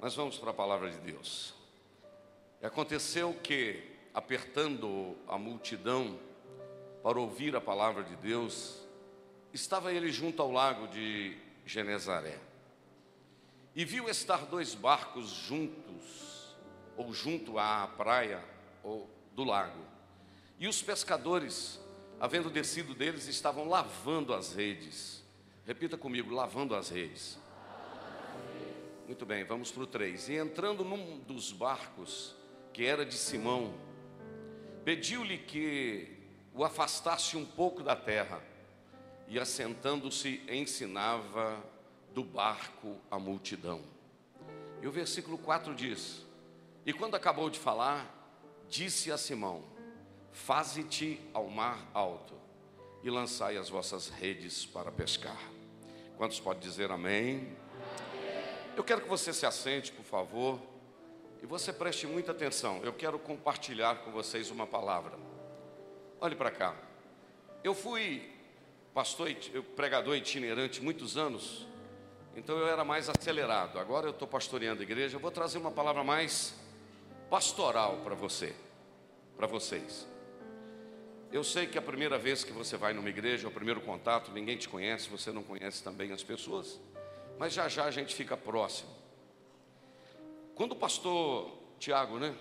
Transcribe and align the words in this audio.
Mas 0.00 0.14
vamos 0.14 0.38
para 0.38 0.50
a 0.50 0.54
palavra 0.54 0.90
de 0.90 0.98
Deus. 0.98 1.52
E 2.62 2.64
aconteceu 2.64 3.34
que, 3.42 3.82
apertando 4.14 5.14
a 5.28 5.36
multidão 5.36 6.18
para 7.02 7.20
ouvir 7.20 7.54
a 7.54 7.60
palavra 7.60 8.02
de 8.02 8.16
Deus, 8.16 8.80
estava 9.52 9.92
ele 9.92 10.10
junto 10.10 10.40
ao 10.40 10.50
lago 10.50 10.88
de 10.88 11.36
Genezaré. 11.66 12.38
E 13.74 13.84
viu 13.84 14.08
estar 14.08 14.46
dois 14.46 14.74
barcos 14.74 15.28
juntos, 15.28 16.56
ou 16.96 17.12
junto 17.12 17.58
à 17.58 17.86
praia 17.86 18.42
ou 18.82 19.08
do 19.34 19.44
lago. 19.44 19.84
E 20.58 20.66
os 20.66 20.82
pescadores, 20.82 21.78
havendo 22.18 22.48
descido 22.48 22.94
deles, 22.94 23.28
estavam 23.28 23.68
lavando 23.68 24.32
as 24.32 24.54
redes. 24.54 25.22
Repita 25.66 25.98
comigo: 25.98 26.34
lavando 26.34 26.74
as 26.74 26.88
redes. 26.88 27.38
Muito 29.10 29.26
bem, 29.26 29.42
vamos 29.42 29.72
para 29.72 29.82
o 29.82 29.86
3. 29.88 30.28
E 30.28 30.36
entrando 30.36 30.84
num 30.84 31.18
dos 31.18 31.50
barcos, 31.50 32.36
que 32.72 32.86
era 32.86 33.04
de 33.04 33.16
Simão, 33.16 33.74
pediu-lhe 34.84 35.36
que 35.36 36.16
o 36.54 36.62
afastasse 36.62 37.36
um 37.36 37.44
pouco 37.44 37.82
da 37.82 37.96
terra, 37.96 38.40
e 39.26 39.36
assentando-se 39.36 40.40
ensinava 40.48 41.60
do 42.14 42.22
barco 42.22 42.98
a 43.10 43.18
multidão. 43.18 43.82
E 44.80 44.86
o 44.86 44.92
versículo 44.92 45.36
4 45.38 45.74
diz: 45.74 46.24
E 46.86 46.92
quando 46.92 47.16
acabou 47.16 47.50
de 47.50 47.58
falar, 47.58 48.08
disse 48.68 49.10
a 49.10 49.18
Simão: 49.18 49.64
Faze-te 50.30 51.20
ao 51.34 51.48
mar 51.48 51.90
alto 51.92 52.34
e 53.02 53.10
lançai 53.10 53.56
as 53.56 53.68
vossas 53.68 54.08
redes 54.08 54.64
para 54.64 54.92
pescar. 54.92 55.50
Quantos 56.16 56.38
podem 56.38 56.62
dizer 56.62 56.92
amém? 56.92 57.56
Eu 58.76 58.84
quero 58.84 59.02
que 59.02 59.08
você 59.08 59.32
se 59.32 59.44
assente, 59.44 59.92
por 59.92 60.04
favor, 60.04 60.60
e 61.42 61.46
você 61.46 61.72
preste 61.72 62.06
muita 62.06 62.32
atenção. 62.32 62.80
Eu 62.82 62.92
quero 62.92 63.18
compartilhar 63.18 63.96
com 63.96 64.10
vocês 64.10 64.50
uma 64.50 64.66
palavra. 64.66 65.18
Olhe 66.20 66.36
para 66.36 66.50
cá. 66.50 66.74
Eu 67.64 67.74
fui 67.74 68.30
pastor, 68.94 69.28
pregador 69.76 70.16
itinerante 70.16 70.82
muitos 70.82 71.16
anos, 71.16 71.66
então 72.36 72.56
eu 72.56 72.68
era 72.68 72.84
mais 72.84 73.08
acelerado. 73.08 73.78
Agora 73.78 74.06
eu 74.06 74.12
estou 74.12 74.26
pastoreando 74.26 74.80
a 74.80 74.84
igreja. 74.84 75.16
Eu 75.16 75.20
vou 75.20 75.30
trazer 75.30 75.58
uma 75.58 75.70
palavra 75.70 76.04
mais 76.04 76.54
pastoral 77.28 77.98
para 78.04 78.14
você, 78.14 78.54
para 79.36 79.46
vocês. 79.46 80.06
Eu 81.32 81.44
sei 81.44 81.66
que 81.66 81.78
a 81.78 81.82
primeira 81.82 82.18
vez 82.18 82.42
que 82.42 82.52
você 82.52 82.76
vai 82.76 82.92
numa 82.92 83.08
igreja, 83.08 83.46
o 83.46 83.52
primeiro 83.52 83.80
contato, 83.80 84.32
ninguém 84.32 84.56
te 84.56 84.68
conhece, 84.68 85.08
você 85.08 85.30
não 85.30 85.42
conhece 85.42 85.82
também 85.82 86.12
as 86.12 86.22
pessoas 86.22 86.80
mas 87.40 87.54
já 87.54 87.66
já 87.68 87.86
a 87.86 87.90
gente 87.90 88.14
fica 88.14 88.36
próximo. 88.36 88.90
Quando 90.54 90.72
o 90.72 90.76
pastor 90.76 91.50
Tiago, 91.78 92.18
né, 92.18 92.36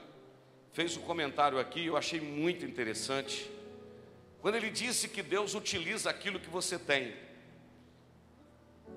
fez 0.73 0.97
um 0.97 1.01
comentário 1.03 1.57
aqui, 1.57 1.85
eu 1.85 1.95
achei 1.95 2.19
muito 2.19 2.65
interessante. 2.65 3.49
Quando 4.41 4.55
ele 4.55 4.69
disse 4.69 5.07
que 5.07 5.23
Deus 5.23 5.53
utiliza 5.53 6.09
aquilo 6.09 6.37
que 6.37 6.49
você 6.49 6.77
tem 6.77 7.15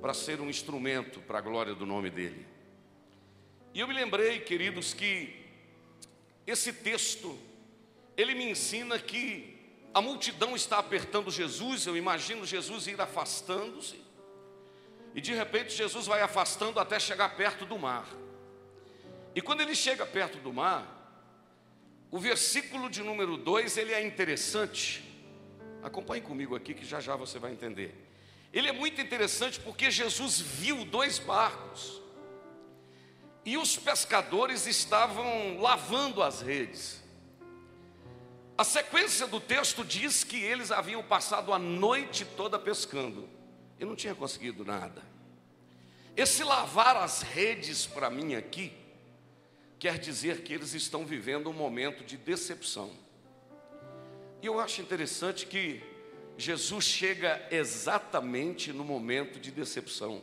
para 0.00 0.12
ser 0.12 0.40
um 0.40 0.50
instrumento 0.50 1.20
para 1.20 1.38
a 1.38 1.40
glória 1.40 1.72
do 1.72 1.86
nome 1.86 2.10
dele. 2.10 2.48
E 3.72 3.78
eu 3.78 3.86
me 3.86 3.94
lembrei, 3.94 4.40
queridos, 4.40 4.92
que 4.92 5.32
esse 6.44 6.72
texto 6.72 7.38
ele 8.16 8.34
me 8.34 8.50
ensina 8.50 8.98
que 8.98 9.56
a 9.94 10.00
multidão 10.00 10.56
está 10.56 10.78
apertando 10.78 11.30
Jesus, 11.30 11.86
eu 11.86 11.96
imagino 11.96 12.44
Jesus 12.44 12.88
ir 12.88 13.00
afastando-se. 13.00 14.01
E 15.14 15.20
de 15.20 15.34
repente 15.34 15.74
Jesus 15.74 16.06
vai 16.06 16.22
afastando 16.22 16.80
até 16.80 16.98
chegar 16.98 17.36
perto 17.36 17.66
do 17.66 17.78
mar. 17.78 18.06
E 19.34 19.40
quando 19.40 19.60
ele 19.60 19.74
chega 19.74 20.06
perto 20.06 20.38
do 20.38 20.52
mar, 20.52 20.86
o 22.10 22.18
versículo 22.18 22.88
de 22.88 23.02
número 23.02 23.36
2, 23.36 23.76
ele 23.76 23.92
é 23.92 24.04
interessante. 24.06 25.02
Acompanhe 25.82 26.22
comigo 26.22 26.54
aqui 26.54 26.74
que 26.74 26.84
já 26.84 27.00
já 27.00 27.16
você 27.16 27.38
vai 27.38 27.52
entender. 27.52 27.94
Ele 28.52 28.68
é 28.68 28.72
muito 28.72 29.00
interessante 29.00 29.58
porque 29.60 29.90
Jesus 29.90 30.38
viu 30.38 30.84
dois 30.84 31.18
barcos. 31.18 32.00
E 33.44 33.56
os 33.56 33.76
pescadores 33.76 34.66
estavam 34.66 35.58
lavando 35.60 36.22
as 36.22 36.40
redes. 36.40 37.02
A 38.56 38.64
sequência 38.64 39.26
do 39.26 39.40
texto 39.40 39.84
diz 39.84 40.22
que 40.22 40.36
eles 40.36 40.70
haviam 40.70 41.02
passado 41.02 41.52
a 41.52 41.58
noite 41.58 42.24
toda 42.24 42.58
pescando 42.58 43.28
e 43.82 43.84
não 43.84 43.96
tinha 43.96 44.14
conseguido 44.14 44.64
nada. 44.64 45.02
Esse 46.16 46.44
lavar 46.44 46.96
as 46.96 47.22
redes 47.22 47.84
para 47.84 48.08
mim 48.08 48.36
aqui, 48.36 48.72
quer 49.76 49.98
dizer 49.98 50.42
que 50.42 50.52
eles 50.52 50.72
estão 50.72 51.04
vivendo 51.04 51.50
um 51.50 51.52
momento 51.52 52.04
de 52.04 52.16
decepção. 52.16 52.92
E 54.40 54.46
eu 54.46 54.60
acho 54.60 54.80
interessante 54.80 55.46
que 55.46 55.82
Jesus 56.38 56.84
chega 56.84 57.44
exatamente 57.50 58.72
no 58.72 58.84
momento 58.84 59.40
de 59.40 59.50
decepção. 59.50 60.22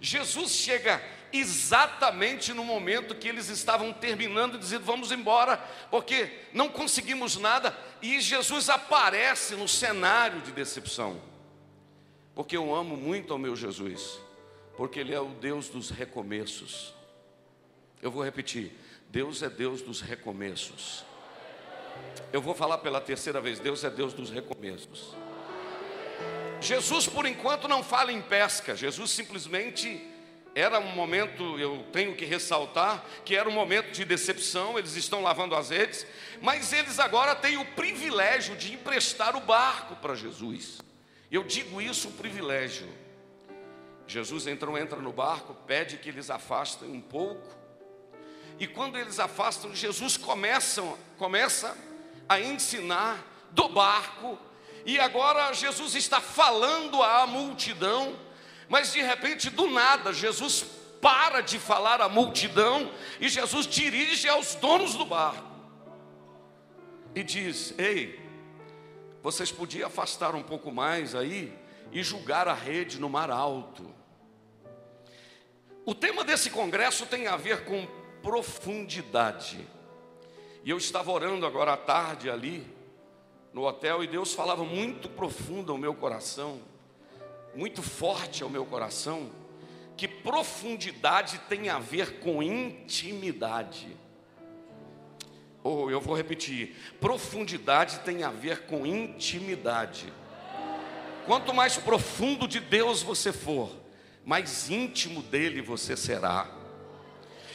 Jesus 0.00 0.52
chega 0.52 1.02
exatamente 1.30 2.54
no 2.54 2.64
momento 2.64 3.14
que 3.14 3.28
eles 3.28 3.50
estavam 3.50 3.92
terminando, 3.92 4.58
dizendo: 4.58 4.86
Vamos 4.86 5.12
embora, 5.12 5.58
porque 5.90 6.38
não 6.54 6.70
conseguimos 6.70 7.36
nada, 7.36 7.76
e 8.00 8.18
Jesus 8.18 8.70
aparece 8.70 9.54
no 9.56 9.68
cenário 9.68 10.40
de 10.40 10.52
decepção 10.52 11.28
porque 12.40 12.56
eu 12.56 12.74
amo 12.74 12.96
muito 12.96 13.34
ao 13.34 13.38
meu 13.38 13.54
Jesus, 13.54 14.18
porque 14.74 14.98
Ele 14.98 15.14
é 15.14 15.20
o 15.20 15.28
Deus 15.28 15.68
dos 15.68 15.90
recomeços. 15.90 16.94
Eu 18.00 18.10
vou 18.10 18.24
repetir: 18.24 18.72
Deus 19.10 19.42
é 19.42 19.50
Deus 19.50 19.82
dos 19.82 20.00
recomeços. 20.00 21.04
Eu 22.32 22.40
vou 22.40 22.54
falar 22.54 22.78
pela 22.78 22.98
terceira 22.98 23.42
vez: 23.42 23.60
Deus 23.60 23.84
é 23.84 23.90
Deus 23.90 24.14
dos 24.14 24.30
recomeços. 24.30 25.14
Jesus, 26.62 27.06
por 27.06 27.26
enquanto, 27.26 27.68
não 27.68 27.84
fala 27.84 28.10
em 28.10 28.22
pesca, 28.22 28.74
Jesus 28.74 29.10
simplesmente 29.10 30.02
era 30.54 30.80
um 30.80 30.92
momento, 30.92 31.58
eu 31.58 31.84
tenho 31.92 32.16
que 32.16 32.24
ressaltar, 32.24 33.04
que 33.22 33.36
era 33.36 33.50
um 33.50 33.52
momento 33.52 33.92
de 33.92 34.02
decepção, 34.02 34.78
eles 34.78 34.96
estão 34.96 35.22
lavando 35.22 35.54
as 35.54 35.68
redes, 35.68 36.06
mas 36.40 36.72
eles 36.72 36.98
agora 36.98 37.34
têm 37.34 37.58
o 37.58 37.66
privilégio 37.66 38.56
de 38.56 38.72
emprestar 38.72 39.36
o 39.36 39.40
barco 39.40 39.94
para 39.96 40.14
Jesus. 40.14 40.80
Eu 41.30 41.44
digo 41.44 41.80
isso 41.80 42.08
um 42.08 42.12
privilégio. 42.12 42.88
Jesus 44.06 44.46
então 44.46 44.76
entra 44.76 44.98
no 44.98 45.12
barco, 45.12 45.54
pede 45.66 45.96
que 45.96 46.08
eles 46.08 46.30
afastem 46.30 46.90
um 46.90 47.00
pouco. 47.00 47.56
E 48.58 48.66
quando 48.66 48.98
eles 48.98 49.20
afastam, 49.20 49.74
Jesus 49.74 50.16
começa, 50.16 50.82
começa 51.16 51.76
a 52.28 52.40
ensinar 52.40 53.24
do 53.52 53.68
barco. 53.68 54.38
E 54.84 54.98
agora 54.98 55.52
Jesus 55.52 55.94
está 55.94 56.20
falando 56.20 57.02
à 57.02 57.26
multidão, 57.26 58.18
mas 58.68 58.92
de 58.92 59.00
repente, 59.00 59.48
do 59.48 59.68
nada, 59.70 60.12
Jesus 60.12 60.64
para 61.00 61.40
de 61.40 61.58
falar 61.58 62.00
à 62.00 62.08
multidão 62.08 62.92
e 63.18 63.28
Jesus 63.28 63.66
dirige 63.66 64.28
aos 64.28 64.54
donos 64.54 64.94
do 64.94 65.06
barco 65.06 65.48
e 67.14 67.22
diz: 67.22 67.74
Ei, 67.78 68.20
vocês 69.22 69.52
podiam 69.52 69.86
afastar 69.86 70.34
um 70.34 70.42
pouco 70.42 70.70
mais 70.72 71.14
aí 71.14 71.52
e 71.92 72.02
julgar 72.02 72.48
a 72.48 72.54
rede 72.54 72.98
no 72.98 73.08
mar 73.08 73.30
alto. 73.30 73.92
O 75.84 75.94
tema 75.94 76.24
desse 76.24 76.50
congresso 76.50 77.06
tem 77.06 77.26
a 77.26 77.36
ver 77.36 77.64
com 77.64 77.86
profundidade. 78.22 79.66
E 80.64 80.70
eu 80.70 80.76
estava 80.76 81.10
orando 81.10 81.46
agora 81.46 81.72
à 81.72 81.76
tarde 81.76 82.30
ali 82.30 82.66
no 83.52 83.66
hotel 83.66 84.04
e 84.04 84.06
Deus 84.06 84.32
falava 84.32 84.64
muito 84.64 85.08
profundo 85.08 85.72
ao 85.72 85.78
meu 85.78 85.94
coração, 85.94 86.60
muito 87.54 87.82
forte 87.82 88.42
ao 88.42 88.48
meu 88.48 88.64
coração, 88.64 89.30
que 89.96 90.06
profundidade 90.06 91.38
tem 91.48 91.68
a 91.68 91.78
ver 91.78 92.20
com 92.20 92.42
intimidade 92.42 93.96
ou 95.62 95.90
eu 95.90 96.00
vou 96.00 96.16
repetir: 96.16 96.74
profundidade 97.00 98.00
tem 98.00 98.22
a 98.22 98.30
ver 98.30 98.62
com 98.62 98.86
intimidade. 98.86 100.12
Quanto 101.26 101.54
mais 101.54 101.76
profundo 101.76 102.48
de 102.48 102.60
Deus 102.60 103.02
você 103.02 103.32
for, 103.32 103.70
mais 104.24 104.70
íntimo 104.70 105.22
dele 105.22 105.60
você 105.60 105.96
será. 105.96 106.60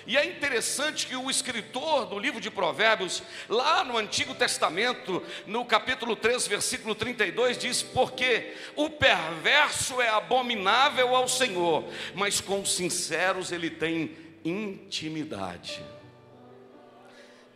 E 0.07 0.15
é 0.17 0.23
interessante 0.23 1.07
que 1.07 1.15
o 1.15 1.31
escritor 1.31 2.05
do 2.05 2.19
livro 2.19 2.39
de 2.39 2.51
Provérbios, 2.51 3.23
lá 3.49 3.83
no 3.83 3.97
Antigo 3.97 4.35
Testamento, 4.35 5.21
no 5.47 5.65
capítulo 5.65 6.15
3, 6.15 6.47
versículo 6.47 6.93
32, 6.93 7.57
diz: 7.57 7.81
Porque 7.81 8.53
o 8.75 8.87
perverso 8.87 9.99
é 9.99 10.09
abominável 10.09 11.15
ao 11.15 11.27
Senhor, 11.27 11.85
mas 12.13 12.39
com 12.39 12.61
os 12.61 12.75
sinceros 12.75 13.51
ele 13.51 13.71
tem 13.71 14.15
intimidade. 14.43 15.83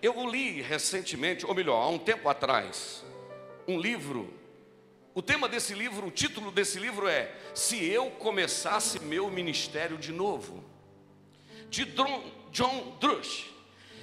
Eu 0.01 0.29
li 0.29 0.61
recentemente, 0.61 1.45
ou 1.45 1.53
melhor, 1.53 1.81
há 1.81 1.89
um 1.89 1.99
tempo 1.99 2.29
atrás, 2.29 3.03
um 3.67 3.79
livro. 3.79 4.33
O 5.13 5.21
tema 5.21 5.49
desse 5.49 5.73
livro, 5.73 6.07
o 6.07 6.11
título 6.11 6.51
desse 6.51 6.79
livro 6.79 7.07
é 7.07 7.33
Se 7.53 7.83
Eu 7.83 8.09
Começasse 8.11 8.99
Meu 8.99 9.29
Ministério 9.29 9.97
de 9.97 10.11
Novo. 10.11 10.63
de 11.69 11.85
John 12.51 12.97
Drush. 12.99 13.49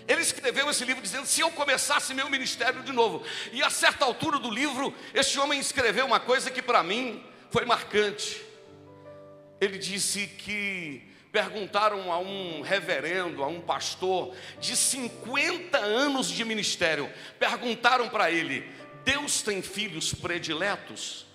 Ele 0.07 0.21
escreveu 0.21 0.71
esse 0.71 0.85
livro 0.85 1.03
dizendo: 1.03 1.27
se 1.27 1.41
eu 1.41 1.51
começasse 1.51 2.15
meu 2.15 2.31
ministério 2.31 2.83
de 2.83 2.93
novo. 2.93 3.25
E 3.53 3.63
a 3.63 3.71
certa 3.71 4.05
altura 4.05 4.39
do 4.39 4.51
livro, 4.51 4.95
este 5.13 5.39
homem 5.39 5.59
escreveu 5.59 6.07
uma 6.07 6.21
coisa 6.21 6.51
que 6.51 6.63
para 6.63 6.83
mim 6.83 7.25
foi 7.51 7.65
marcante. 7.65 8.45
Ele 9.61 9.79
disse 9.79 10.27
que 10.27 11.03
perguntaram 11.37 12.11
a 12.11 12.19
um 12.19 12.63
reverendo, 12.63 13.45
a 13.45 13.47
um 13.47 13.61
pastor 13.61 14.35
de 14.59 14.75
50 14.75 15.77
anos 15.77 16.29
de 16.29 16.43
ministério, 16.47 17.13
perguntaram 17.39 18.09
para 18.09 18.31
ele: 18.31 18.65
Deus 19.05 19.43
tem 19.43 19.61
filhos 19.61 20.15
prediletos? 20.15 21.27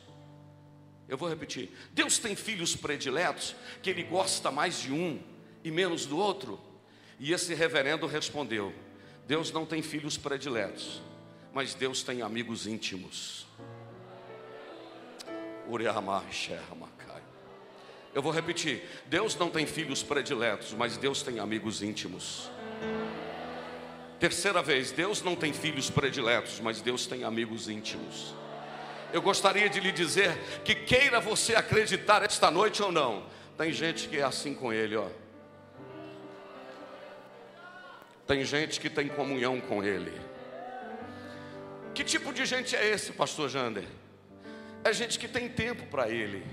Eu 1.08 1.20
vou 1.20 1.30
repetir: 1.30 1.70
Deus 1.92 2.18
tem 2.18 2.36
filhos 2.36 2.76
prediletos 2.76 3.56
que 3.84 3.92
ele 3.92 4.02
gosta 4.02 4.50
mais 4.50 4.82
de 4.82 4.92
um 4.92 5.22
e 5.64 5.70
menos 5.70 6.08
do 6.08 6.18
outro? 6.18 6.60
E 7.20 7.32
esse 7.32 7.54
reverendo 7.54 8.08
respondeu: 8.08 8.74
Deus 9.28 9.52
não 9.52 9.68
tem 9.68 9.84
filhos 9.84 10.18
prediletos, 10.18 11.00
mas 11.54 11.76
Deus 11.76 12.02
tem 12.02 12.24
amigos 12.24 12.66
íntimos. 12.66 13.46
Eu 18.14 18.22
vou 18.22 18.32
repetir: 18.32 18.84
Deus 19.06 19.36
não 19.36 19.50
tem 19.50 19.66
filhos 19.66 20.04
prediletos, 20.04 20.74
mas 20.74 20.98
Deus 20.98 21.22
tem 21.22 21.40
amigos 21.40 21.82
íntimos. 21.82 22.50
Terceira 24.20 24.62
vez, 24.62 24.92
Deus 24.92 25.22
não 25.24 25.36
tem 25.36 25.52
filhos 25.52 25.90
prediletos, 25.90 26.60
mas 26.60 26.82
Deus 26.82 27.08
tem 27.08 27.24
amigos 27.24 27.68
íntimos. 27.68 28.36
Eu 29.12 29.22
gostaria 29.22 29.68
de 29.68 29.80
lhe 29.80 29.92
dizer 29.92 30.38
que 30.64 30.76
queira 30.76 31.20
você 31.20 31.56
acreditar 31.56 32.24
esta 32.24 32.52
noite 32.52 32.84
ou 32.84 32.92
não, 32.92 33.26
tem 33.58 33.72
gente 33.72 34.08
que 34.08 34.18
é 34.18 34.24
assim 34.24 34.54
com 34.54 34.72
Ele, 34.72 34.96
ó. 34.96 35.08
Tem 38.28 38.46
gente 38.46 38.80
que 38.80 38.90
tem 38.90 39.08
comunhão 39.08 39.60
com 39.60 39.84
Ele. 39.84 40.14
Que 41.94 42.04
tipo 42.04 42.32
de 42.34 42.46
gente 42.46 42.76
é 42.76 42.88
esse, 42.88 43.12
pastor 43.12 43.50
Jander? 43.50 43.84
É 44.84 44.94
gente 44.94 45.20
que 45.20 45.28
tem 45.28 45.50
tempo 45.50 45.86
para 45.88 46.10
Ele. 46.10 46.46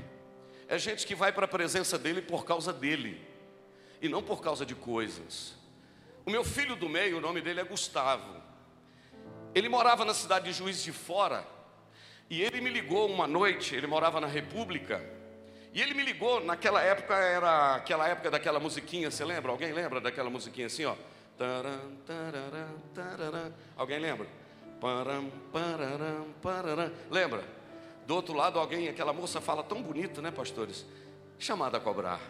É 0.68 0.78
gente 0.78 1.06
que 1.06 1.14
vai 1.14 1.32
para 1.32 1.46
a 1.46 1.48
presença 1.48 1.98
dEle 1.98 2.20
por 2.20 2.44
causa 2.44 2.72
dEle. 2.72 3.26
E 4.02 4.08
não 4.08 4.22
por 4.22 4.42
causa 4.42 4.66
de 4.66 4.74
coisas. 4.74 5.54
O 6.26 6.30
meu 6.30 6.44
filho 6.44 6.76
do 6.76 6.88
meio, 6.88 7.16
o 7.16 7.20
nome 7.20 7.40
dele 7.40 7.60
é 7.60 7.64
Gustavo. 7.64 8.36
Ele 9.54 9.68
morava 9.68 10.04
na 10.04 10.12
cidade 10.12 10.44
de 10.44 10.52
Juiz 10.52 10.82
de 10.82 10.92
Fora. 10.92 11.44
E 12.28 12.42
ele 12.42 12.60
me 12.60 12.68
ligou 12.68 13.08
uma 13.08 13.26
noite, 13.26 13.74
ele 13.74 13.86
morava 13.86 14.20
na 14.20 14.26
República. 14.26 15.02
E 15.72 15.80
ele 15.80 15.94
me 15.94 16.02
ligou, 16.02 16.44
naquela 16.44 16.82
época 16.82 17.14
era 17.14 17.76
aquela 17.76 18.06
época 18.06 18.30
daquela 18.30 18.60
musiquinha, 18.60 19.10
você 19.10 19.24
lembra? 19.24 19.50
Alguém 19.50 19.72
lembra 19.72 20.00
daquela 20.00 20.28
musiquinha 20.28 20.66
assim, 20.66 20.84
ó? 20.84 20.94
Taram, 21.38 21.96
tararam, 22.06 22.74
tararam. 22.94 23.54
Alguém 23.76 23.98
lembra? 23.98 24.26
Param, 24.80 25.30
pararam, 25.50 26.26
pararam. 26.42 26.92
Lembra? 27.10 27.57
Do 28.08 28.14
outro 28.14 28.34
lado, 28.34 28.58
alguém, 28.58 28.88
aquela 28.88 29.12
moça 29.12 29.38
fala 29.38 29.62
tão 29.62 29.82
bonito, 29.82 30.22
né, 30.22 30.30
pastores? 30.30 30.86
Chamada 31.38 31.76
a 31.76 31.80
cobrar. 31.80 32.20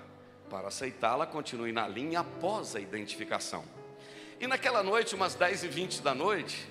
Para 0.50 0.66
aceitá-la, 0.66 1.24
continue 1.24 1.70
na 1.70 1.86
linha 1.86 2.18
após 2.18 2.74
a 2.74 2.80
identificação. 2.80 3.64
E 4.40 4.48
naquela 4.48 4.82
noite, 4.82 5.14
umas 5.14 5.36
10 5.36 5.62
e 5.62 5.68
20 5.68 6.02
da 6.02 6.16
noite, 6.16 6.68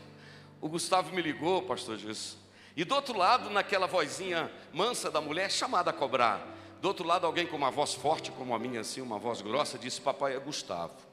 o 0.60 0.68
Gustavo 0.68 1.16
me 1.16 1.22
ligou, 1.22 1.62
pastor 1.62 1.96
disse. 1.96 2.36
E 2.76 2.84
do 2.84 2.94
outro 2.94 3.18
lado, 3.18 3.50
naquela 3.50 3.88
vozinha 3.88 4.52
mansa 4.74 5.10
da 5.10 5.22
mulher, 5.22 5.50
chamada 5.50 5.92
a 5.92 5.94
cobrar. 5.94 6.46
Do 6.82 6.90
outro 6.90 7.08
lado, 7.08 7.26
alguém 7.26 7.48
com 7.48 7.56
uma 7.56 7.72
voz 7.72 7.94
forte 7.94 8.30
como 8.32 8.54
a 8.54 8.60
minha, 8.60 8.82
assim, 8.82 9.00
uma 9.00 9.18
voz 9.18 9.42
grossa, 9.42 9.80
disse: 9.80 10.02
Papai 10.02 10.36
é 10.36 10.40
Gustavo 10.40 11.08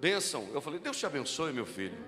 bênção. 0.00 0.48
Eu 0.52 0.60
falei, 0.62 0.80
Deus 0.80 0.96
te 0.96 1.04
abençoe, 1.04 1.52
meu 1.52 1.66
filho. 1.66 1.98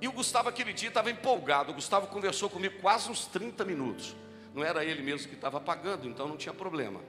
E 0.00 0.08
o 0.08 0.12
Gustavo, 0.12 0.48
aquele 0.48 0.72
dia, 0.72 0.88
estava 0.88 1.10
empolgado. 1.10 1.72
O 1.72 1.74
Gustavo 1.74 2.06
conversou 2.08 2.50
comigo 2.50 2.80
quase 2.80 3.10
uns 3.10 3.26
30 3.26 3.64
minutos. 3.64 4.14
Não 4.54 4.62
era 4.62 4.84
ele 4.84 5.02
mesmo 5.02 5.28
que 5.28 5.34
estava 5.34 5.60
pagando, 5.60 6.06
então 6.08 6.28
não 6.28 6.36
tinha 6.36 6.54
problema. 6.54 7.00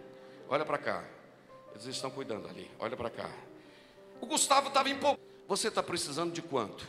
Olha 0.50 0.66
para 0.66 0.78
cá. 0.78 1.04
Eles 1.72 1.86
estão 1.86 2.10
cuidando 2.10 2.48
ali. 2.48 2.69
Olha 2.80 2.95
para 2.95 3.10
cá. 3.10 3.30
O 4.22 4.25
Gustavo 4.25 4.69
estava 4.69 4.89
empolgado. 4.89 5.22
Você 5.48 5.68
está 5.68 5.81
precisando 5.81 6.34
de 6.34 6.42
quanto? 6.42 6.88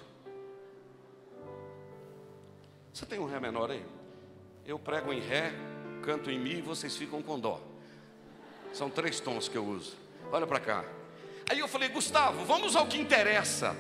Você 2.93 3.07
tem 3.07 3.19
um 3.19 3.27
Ré 3.27 3.39
menor 3.39 3.71
aí? 3.71 3.85
Eu 4.67 4.79
prego 4.79 5.13
em 5.13 5.21
Ré, 5.21 5.53
canto 6.03 6.31
em 6.31 6.39
Mi 6.39 6.59
e 6.59 6.63
vocês 6.63 6.97
ficam 6.97 7.23
com 7.23 7.39
Dó. 7.39 7.61
São 8.73 8.91
três 8.91 9.21
tons 9.21 9.49
que 9.49 9.57
eu 9.57 9.65
uso. 9.65 9.97
Olha 10.33 10.47
para 10.47 10.61
cá. 10.61 10.85
Aí 11.49 11.59
eu 11.61 11.69
falei, 11.69 11.89
Gustavo, 11.89 12.45
vamos 12.45 12.77
ao 12.77 12.87
que 12.87 12.99
interessa. 12.99 13.75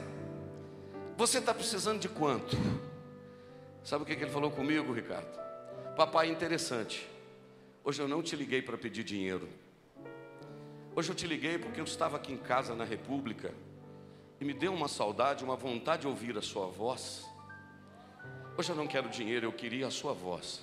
Você 1.18 1.38
está 1.38 1.52
precisando 1.52 1.98
de 1.98 2.08
quanto? 2.08 2.56
Sabe 3.82 4.04
o 4.04 4.06
que, 4.06 4.14
que 4.14 4.22
ele 4.22 4.30
falou 4.30 4.52
comigo, 4.52 4.92
Ricardo? 4.92 5.26
Papai, 5.96 6.30
interessante. 6.30 7.08
Hoje 7.82 8.00
eu 8.00 8.06
não 8.06 8.22
te 8.22 8.36
liguei 8.36 8.62
para 8.62 8.78
pedir 8.78 9.02
dinheiro. 9.02 9.48
Hoje 10.94 11.10
eu 11.10 11.16
te 11.16 11.26
liguei 11.26 11.58
porque 11.58 11.80
eu 11.80 11.84
estava 11.84 12.18
aqui 12.18 12.32
em 12.32 12.36
casa 12.36 12.72
na 12.76 12.84
República 12.84 13.52
e 14.40 14.44
me 14.44 14.54
deu 14.54 14.72
uma 14.72 14.86
saudade, 14.86 15.42
uma 15.42 15.56
vontade 15.56 16.02
de 16.02 16.06
ouvir 16.06 16.38
a 16.38 16.40
sua 16.40 16.68
voz. 16.68 17.26
Hoje 18.56 18.70
eu 18.70 18.76
não 18.76 18.86
quero 18.86 19.08
dinheiro, 19.08 19.44
eu 19.44 19.52
queria 19.52 19.88
a 19.88 19.90
sua 19.90 20.12
voz. 20.12 20.62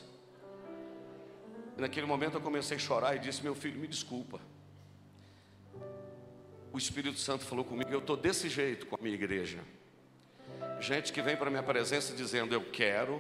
E 1.78 1.82
naquele 1.82 2.06
momento 2.06 2.36
eu 2.36 2.42
comecei 2.42 2.78
a 2.78 2.80
chorar 2.80 3.14
e 3.14 3.20
disse: 3.20 3.44
Meu 3.44 3.56
filho, 3.56 3.78
me 3.78 3.90
desculpa 3.90 4.40
o 6.76 6.78
Espírito 6.78 7.18
Santo 7.18 7.46
falou 7.46 7.64
comigo, 7.64 7.90
eu 7.90 8.00
estou 8.00 8.18
desse 8.18 8.50
jeito 8.50 8.86
com 8.86 8.96
a 8.96 9.00
minha 9.02 9.16
igreja. 9.16 9.60
Gente 10.86 11.12
que 11.12 11.20
vem 11.20 11.36
para 11.36 11.50
minha 11.50 11.64
presença 11.64 12.14
dizendo, 12.14 12.54
eu 12.54 12.62
quero, 12.62 13.20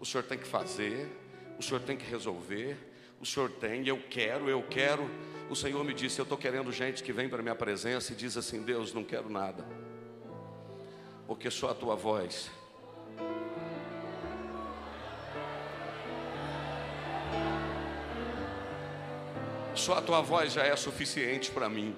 o 0.00 0.04
senhor 0.04 0.24
tem 0.24 0.36
que 0.36 0.46
fazer, 0.46 1.08
o 1.56 1.62
senhor 1.62 1.80
tem 1.80 1.96
que 1.96 2.04
resolver, 2.04 2.76
o 3.20 3.24
senhor 3.24 3.48
tem, 3.48 3.86
eu 3.86 3.96
quero, 4.10 4.50
eu 4.50 4.60
quero. 4.68 5.08
O 5.48 5.54
Senhor 5.54 5.84
me 5.84 5.94
disse, 5.94 6.18
eu 6.18 6.24
estou 6.24 6.36
querendo 6.36 6.72
gente 6.72 7.04
que 7.04 7.12
vem 7.12 7.28
para 7.28 7.42
minha 7.42 7.54
presença 7.54 8.12
e 8.12 8.16
diz 8.16 8.36
assim, 8.36 8.62
Deus, 8.62 8.92
não 8.92 9.04
quero 9.04 9.28
nada, 9.28 9.64
porque 11.28 11.48
só 11.48 11.70
a 11.70 11.74
tua 11.74 11.94
voz. 11.94 12.50
Só 19.76 19.94
a 19.94 20.02
tua 20.02 20.20
voz 20.20 20.52
já 20.52 20.64
é 20.64 20.74
suficiente 20.74 21.52
para 21.52 21.68
mim. 21.68 21.94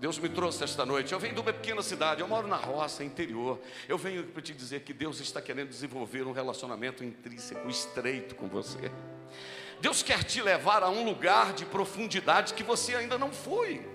Deus 0.00 0.18
me 0.18 0.30
trouxe 0.30 0.64
esta 0.64 0.86
noite. 0.86 1.12
Eu 1.12 1.20
venho 1.20 1.34
de 1.34 1.40
uma 1.40 1.52
pequena 1.52 1.82
cidade, 1.82 2.22
eu 2.22 2.26
moro 2.26 2.48
na 2.48 2.56
roça, 2.56 3.04
interior. 3.04 3.60
Eu 3.86 3.98
venho 3.98 4.24
para 4.24 4.40
te 4.40 4.54
dizer 4.54 4.80
que 4.80 4.94
Deus 4.94 5.20
está 5.20 5.42
querendo 5.42 5.68
desenvolver 5.68 6.26
um 6.26 6.32
relacionamento 6.32 7.04
intrínseco, 7.04 7.68
estreito 7.68 8.34
com 8.34 8.48
você. 8.48 8.90
Deus 9.78 10.02
quer 10.02 10.24
te 10.24 10.40
levar 10.40 10.82
a 10.82 10.88
um 10.88 11.04
lugar 11.04 11.52
de 11.52 11.66
profundidade 11.66 12.54
que 12.54 12.62
você 12.62 12.94
ainda 12.94 13.18
não 13.18 13.30
foi. 13.30 13.86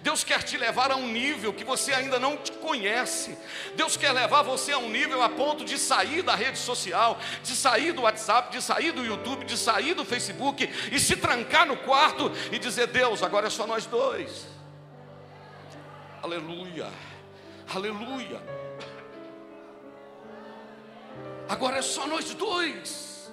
Deus 0.00 0.24
quer 0.24 0.42
te 0.42 0.56
levar 0.56 0.90
a 0.90 0.96
um 0.96 1.06
nível 1.06 1.52
que 1.52 1.64
você 1.64 1.92
ainda 1.92 2.18
não 2.18 2.38
te 2.38 2.52
conhece. 2.52 3.36
Deus 3.76 3.98
quer 3.98 4.12
levar 4.12 4.40
você 4.40 4.72
a 4.72 4.78
um 4.78 4.88
nível 4.88 5.22
a 5.22 5.28
ponto 5.28 5.66
de 5.66 5.76
sair 5.76 6.22
da 6.22 6.34
rede 6.34 6.58
social, 6.58 7.18
de 7.42 7.54
sair 7.54 7.92
do 7.92 8.02
WhatsApp, 8.02 8.50
de 8.50 8.62
sair 8.62 8.92
do 8.92 9.04
YouTube, 9.04 9.44
de 9.44 9.58
sair 9.58 9.92
do 9.92 10.02
Facebook 10.02 10.66
e 10.90 10.98
se 10.98 11.14
trancar 11.16 11.66
no 11.66 11.76
quarto 11.76 12.32
e 12.50 12.58
dizer: 12.58 12.86
Deus, 12.86 13.22
agora 13.22 13.48
é 13.48 13.50
só 13.50 13.66
nós 13.66 13.84
dois. 13.84 14.59
Aleluia. 16.22 16.88
Aleluia. 17.74 18.40
Agora 21.48 21.78
é 21.78 21.82
só 21.82 22.06
nós 22.06 22.34
dois. 22.34 23.30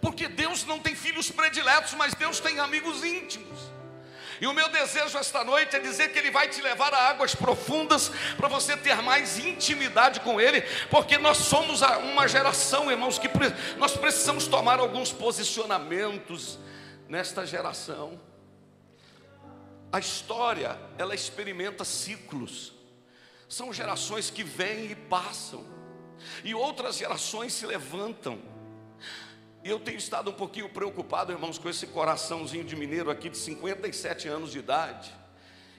Porque 0.00 0.28
Deus 0.28 0.64
não 0.64 0.78
tem 0.78 0.94
filhos 0.94 1.30
prediletos, 1.30 1.94
mas 1.94 2.14
Deus 2.14 2.40
tem 2.40 2.58
amigos 2.58 3.04
íntimos. 3.04 3.72
E 4.40 4.46
o 4.46 4.52
meu 4.52 4.68
desejo 4.68 5.16
esta 5.16 5.44
noite 5.44 5.76
é 5.76 5.78
dizer 5.78 6.12
que 6.12 6.18
Ele 6.18 6.30
vai 6.30 6.48
te 6.48 6.60
levar 6.60 6.92
a 6.92 7.10
águas 7.10 7.34
profundas 7.34 8.10
para 8.36 8.48
você 8.48 8.76
ter 8.76 9.00
mais 9.00 9.38
intimidade 9.38 10.18
com 10.20 10.40
Ele, 10.40 10.62
porque 10.90 11.16
nós 11.16 11.36
somos 11.38 11.80
uma 11.80 12.26
geração, 12.26 12.90
irmãos, 12.90 13.20
que 13.20 13.28
nós 13.78 13.96
precisamos 13.96 14.48
tomar 14.48 14.80
alguns 14.80 15.12
posicionamentos 15.12 16.58
nesta 17.08 17.46
geração. 17.46 18.20
A 19.92 19.98
história, 19.98 20.78
ela 20.96 21.14
experimenta 21.14 21.84
ciclos. 21.84 22.72
São 23.46 23.70
gerações 23.70 24.30
que 24.30 24.42
vêm 24.42 24.92
e 24.92 24.94
passam, 24.94 25.62
e 26.42 26.54
outras 26.54 26.96
gerações 26.96 27.52
se 27.52 27.66
levantam. 27.66 28.40
E 29.62 29.68
eu 29.68 29.78
tenho 29.78 29.98
estado 29.98 30.30
um 30.30 30.32
pouquinho 30.32 30.70
preocupado, 30.70 31.30
irmãos, 31.30 31.58
com 31.58 31.68
esse 31.68 31.86
coraçãozinho 31.86 32.64
de 32.64 32.74
mineiro 32.74 33.10
aqui 33.10 33.28
de 33.28 33.36
57 33.36 34.26
anos 34.26 34.50
de 34.50 34.58
idade. 34.58 35.12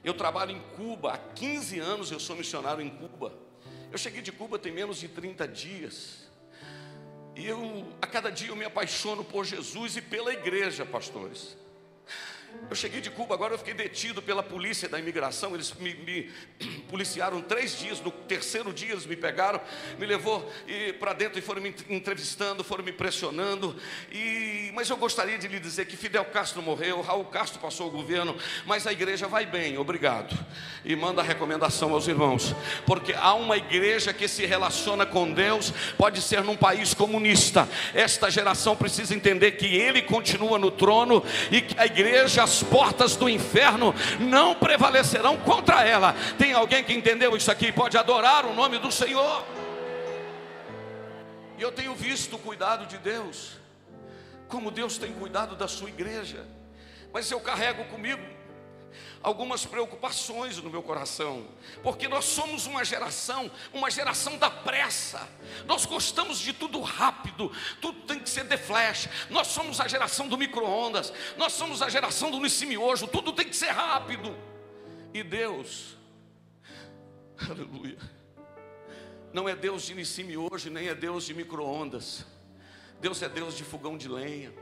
Eu 0.04 0.14
trabalho 0.14 0.52
em 0.52 0.60
Cuba, 0.76 1.14
há 1.14 1.18
15 1.18 1.80
anos 1.80 2.12
eu 2.12 2.20
sou 2.20 2.36
missionário 2.36 2.84
em 2.84 2.90
Cuba. 2.90 3.34
Eu 3.92 3.98
cheguei 3.98 4.22
de 4.22 4.32
Cuba 4.32 4.60
tem 4.60 4.72
menos 4.72 4.98
de 4.98 5.08
30 5.08 5.48
dias. 5.48 6.30
E 7.36 7.46
eu, 7.46 7.88
a 8.02 8.06
cada 8.06 8.32
dia 8.32 8.50
eu 8.50 8.56
me 8.56 8.66
apaixono 8.66 9.24
por 9.24 9.44
Jesus 9.44 9.98
e 9.98 10.02
pela 10.02 10.32
igreja, 10.32 10.86
pastores. 10.86 11.58
Eu 12.70 12.76
cheguei 12.76 13.02
de 13.02 13.12
Cuba, 13.12 13.36
agora 13.36 13.54
eu 13.54 13.58
fiquei 13.58 13.74
detido 13.74 14.22
pela 14.22 14.42
polícia 14.42 14.90
da 14.90 14.98
imigração. 14.98 15.54
Eles 15.54 15.74
me, 15.74 15.94
me 15.94 16.32
policiaram 16.90 17.42
três 17.42 17.78
dias. 17.78 18.00
No 18.00 18.10
terceiro 18.10 18.74
dia 18.74 18.94
eles 18.94 19.06
me 19.06 19.16
pegaram, 19.16 19.62
me 20.00 20.06
levou 20.06 20.52
para 21.00 21.14
dentro 21.14 21.38
e 21.38 21.42
foram 21.42 21.62
me 21.62 21.76
entrevistando, 21.90 22.64
foram 22.64 22.84
me 22.84 22.92
pressionando. 22.92 23.76
E, 24.12 24.72
mas 24.74 24.90
eu 24.90 24.98
gostaria 24.98 25.38
de 25.38 25.48
lhe 25.48 25.60
dizer 25.60 25.86
que 25.86 25.96
Fidel 25.96 26.26
Castro 26.26 26.62
morreu, 26.62 27.02
Raul 27.02 27.26
Castro 27.26 27.60
passou 27.60 27.88
o 27.88 27.92
governo, 27.92 28.36
mas 28.66 28.88
a 28.88 28.92
igreja 28.92 29.28
vai 29.28 29.46
bem, 29.46 29.78
obrigado. 29.78 30.36
E 30.84 30.96
manda 30.96 31.22
a 31.22 31.24
recomendação 31.24 31.94
aos 31.94 32.08
irmãos, 32.08 32.56
porque 32.86 33.14
há 33.14 33.34
uma 33.34 33.58
igreja 33.58 34.14
que 34.14 34.28
se 34.28 34.46
relaciona 34.46 35.06
com 35.06 35.32
Deus, 35.32 35.72
pode 35.98 36.22
ser 36.22 36.44
num 36.44 36.56
país 36.56 36.94
comunista. 36.94 37.68
Esta 37.94 38.32
geração 38.32 38.76
precisa 38.76 39.14
entender 39.14 39.52
que 39.54 39.68
Ele 39.68 40.02
continua 40.02 40.58
no 40.58 40.72
trono 40.72 41.24
e 41.52 41.62
que 41.62 41.80
a 41.80 41.86
igreja, 41.86 42.43
as 42.44 42.62
portas 42.62 43.16
do 43.16 43.30
inferno 43.30 43.96
não 44.20 44.54
prevalecerão 44.54 45.38
contra 45.38 45.84
ela. 45.84 46.14
Tem 46.38 46.54
alguém 46.54 46.84
que 46.84 46.94
entendeu 46.94 47.36
isso 47.36 47.52
aqui? 47.52 47.72
Pode 47.72 47.98
adorar 47.98 48.46
o 48.46 48.54
nome 48.54 48.78
do 48.78 48.92
Senhor. 48.92 49.46
E 51.58 51.62
eu 51.62 51.72
tenho 51.72 51.96
visto 51.96 52.36
o 52.36 52.40
cuidado 52.40 52.86
de 52.86 52.98
Deus, 52.98 53.58
como 54.48 54.70
Deus 54.70 54.98
tem 54.98 55.14
cuidado 55.14 55.56
da 55.56 55.68
sua 55.68 55.90
igreja. 55.90 56.46
Mas 57.14 57.30
eu 57.32 57.40
carrego 57.40 57.86
comigo 57.86 58.22
algumas 59.24 59.66
preocupações 59.66 60.58
no 60.58 60.70
meu 60.70 60.84
coração, 60.84 61.48
porque 61.82 62.10
nós 62.10 62.26
somos 62.26 62.68
uma 62.68 62.84
geração, 62.84 63.50
uma 63.74 63.90
geração 63.90 64.38
da 64.38 64.52
pressa. 64.52 65.28
Nós 65.66 65.86
gostamos 65.86 66.38
de 66.38 66.52
tudo 66.52 66.82
rápido, 66.82 67.50
tudo 67.80 68.02
tem 68.02 68.20
que 68.20 68.30
ser 68.30 68.44
de 68.44 68.58
flash. 68.58 69.08
Nós 69.30 69.48
somos 69.48 69.80
a 69.80 69.88
geração 69.88 70.28
do 70.28 70.38
micro-ondas, 70.38 71.14
nós 71.38 71.54
somos 71.54 71.82
a 71.82 71.90
geração 71.90 72.30
do 72.30 72.40
hoje, 72.78 73.08
tudo 73.08 73.32
tem 73.32 73.48
que 73.48 73.56
ser 73.56 73.72
rápido. 73.72 74.36
E 75.14 75.24
Deus, 75.24 75.96
aleluia, 77.50 77.98
não 79.32 79.48
é 79.48 79.56
Deus 79.56 79.84
de 79.84 79.96
hoje, 80.38 80.70
nem 80.70 80.90
é 80.90 80.94
Deus 80.94 81.26
de 81.26 81.34
micro-ondas. 81.34 82.26
Deus 83.00 83.22
é 83.22 83.30
Deus 83.30 83.56
de 83.56 83.64
fogão 83.64 83.98
de 83.98 84.08
lenha 84.08 84.54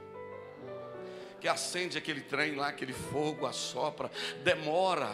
que 1.41 1.47
acende 1.47 1.97
aquele 1.97 2.21
trem 2.21 2.53
lá, 2.53 2.67
aquele 2.67 2.93
fogo, 2.93 3.47
assopra, 3.47 4.11
demora, 4.43 5.11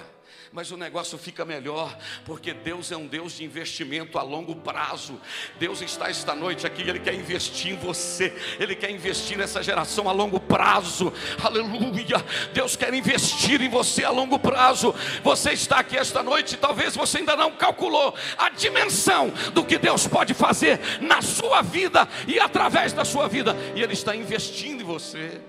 mas 0.51 0.72
o 0.72 0.77
negócio 0.77 1.17
fica 1.17 1.46
melhor, 1.46 1.98
porque 2.25 2.53
Deus 2.53 2.91
é 2.91 2.98
um 2.98 3.07
Deus 3.07 3.38
de 3.38 3.46
investimento 3.46 4.19
a 4.19 4.24
longo 4.24 4.53
prazo. 4.55 5.22
Deus 5.57 5.81
está 5.81 6.10
esta 6.10 6.36
noite 6.36 6.67
aqui, 6.67 6.81
Ele 6.81 7.00
quer 7.00 7.13
investir 7.13 7.72
em 7.72 7.77
você, 7.77 8.36
Ele 8.60 8.75
quer 8.75 8.91
investir 8.91 9.38
nessa 9.38 9.63
geração 9.63 10.10
a 10.10 10.12
longo 10.12 10.38
prazo, 10.38 11.13
aleluia. 11.41 12.17
Deus 12.53 12.75
quer 12.75 12.93
investir 12.93 13.62
em 13.62 13.69
você 13.69 14.03
a 14.03 14.10
longo 14.10 14.38
prazo. 14.38 14.93
Você 15.24 15.53
está 15.53 15.79
aqui 15.79 15.98
esta 15.98 16.22
noite, 16.22 16.57
talvez 16.57 16.93
você 16.93 17.19
ainda 17.19 17.38
não 17.38 17.53
calculou 17.53 18.13
a 18.38 18.50
dimensão 18.50 19.29
do 19.53 19.63
que 19.63 19.77
Deus 19.77 20.07
pode 20.07 20.34
fazer 20.34 20.79
na 21.00 21.22
sua 21.22 21.62
vida 21.62 22.05
e 22.27 22.38
através 22.38 22.91
da 22.91 23.05
sua 23.05 23.29
vida, 23.29 23.55
e 23.75 23.81
Ele 23.81 23.93
está 23.93 24.13
investindo 24.13 24.81
em 24.81 24.86
você 24.86 25.41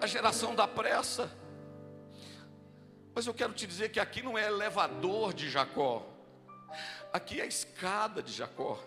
a 0.00 0.06
geração 0.06 0.54
da 0.54 0.66
pressa. 0.66 1.30
Mas 3.14 3.26
eu 3.26 3.34
quero 3.34 3.52
te 3.52 3.66
dizer 3.66 3.90
que 3.90 4.00
aqui 4.00 4.22
não 4.22 4.38
é 4.38 4.46
elevador 4.46 5.34
de 5.34 5.50
Jacó, 5.50 6.06
aqui 7.12 7.40
é 7.40 7.44
a 7.44 7.46
escada 7.46 8.22
de 8.22 8.32
Jacó. 8.32 8.78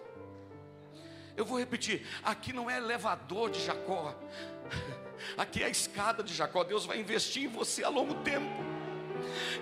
Eu 1.35 1.45
vou 1.45 1.59
repetir: 1.59 2.07
aqui 2.23 2.53
não 2.53 2.69
é 2.69 2.77
elevador 2.77 3.49
de 3.49 3.63
Jacó, 3.63 4.15
aqui 5.37 5.61
é 5.61 5.65
a 5.65 5.69
escada 5.69 6.23
de 6.23 6.33
Jacó. 6.33 6.63
Deus 6.63 6.85
vai 6.85 6.99
investir 6.99 7.43
em 7.43 7.47
você 7.47 7.83
a 7.83 7.89
longo 7.89 8.15
tempo 8.23 8.72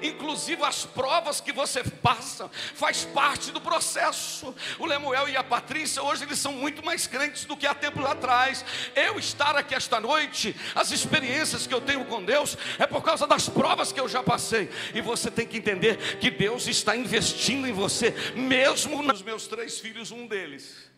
inclusive 0.02 0.64
as 0.64 0.86
provas 0.86 1.42
que 1.42 1.52
você 1.52 1.84
passa, 1.84 2.50
faz 2.50 3.06
parte 3.06 3.52
do 3.52 3.62
processo. 3.62 4.54
O 4.80 4.86
Lemuel 4.86 5.30
e 5.30 5.38
a 5.38 5.44
Patrícia, 5.44 6.02
hoje 6.02 6.24
eles 6.24 6.40
são 6.40 6.54
muito 6.54 6.84
mais 6.84 7.08
crentes 7.08 7.46
do 7.46 7.56
que 7.58 7.68
há 7.68 7.74
tempo 7.74 8.06
atrás. 8.06 8.64
Eu 8.96 9.20
estar 9.20 9.56
aqui 9.56 9.76
esta 9.76 10.00
noite, 10.00 10.56
as 10.76 10.92
experiências 10.92 11.68
que 11.68 11.74
eu 11.74 11.82
tenho 11.82 12.06
com 12.06 12.24
Deus, 12.24 12.58
é 12.80 12.86
por 12.86 13.04
causa 13.04 13.28
das 13.28 13.48
provas 13.48 13.92
que 13.92 14.00
eu 14.00 14.08
já 14.08 14.24
passei. 14.24 14.70
E 14.94 15.02
você 15.02 15.30
tem 15.30 15.48
que 15.48 15.58
entender 15.58 16.18
que 16.20 16.30
Deus 16.30 16.68
está 16.68 16.96
investindo 16.96 17.68
em 17.68 17.74
você, 17.74 18.12
mesmo 18.36 19.02
nos 19.02 19.22
meus 19.22 19.48
três 19.48 19.80
filhos, 19.80 20.12
um 20.12 20.28
deles. 20.28 20.90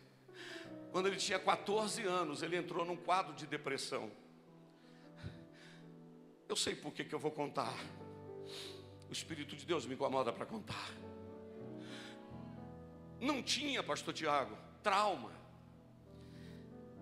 Quando 0.91 1.07
ele 1.07 1.17
tinha 1.17 1.39
14 1.39 2.03
anos, 2.03 2.43
ele 2.43 2.55
entrou 2.55 2.85
num 2.85 2.95
quadro 2.95 3.33
de 3.33 3.47
depressão. 3.47 4.11
Eu 6.47 6.55
sei 6.55 6.75
por 6.75 6.93
que, 6.93 7.03
que 7.03 7.15
eu 7.15 7.19
vou 7.19 7.31
contar. 7.31 7.73
O 9.13 9.15
Espírito 9.15 9.55
de 9.55 9.63
Deus 9.63 9.85
me 9.85 9.93
incomoda 9.93 10.33
para 10.33 10.43
contar. 10.43 10.89
Não 13.21 13.43
tinha, 13.43 13.83
pastor 13.83 14.11
Tiago, 14.11 14.57
trauma. 14.81 15.31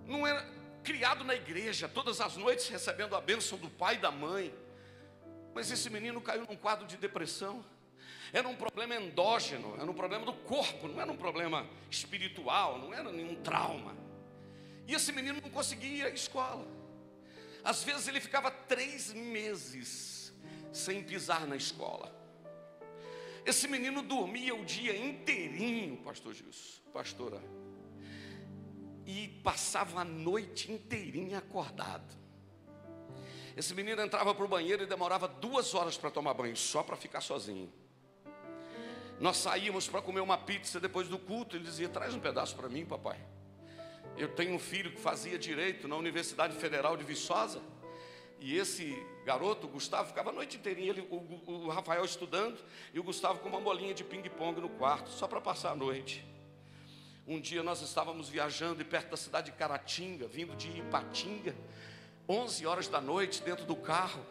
Não 0.06 0.28
era 0.28 0.46
criado 0.84 1.24
na 1.24 1.34
igreja, 1.34 1.88
todas 1.88 2.20
as 2.20 2.36
noites 2.36 2.68
recebendo 2.68 3.16
a 3.16 3.22
bênção 3.22 3.58
do 3.58 3.70
pai 3.70 3.96
e 3.96 4.00
da 4.00 4.12
mãe. 4.12 4.54
Mas 5.56 5.72
esse 5.72 5.90
menino 5.90 6.20
caiu 6.20 6.46
num 6.46 6.58
quadro 6.58 6.86
de 6.86 6.98
depressão. 6.98 7.64
Era 8.34 8.46
um 8.46 8.58
problema 8.58 8.94
endógeno, 8.94 9.74
era 9.80 9.90
um 9.90 9.94
problema 9.94 10.26
do 10.26 10.34
corpo, 10.34 10.90
não 10.90 11.00
era 11.00 11.10
um 11.10 11.16
problema 11.16 11.66
espiritual, 11.90 12.78
não 12.78 12.94
era 12.94 13.10
nenhum 13.10 13.36
trauma. 13.36 13.96
E 14.86 14.94
esse 14.94 15.14
menino 15.14 15.40
não 15.42 15.50
conseguia 15.50 15.90
ir 15.90 16.04
à 16.08 16.10
escola. 16.10 16.68
Às 17.64 17.86
vezes 17.86 18.10
ele 18.10 18.20
ficava 18.20 18.52
três 18.52 19.14
meses 19.14 20.11
sem 20.72 21.04
pisar 21.04 21.48
na 21.48 21.56
escola. 21.56 22.14
Esse 23.46 23.68
menino 23.68 24.02
dormia 24.02 24.54
o 24.56 24.64
dia 24.64 24.96
inteirinho, 24.96 25.98
pastor 25.98 26.34
Gilson, 26.34 26.82
pastora, 26.94 27.42
e 29.06 29.28
passava 29.44 30.02
a 30.02 30.06
noite 30.06 30.72
inteirinha 30.72 31.40
acordado. 31.40 32.22
Esse 33.58 33.74
menino 33.74 34.02
entrava 34.02 34.34
para 34.34 34.46
o 34.46 34.48
banheiro 34.48 34.84
e 34.84 34.86
demorava 34.86 35.28
duas 35.28 35.74
horas 35.74 35.98
para 35.98 36.10
tomar 36.10 36.34
banho, 36.34 36.56
só 36.56 36.84
para 36.84 36.96
ficar 36.96 37.22
sozinho. 37.22 37.72
Nós 39.20 39.38
saímos 39.38 39.88
para 39.88 40.02
comer 40.02 40.22
uma 40.22 40.38
pizza 40.38 40.80
depois 40.80 41.08
do 41.08 41.20
culto. 41.20 41.56
Ele 41.56 41.64
dizia: 41.64 41.90
Traz 41.90 42.14
um 42.16 42.20
pedaço 42.20 42.56
para 42.56 42.70
mim, 42.70 42.86
papai. 42.86 43.20
Eu 44.18 44.30
tenho 44.30 44.56
um 44.56 44.60
filho 44.60 44.92
que 44.92 45.00
fazia 45.00 45.38
direito 45.38 45.88
na 45.88 45.96
Universidade 45.96 46.56
Federal 46.56 46.98
de 46.98 47.04
Viçosa. 47.04 47.62
E 48.42 48.58
esse 48.58 48.98
garoto, 49.24 49.68
o 49.68 49.70
Gustavo, 49.70 50.10
ficava 50.10 50.32
a 50.32 50.34
noite 50.34 50.58
inteirinha, 50.58 50.90
ele, 50.90 51.02
o, 51.12 51.52
o 51.68 51.70
Rafael 51.70 52.04
estudando, 52.04 52.60
e 52.92 53.00
o 53.00 53.04
Gustavo 53.04 53.38
com 53.38 53.48
uma 53.48 53.62
bolinha 53.62 53.94
de 53.94 54.04
ping-pong 54.04 54.60
no 54.60 54.68
quarto, 54.68 55.12
só 55.12 55.28
para 55.28 55.40
passar 55.40 55.74
a 55.74 55.76
noite. 55.76 56.26
Um 57.28 57.40
dia 57.40 57.62
nós 57.62 57.84
estávamos 57.84 58.30
viajando 58.30 58.82
e 58.82 58.84
perto 58.84 59.12
da 59.12 59.16
cidade 59.16 59.52
de 59.52 59.58
Caratinga, 59.58 60.28
vindo 60.28 60.56
de 60.56 60.76
Ipatinga, 60.80 61.56
11 62.28 62.66
horas 62.66 62.88
da 62.88 63.00
noite, 63.00 63.44
dentro 63.44 63.64
do 63.64 63.76
carro. 63.76 64.26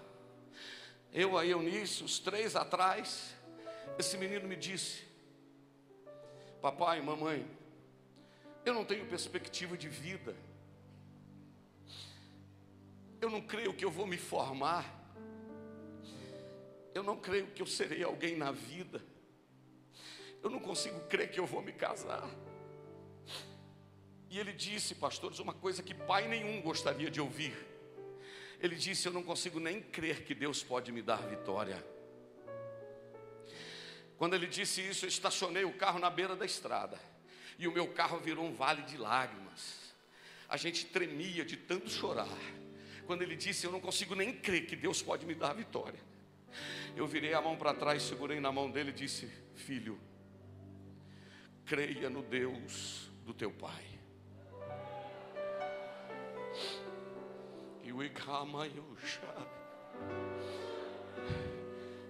Eu, 1.13 1.39
a 1.39 1.47
Eunice, 1.47 2.03
os 2.03 2.19
três 2.19 2.57
atrás. 2.57 3.33
Esse 3.97 4.19
menino 4.19 4.49
me 4.49 4.57
disse: 4.57 5.05
Papai, 6.61 7.01
mamãe, 7.01 7.47
eu 8.65 8.75
não 8.75 8.85
tenho 8.85 9.07
perspectiva 9.07 9.77
de 9.77 9.89
vida 9.89 10.35
eu 13.21 13.29
não 13.29 13.41
creio 13.41 13.75
que 13.75 13.85
eu 13.85 13.91
vou 13.91 14.07
me 14.07 14.17
formar. 14.17 14.99
Eu 16.95 17.03
não 17.03 17.17
creio 17.17 17.49
que 17.49 17.63
eu 17.63 17.67
serei 17.67 18.03
alguém 18.03 18.37
na 18.37 18.51
vida. 18.51 19.03
Eu 20.43 20.51
não 20.51 20.59
consigo 20.59 20.99
crer 21.01 21.31
que 21.31 21.39
eu 21.39 21.47
vou 21.47 21.63
me 21.63 21.73
casar. 21.73 22.29
E 24.31 24.39
ele 24.39 24.53
disse, 24.53 24.95
pastores, 24.95 25.39
uma 25.39 25.53
coisa 25.53 25.83
que 25.83 25.95
pai 25.95 26.29
nenhum 26.29 26.63
gostaria 26.63 27.11
de 27.11 27.21
ouvir. 27.21 27.55
Ele 28.61 28.77
disse: 28.77 29.09
Eu 29.09 29.13
não 29.13 29.23
consigo 29.23 29.59
nem 29.59 29.81
crer 29.81 30.23
que 30.25 30.35
Deus 30.35 30.63
pode 30.63 30.93
me 30.93 31.01
dar 31.01 31.27
vitória. 31.27 31.83
Quando 34.19 34.35
ele 34.35 34.47
disse 34.47 34.87
isso, 34.87 35.07
eu 35.07 35.09
estacionei 35.09 35.65
o 35.65 35.73
carro 35.73 35.99
na 35.99 36.11
beira 36.11 36.37
da 36.37 36.45
estrada. 36.45 37.01
E 37.59 37.67
o 37.67 37.73
meu 37.73 37.89
carro 37.89 38.19
virou 38.19 38.45
um 38.45 38.55
vale 38.55 38.83
de 38.83 38.99
lágrimas. 38.99 39.95
A 40.47 40.59
gente 40.59 40.85
tremia 40.87 41.45
de 41.45 41.57
tanto 41.57 41.89
chorar 41.89 42.29
quando 43.11 43.23
ele 43.23 43.35
disse: 43.35 43.67
Eu 43.67 43.73
não 43.73 43.81
consigo 43.81 44.15
nem 44.15 44.33
crer 44.33 44.67
que 44.67 44.77
Deus 44.77 45.03
pode 45.03 45.27
me 45.27 45.35
dar 45.35 45.51
a 45.51 45.55
vitória. 45.55 45.99
Eu 46.95 47.09
virei 47.09 47.35
a 47.35 47.43
mão 47.43 47.57
para 47.57 47.75
trás, 47.75 48.05
segurei 48.05 48.39
na 48.39 48.53
mão 48.53 48.71
dele 48.71 48.91
e 48.91 48.93
disse: 48.93 49.29
Filho, 49.57 49.99
creia 51.67 52.09
no 52.09 52.23
Deus 52.23 53.11
do 53.27 53.35
teu 53.35 53.51
pai. 53.51 53.85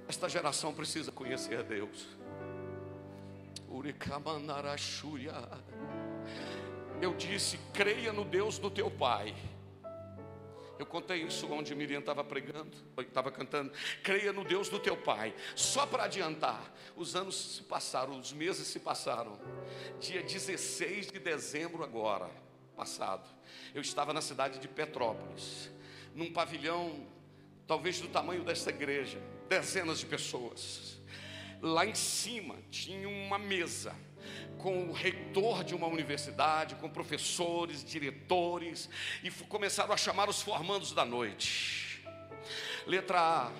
Esta 0.07 0.29
geração 0.29 0.75
precisa 0.75 1.11
conhecer 1.11 1.61
a 1.61 1.63
Deus. 1.63 2.09
Eu 7.01 7.15
disse: 7.15 7.59
creia 7.73 8.13
no 8.13 8.23
Deus 8.23 8.59
do 8.59 8.71
teu 8.71 8.91
pai 8.91 9.35
Eu 10.81 10.87
contei 10.87 11.23
isso 11.25 11.47
onde 11.53 11.75
Miriam 11.75 11.99
estava 11.99 12.25
pregando, 12.25 12.75
estava 13.01 13.31
cantando. 13.31 13.71
Creia 14.03 14.33
no 14.33 14.43
Deus 14.43 14.71
do 14.71 14.79
teu 14.79 14.97
pai. 14.97 15.35
Só 15.55 15.85
para 15.85 16.05
adiantar, 16.05 16.73
os 16.97 17.15
anos 17.15 17.57
se 17.57 17.63
passaram, 17.65 18.19
os 18.19 18.33
meses 18.33 18.67
se 18.67 18.81
passaram. 18.81 19.39
Dia 20.01 20.23
16 20.23 21.13
de 21.13 21.19
dezembro 21.19 21.85
agora, 21.85 22.31
passado, 22.75 23.29
eu 23.75 23.83
estava 23.83 24.15
na 24.15 24.23
cidade 24.23 24.59
de 24.59 24.69
Petrópolis, 24.69 25.71
num 26.15 26.33
pavilhão, 26.33 27.07
talvez 27.67 28.01
do 28.01 28.09
tamanho 28.09 28.43
desta 28.43 28.71
igreja, 28.71 29.19
dezenas 29.51 29.99
de 29.99 30.07
pessoas. 30.07 30.99
Lá 31.61 31.85
em 31.85 31.95
cima 31.95 32.57
tinha 32.71 33.07
uma 33.07 33.39
mesa 33.39 33.95
com 34.59 34.89
o 34.89 34.93
reitor 34.93 35.65
de 35.65 35.75
uma 35.75 35.87
universidade, 35.87 36.75
com 36.77 36.89
professores, 36.89 37.85
diretores, 37.85 38.89
e 39.23 39.31
começaram 39.31 39.93
a 39.93 39.97
chamar 39.97 40.29
os 40.29 40.43
formandos 40.43 40.93
da 40.93 41.05
noite. 41.05 42.05
Letra 42.87 43.21
A, 43.21 43.53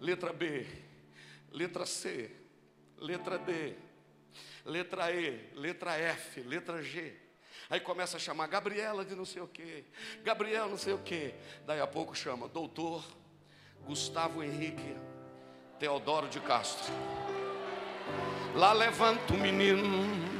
letra 0.00 0.32
B, 0.32 0.66
letra 1.50 1.86
C, 1.86 2.30
letra 2.98 3.38
D, 3.38 3.74
letra 4.64 5.12
E, 5.12 5.50
letra 5.54 5.92
F, 5.98 6.40
letra 6.40 6.82
G. 6.82 7.14
Aí 7.70 7.80
começa 7.80 8.16
a 8.16 8.20
chamar 8.20 8.46
Gabriela 8.46 9.04
de 9.04 9.14
não 9.14 9.24
sei 9.24 9.40
o 9.40 9.48
que, 9.48 9.84
Gabriel 10.22 10.68
não 10.68 10.78
sei 10.78 10.92
o 10.92 10.98
que. 10.98 11.34
Daí 11.66 11.80
a 11.80 11.86
pouco 11.86 12.14
chama 12.14 12.48
doutor 12.48 13.04
Gustavo 13.84 14.42
Henrique 14.42 14.96
Teodoro 15.78 16.28
de 16.28 16.40
Castro. 16.40 16.92
Lá 18.54 18.72
levanta 18.72 19.34
o 19.34 19.36
menino 19.36 20.34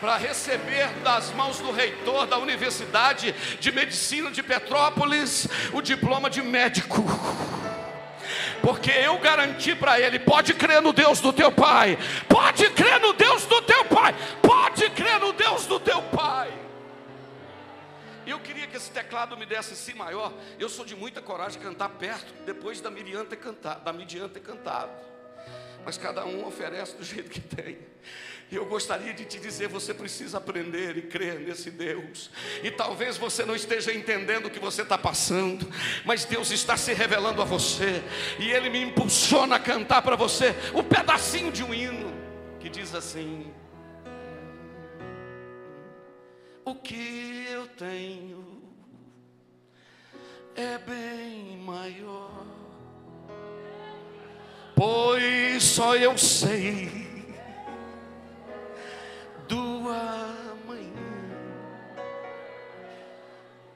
para 0.00 0.16
receber 0.16 0.88
das 1.02 1.32
mãos 1.32 1.58
do 1.58 1.72
reitor 1.72 2.26
da 2.26 2.38
Universidade 2.38 3.34
de 3.58 3.72
Medicina 3.72 4.30
de 4.30 4.42
Petrópolis 4.42 5.48
o 5.72 5.82
diploma 5.82 6.30
de 6.30 6.42
médico. 6.42 7.04
Porque 8.62 8.90
eu 8.90 9.18
garanti 9.18 9.74
para 9.74 10.00
ele: 10.00 10.18
pode 10.18 10.54
crer 10.54 10.82
no 10.82 10.92
Deus 10.92 11.20
do 11.20 11.32
teu 11.32 11.50
pai, 11.50 11.98
pode 12.28 12.68
crer 12.70 13.00
no 13.00 13.12
Deus 13.12 13.46
do 13.46 13.62
teu 13.62 13.84
pai, 13.86 14.14
pode 14.42 14.90
crer 14.90 15.18
no 15.18 15.32
Deus 15.32 15.66
do 15.66 15.80
teu 15.80 16.02
pai. 16.02 16.67
Eu 18.28 18.38
queria 18.38 18.66
que 18.66 18.76
esse 18.76 18.90
teclado 18.90 19.36
me 19.36 19.46
desse 19.46 19.74
si 19.74 19.94
maior. 19.94 20.32
Eu 20.58 20.68
sou 20.68 20.84
de 20.84 20.94
muita 20.94 21.22
coragem 21.22 21.58
de 21.58 21.64
cantar 21.64 21.88
perto, 21.88 22.32
depois 22.44 22.80
da 22.80 22.90
Miriam 22.90 23.24
ter 23.24 23.36
cantado, 23.36 23.84
da 23.84 23.92
Midian 23.92 24.28
ter 24.28 24.40
cantado. 24.40 24.92
Mas 25.84 25.96
cada 25.96 26.26
um 26.26 26.46
oferece 26.46 26.94
do 26.96 27.04
jeito 27.04 27.30
que 27.30 27.40
tem. 27.40 27.78
E 28.50 28.56
eu 28.56 28.66
gostaria 28.66 29.14
de 29.14 29.24
te 29.24 29.38
dizer: 29.38 29.68
você 29.68 29.94
precisa 29.94 30.38
aprender 30.38 30.96
e 30.96 31.02
crer 31.02 31.40
nesse 31.40 31.70
Deus. 31.70 32.30
E 32.62 32.70
talvez 32.70 33.16
você 33.16 33.44
não 33.44 33.54
esteja 33.54 33.92
entendendo 33.92 34.46
o 34.46 34.50
que 34.50 34.58
você 34.58 34.82
está 34.82 34.98
passando, 34.98 35.70
mas 36.04 36.24
Deus 36.24 36.50
está 36.50 36.76
se 36.76 36.92
revelando 36.92 37.40
a 37.40 37.44
você, 37.44 38.02
e 38.38 38.50
Ele 38.50 38.68
me 38.68 38.82
impulsiona 38.82 39.56
a 39.56 39.60
cantar 39.60 40.02
para 40.02 40.16
você 40.16 40.54
um 40.74 40.82
pedacinho 40.82 41.52
de 41.52 41.62
um 41.62 41.72
hino 41.72 42.12
que 42.58 42.68
diz 42.68 42.94
assim: 42.94 43.52
O 46.68 46.74
que 46.74 47.46
eu 47.50 47.66
tenho 47.66 48.44
é 50.54 50.76
bem 50.76 51.56
maior, 51.64 52.44
pois 54.76 55.62
só 55.62 55.96
eu 55.96 56.18
sei 56.18 57.26
do 59.48 59.88
amanhã. 59.88 60.92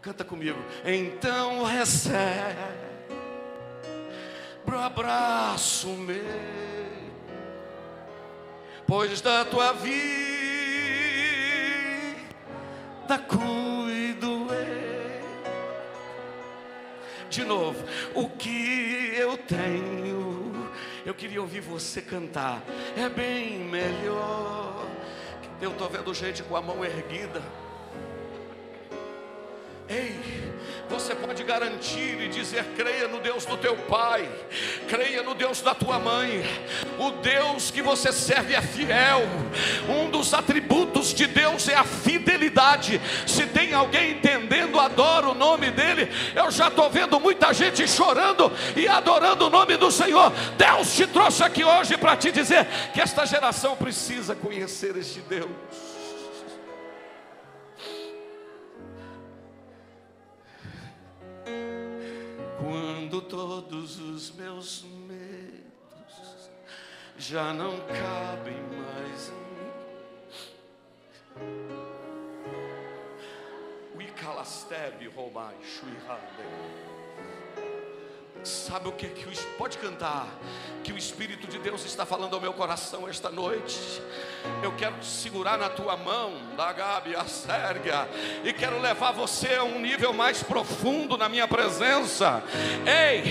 Canta 0.02 0.22
comigo. 0.22 0.58
Então 0.84 1.64
recebe 1.64 2.58
pro 4.66 4.78
abraço 4.78 5.88
meu, 5.88 6.22
pois 8.86 9.22
da 9.22 9.46
tua 9.46 9.72
vida 9.72 10.31
cuido 13.18 14.48
eu. 14.52 14.82
De 17.28 17.44
novo, 17.44 17.82
o 18.14 18.28
que 18.28 19.14
eu 19.16 19.38
tenho, 19.38 20.70
eu 21.06 21.14
queria 21.14 21.40
ouvir 21.40 21.60
você 21.60 22.02
cantar, 22.02 22.62
é 22.96 23.08
bem 23.08 23.58
melhor 23.60 24.82
eu 25.62 25.70
estou 25.70 25.88
vendo 25.88 26.12
gente 26.12 26.42
com 26.42 26.56
a 26.56 26.60
mão 26.60 26.84
erguida. 26.84 27.40
Ei, 29.88 30.18
você 30.88 31.14
pode 31.14 31.42
garantir 31.44 32.20
e 32.20 32.28
dizer: 32.28 32.64
creia 32.76 33.08
no 33.08 33.20
Deus 33.20 33.44
do 33.44 33.56
teu 33.56 33.76
pai, 33.76 34.28
creia 34.88 35.22
no 35.22 35.34
Deus 35.34 35.60
da 35.60 35.74
tua 35.74 35.98
mãe. 35.98 36.44
O 36.98 37.10
Deus 37.10 37.70
que 37.70 37.82
você 37.82 38.12
serve 38.12 38.54
é 38.54 38.60
fiel. 38.60 39.22
Um 39.88 40.10
dos 40.10 40.34
atributos 40.34 41.14
de 41.14 41.26
Deus 41.26 41.68
é 41.68 41.74
a 41.74 41.84
fidelidade. 41.84 43.00
Se 43.26 43.46
tem 43.46 43.72
alguém 43.72 44.12
entendendo, 44.12 44.78
adora 44.78 45.28
o 45.28 45.34
nome 45.34 45.70
dele. 45.70 46.10
Eu 46.34 46.50
já 46.50 46.68
estou 46.68 46.90
vendo 46.90 47.18
muita 47.18 47.52
gente 47.52 47.86
chorando 47.88 48.52
e 48.76 48.86
adorando 48.86 49.46
o 49.46 49.50
nome 49.50 49.76
do 49.76 49.90
Senhor. 49.90 50.32
Deus 50.56 50.94
te 50.94 51.06
trouxe 51.06 51.42
aqui 51.42 51.64
hoje 51.64 51.96
para 51.96 52.16
te 52.16 52.30
dizer 52.30 52.66
que 52.92 53.00
esta 53.00 53.24
geração 53.26 53.76
precisa 53.76 54.34
conhecer 54.34 54.96
este 54.96 55.20
Deus. 55.20 55.91
Quando 63.12 63.28
todos 63.28 64.00
os 64.00 64.30
meus 64.36 64.84
medos 65.06 66.50
já 67.18 67.52
não 67.52 67.78
cabem 67.80 68.56
mais 68.62 69.28
em 69.28 69.34
mim. 69.34 69.70
We 73.94 74.06
calastebe 74.12 75.08
romai 75.08 75.54
shuihande. 75.62 76.91
Sabe 78.44 78.88
o 78.88 78.92
que 78.92 79.06
que 79.06 79.28
o 79.28 79.32
pode 79.56 79.78
cantar? 79.78 80.26
Que 80.82 80.92
o 80.92 80.98
Espírito 80.98 81.46
de 81.46 81.58
Deus 81.58 81.84
está 81.84 82.04
falando 82.04 82.34
ao 82.34 82.40
meu 82.40 82.52
coração 82.52 83.08
esta 83.08 83.30
noite. 83.30 84.02
Eu 84.62 84.72
quero 84.72 84.96
te 84.98 85.06
segurar 85.06 85.56
na 85.56 85.68
tua 85.68 85.96
mão, 85.96 86.32
da 86.56 86.72
Gabi, 86.72 87.14
a 87.14 87.24
Sérgia, 87.24 88.08
e 88.42 88.52
quero 88.52 88.80
levar 88.80 89.12
você 89.12 89.54
a 89.54 89.62
um 89.62 89.78
nível 89.78 90.12
mais 90.12 90.42
profundo 90.42 91.16
na 91.16 91.28
minha 91.28 91.46
presença. 91.46 92.42
Ei, 92.84 93.22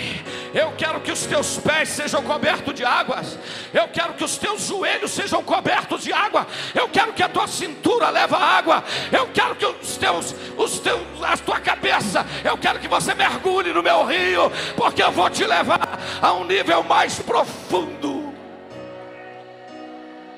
eu 0.54 0.74
quero 0.78 1.00
que 1.00 1.12
os 1.12 1.26
teus 1.26 1.58
pés 1.58 1.90
sejam 1.90 2.22
cobertos 2.24 2.74
de 2.74 2.84
águas. 2.84 3.38
Eu 3.74 3.88
quero 3.88 4.14
que 4.14 4.24
os 4.24 4.38
teus 4.38 4.68
joelhos 4.68 5.12
sejam 5.12 5.44
cobertos 5.44 6.04
de 6.04 6.12
água. 6.12 6.46
Eu 6.76 6.90
quero 6.90 7.14
que 7.14 7.24
a 7.24 7.30
tua 7.30 7.48
cintura 7.48 8.10
leve 8.10 8.36
água. 8.36 8.84
Eu 9.12 9.28
quero 9.28 9.56
que 9.56 9.66
os 9.66 9.98
teus, 9.98 10.36
os 10.58 10.80
teus, 10.80 11.02
a 11.24 11.38
tua 11.38 11.60
cabeça. 11.60 12.26
Eu 12.44 12.58
quero 12.58 12.80
que 12.80 12.88
você 12.88 13.14
mergulhe 13.14 13.72
no 13.72 13.82
meu 13.82 14.04
rio, 14.06 14.52
porque 14.76 15.02
eu 15.02 15.12
vou 15.12 15.30
te 15.30 15.46
levar 15.46 16.00
a 16.22 16.34
um 16.34 16.44
nível 16.44 16.84
mais 16.84 17.20
profundo. 17.20 18.34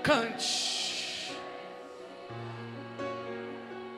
Cante. 0.04 1.34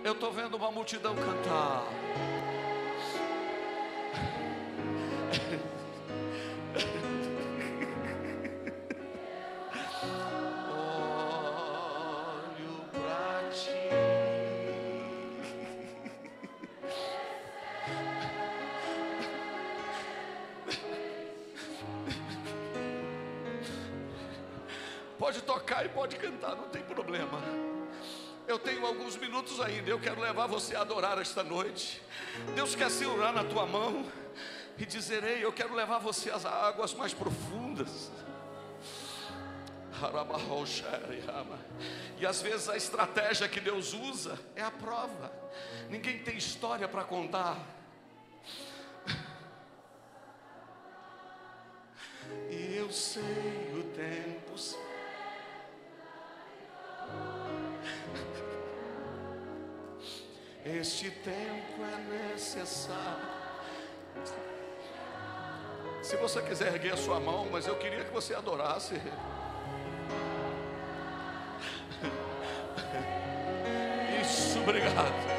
Eu 0.04 0.14
estou 0.14 0.32
vendo 0.32 0.56
uma 0.56 0.72
multidão 0.72 1.16
cantar. 1.16 1.84
Pode 25.36 25.42
tocar 25.42 25.86
e 25.86 25.90
pode 25.90 26.16
cantar, 26.16 26.56
não 26.56 26.70
tem 26.70 26.82
problema. 26.82 27.42
Eu 28.48 28.58
tenho 28.58 28.86
alguns 28.86 29.18
minutos 29.18 29.60
ainda, 29.60 29.90
eu 29.90 30.00
quero 30.00 30.22
levar 30.22 30.48
você 30.48 30.78
a 30.78 30.82
adorar 30.82 31.20
esta 31.20 31.44
noite. 31.44 32.02
Deus 32.56 32.74
quer 32.74 32.90
segurar 32.90 33.34
na 33.34 33.44
tua 33.44 33.66
mão 33.66 34.10
e 34.78 34.86
dizer: 34.86 35.26
Ei, 35.26 35.44
eu 35.44 35.52
quero 35.52 35.74
levar 35.74 36.00
você 36.00 36.32
às 36.32 36.46
águas 36.46 36.94
mais 36.94 37.14
profundas. 37.14 38.10
E 42.18 42.26
às 42.26 42.42
vezes 42.42 42.70
a 42.70 42.78
estratégia 42.78 43.50
que 43.50 43.60
Deus 43.60 43.94
usa 43.94 44.40
é 44.56 44.62
a 44.62 44.72
prova. 44.72 45.34
Ninguém 45.90 46.20
tem 46.20 46.38
história 46.38 46.88
para 46.88 47.04
contar. 47.04 47.58
E 52.50 52.76
eu 52.78 52.90
sei 52.90 53.74
o 53.74 53.84
tempo 53.94 54.46
Este 60.66 61.12
tempo 61.12 61.84
é 61.84 62.32
necessário. 62.32 63.36
Se 66.02 66.16
você 66.18 66.42
quiser 66.42 66.74
erguer 66.74 66.94
a 66.94 66.98
sua 66.98 67.20
mão, 67.20 67.48
mas 67.52 67.68
eu 67.68 67.76
queria 67.78 68.04
que 68.04 68.12
você 68.12 68.34
adorasse. 68.34 68.96
Isso, 74.22 74.60
obrigado. 74.60 75.35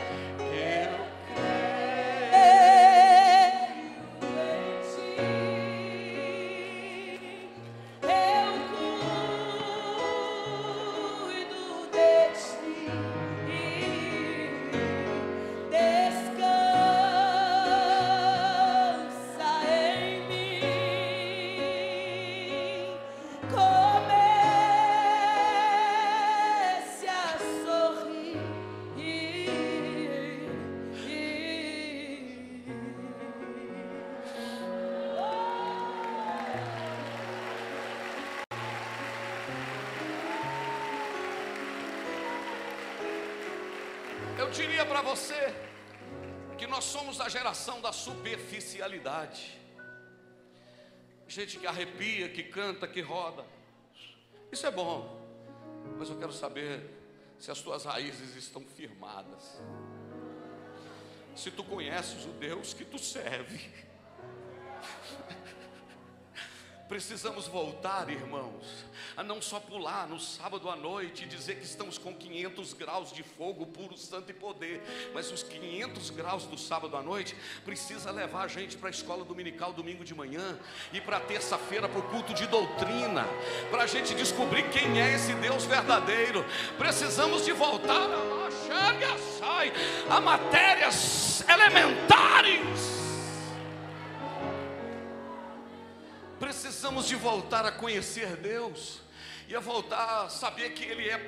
Diria 44.57 44.87
para 44.87 45.03
você 45.03 45.55
que 46.57 46.67
nós 46.67 46.85
somos 46.85 47.21
a 47.21 47.29
geração 47.29 47.79
da 47.83 47.93
superficialidade. 47.93 49.61
Gente 51.29 51.59
que 51.59 51.67
arrepia, 51.67 52.31
que 52.31 52.43
canta, 52.43 52.89
que 52.89 53.03
roda. 53.03 53.45
Isso 54.51 54.67
é 54.67 54.71
bom. 54.71 55.21
Mas 55.99 56.09
eu 56.09 56.17
quero 56.19 56.33
saber 56.33 56.81
se 57.39 57.51
as 57.51 57.61
tuas 57.61 57.85
raízes 57.85 58.35
estão 58.35 58.63
firmadas. 58.63 59.61
Se 61.35 61.51
tu 61.51 61.63
conheces 61.63 62.25
o 62.25 62.31
Deus 62.31 62.73
que 62.73 62.85
tu 62.85 62.99
serve. 62.99 63.71
Precisamos 66.97 67.47
voltar, 67.47 68.09
irmãos, 68.09 68.65
a 69.19 69.23
não 69.23 69.43
só 69.43 69.61
pular 69.61 70.09
no 70.09 70.19
sábado 70.19 70.71
à 70.71 70.75
noite 70.75 71.25
e 71.25 71.27
dizer 71.27 71.57
que 71.57 71.67
estamos 71.67 71.99
com 71.99 72.15
500 72.15 72.73
graus 72.73 73.13
de 73.13 73.23
fogo 73.23 73.67
puro, 73.67 73.99
santo 73.99 74.31
e 74.31 74.33
poder, 74.33 74.83
mas 75.13 75.31
os 75.31 75.43
500 75.43 76.09
graus 76.09 76.45
do 76.45 76.57
sábado 76.57 76.97
à 76.97 77.03
noite 77.03 77.37
precisa 77.67 78.11
levar 78.11 78.45
a 78.45 78.49
gente 78.49 78.79
para 78.79 78.89
a 78.89 78.91
escola 78.91 79.27
dominical 79.27 79.75
domingo 79.75 80.07
de 80.07 80.15
manhã 80.15 80.59
e 80.91 80.99
para 80.99 81.21
terça-feira 81.21 81.87
para 81.87 82.01
o 82.01 82.05
culto 82.05 82.33
de 82.33 82.47
doutrina, 82.47 83.27
para 83.71 83.83
a 83.83 83.87
gente 83.87 84.15
descobrir 84.15 84.63
quem 84.71 84.99
é 84.99 85.17
esse 85.17 85.35
Deus 85.35 85.67
verdadeiro. 85.67 86.47
Precisamos 86.79 87.45
de 87.45 87.53
voltar 87.53 88.09
a 90.09 90.19
matérias 90.19 91.45
elementares 91.47 92.96
Precisamos 96.87 97.09
de 97.09 97.17
voltar 97.17 97.67
a 97.67 97.73
conhecer 97.73 98.37
Deus 98.37 99.01
e 99.49 99.57
a 99.57 99.59
voltar 99.59 100.27
a 100.27 100.29
saber 100.29 100.73
que 100.73 100.85
Ele 100.85 101.11
é, 101.11 101.19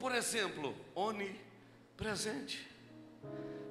por 0.00 0.14
exemplo, 0.14 0.74
onipresente. 0.94 2.66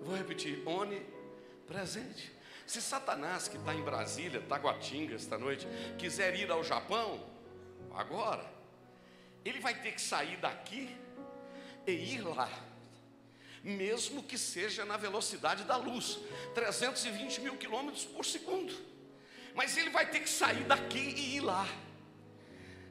Vou 0.04 0.16
repetir: 0.16 0.62
onipresente. 0.64 2.32
Se 2.68 2.80
Satanás, 2.80 3.48
que 3.48 3.58
está 3.58 3.74
em 3.74 3.82
Brasília, 3.82 4.40
Taguatinga 4.42 5.16
esta 5.16 5.40
noite, 5.40 5.68
quiser 5.98 6.36
ir 6.36 6.52
ao 6.52 6.64
Japão, 6.64 7.20
agora, 7.96 8.46
ele 9.44 9.60
vai 9.60 9.74
ter 9.74 9.94
que 9.94 10.02
sair 10.02 10.38
daqui 10.38 10.96
e 11.88 11.94
ir 11.94 12.22
lá, 12.22 12.48
mesmo 13.64 14.22
que 14.22 14.38
seja 14.38 14.86
na 14.86 14.98
velocidade 14.98 15.64
da 15.64 15.78
luz 15.78 16.20
320 16.54 17.42
mil 17.42 17.58
quilômetros 17.58 18.06
por 18.06 18.24
segundo 18.24 18.97
mas 19.58 19.76
ele 19.76 19.90
vai 19.90 20.06
ter 20.06 20.20
que 20.20 20.30
sair 20.30 20.64
daqui 20.66 21.00
e 21.18 21.38
ir 21.38 21.40
lá. 21.42 21.68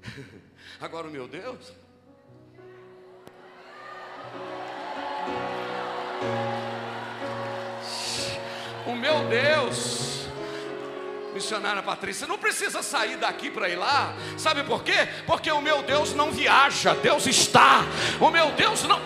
Agora, 0.81 1.07
meu 1.07 1.29
Deus. 1.29 1.73
O 8.85 8.97
meu 8.97 9.29
Deus, 9.29 10.27
missionária 11.33 11.83
Patrícia, 11.85 12.27
não 12.27 12.37
precisa 12.37 12.83
sair 12.83 13.17
daqui 13.17 13.49
para 13.49 13.69
ir 13.69 13.77
lá, 13.77 14.13
sabe 14.37 14.65
por 14.65 14.83
quê? 14.83 15.09
Porque 15.25 15.51
o 15.53 15.61
meu 15.61 15.85
Deus 15.85 16.15
não 16.15 16.33
viaja, 16.33 16.95
Deus 16.95 17.27
está. 17.27 17.83
O 18.21 18.29
meu 18.29 18.51
Deus 18.53 18.83
não, 18.83 19.01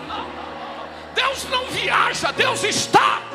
Deus 1.13 1.43
não 1.45 1.67
viaja, 1.67 2.31
Deus 2.31 2.63
está. 2.63 3.30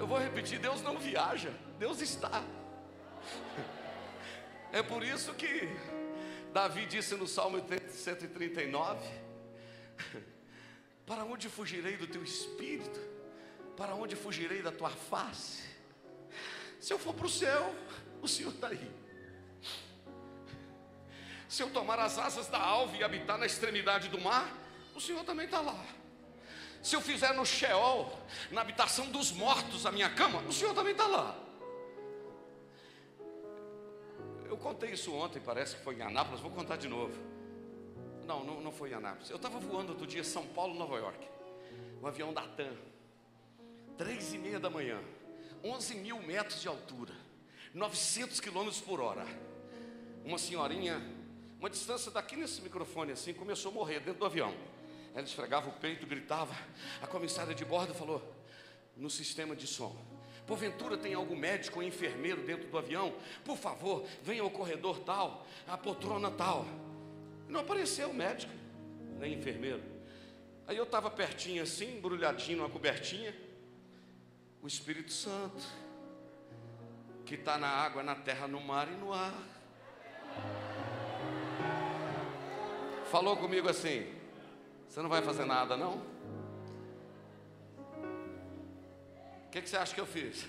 Eu 0.00 0.06
vou 0.06 0.18
repetir: 0.18 0.58
Deus 0.58 0.80
não 0.80 0.98
viaja, 0.98 1.52
Deus 1.78 2.00
está. 2.00 2.42
É 4.72 4.84
por 4.84 5.02
isso 5.02 5.34
que 5.34 5.68
Davi 6.52 6.86
disse 6.86 7.16
no 7.16 7.26
Salmo 7.26 7.58
139: 7.58 9.04
Para 11.04 11.24
onde 11.24 11.48
fugirei 11.48 11.96
do 11.96 12.06
teu 12.06 12.22
espírito? 12.22 13.00
Para 13.76 13.96
onde 13.96 14.14
fugirei 14.14 14.62
da 14.62 14.70
tua 14.70 14.90
face? 14.90 15.64
Se 16.80 16.92
eu 16.92 17.00
for 17.00 17.12
para 17.12 17.26
o 17.26 17.28
céu, 17.28 17.74
o 18.22 18.28
Senhor 18.28 18.54
está 18.54 18.68
aí. 18.68 18.90
Se 21.48 21.64
eu 21.64 21.70
tomar 21.70 21.98
as 21.98 22.16
asas 22.16 22.46
da 22.46 22.60
alva 22.60 22.96
e 22.96 23.02
habitar 23.02 23.36
na 23.36 23.46
extremidade 23.46 24.08
do 24.08 24.20
mar, 24.20 24.56
o 24.94 25.00
Senhor 25.00 25.24
também 25.24 25.46
está 25.46 25.60
lá. 25.60 25.84
Se 26.82 26.96
eu 26.96 27.00
fizer 27.00 27.34
no 27.34 27.44
Sheol, 27.44 28.10
na 28.50 28.62
habitação 28.62 29.10
dos 29.10 29.30
mortos, 29.32 29.84
a 29.84 29.92
minha 29.92 30.08
cama, 30.08 30.40
o 30.48 30.52
Senhor 30.52 30.74
também 30.74 30.92
está 30.92 31.06
lá. 31.06 31.36
Eu 34.46 34.56
contei 34.56 34.90
isso 34.90 35.14
ontem, 35.14 35.40
parece 35.40 35.76
que 35.76 35.82
foi 35.82 35.96
em 35.96 36.02
Anápolis, 36.02 36.40
vou 36.40 36.50
contar 36.50 36.76
de 36.76 36.88
novo. 36.88 37.14
Não, 38.26 38.42
não, 38.44 38.60
não 38.60 38.72
foi 38.72 38.90
em 38.90 38.94
Anápolis. 38.94 39.30
Eu 39.30 39.36
estava 39.36 39.58
voando 39.58 39.90
outro 39.90 40.06
dia 40.06 40.24
São 40.24 40.46
Paulo, 40.46 40.74
Nova 40.74 40.96
York. 40.96 41.28
Um 42.02 42.06
avião 42.06 42.32
da 42.32 42.42
TAM. 42.42 42.74
Três 43.98 44.32
e 44.32 44.38
meia 44.38 44.58
da 44.58 44.70
manhã. 44.70 44.98
11 45.62 45.94
mil 45.96 46.20
metros 46.22 46.62
de 46.62 46.68
altura. 46.68 47.12
900 47.74 48.40
quilômetros 48.40 48.80
por 48.80 49.00
hora. 49.00 49.26
Uma 50.24 50.38
senhorinha, 50.38 51.00
uma 51.58 51.68
distância 51.68 52.10
daqui 52.10 52.36
nesse 52.36 52.60
microfone 52.62 53.12
assim, 53.12 53.32
começou 53.34 53.70
a 53.70 53.74
morrer 53.74 54.00
dentro 54.00 54.20
do 54.20 54.26
avião. 54.26 54.54
Ela 55.14 55.24
esfregava 55.24 55.68
o 55.68 55.72
peito, 55.72 56.06
gritava. 56.06 56.54
A 57.02 57.06
comissária 57.06 57.54
de 57.54 57.64
bordo 57.64 57.94
falou: 57.94 58.22
no 58.96 59.10
sistema 59.10 59.56
de 59.56 59.66
som. 59.66 59.96
Porventura 60.46 60.96
tem 60.96 61.14
algum 61.14 61.36
médico 61.36 61.78
ou 61.78 61.82
enfermeiro 61.84 62.42
dentro 62.42 62.68
do 62.68 62.76
avião? 62.76 63.14
Por 63.44 63.56
favor, 63.56 64.06
venha 64.22 64.42
ao 64.42 64.50
corredor 64.50 64.98
tal, 65.00 65.46
a 65.66 65.78
poltrona 65.78 66.30
tal. 66.30 66.66
Não 67.48 67.60
apareceu 67.60 68.12
médico, 68.12 68.52
nem 69.18 69.34
enfermeiro. 69.34 69.82
Aí 70.66 70.76
eu 70.76 70.84
estava 70.84 71.10
pertinho 71.10 71.62
assim, 71.62 71.98
embrulhadinho 71.98 72.58
numa 72.58 72.70
cobertinha. 72.70 73.34
O 74.62 74.66
Espírito 74.66 75.12
Santo, 75.12 75.64
que 77.24 77.34
está 77.34 77.56
na 77.56 77.68
água, 77.68 78.02
na 78.02 78.14
terra, 78.14 78.46
no 78.46 78.60
mar 78.60 78.88
e 78.88 78.96
no 78.96 79.12
ar. 79.12 79.34
Falou 83.10 83.36
comigo 83.36 83.68
assim: 83.68 84.19
você 84.90 85.00
não 85.00 85.08
vai 85.08 85.22
fazer 85.22 85.44
nada, 85.44 85.76
não? 85.76 86.02
O 89.46 89.50
que, 89.52 89.62
que, 89.62 89.70
você 89.70 89.76
acha 89.76 89.94
que 89.94 90.00
eu 90.00 90.06
fiz? 90.06 90.48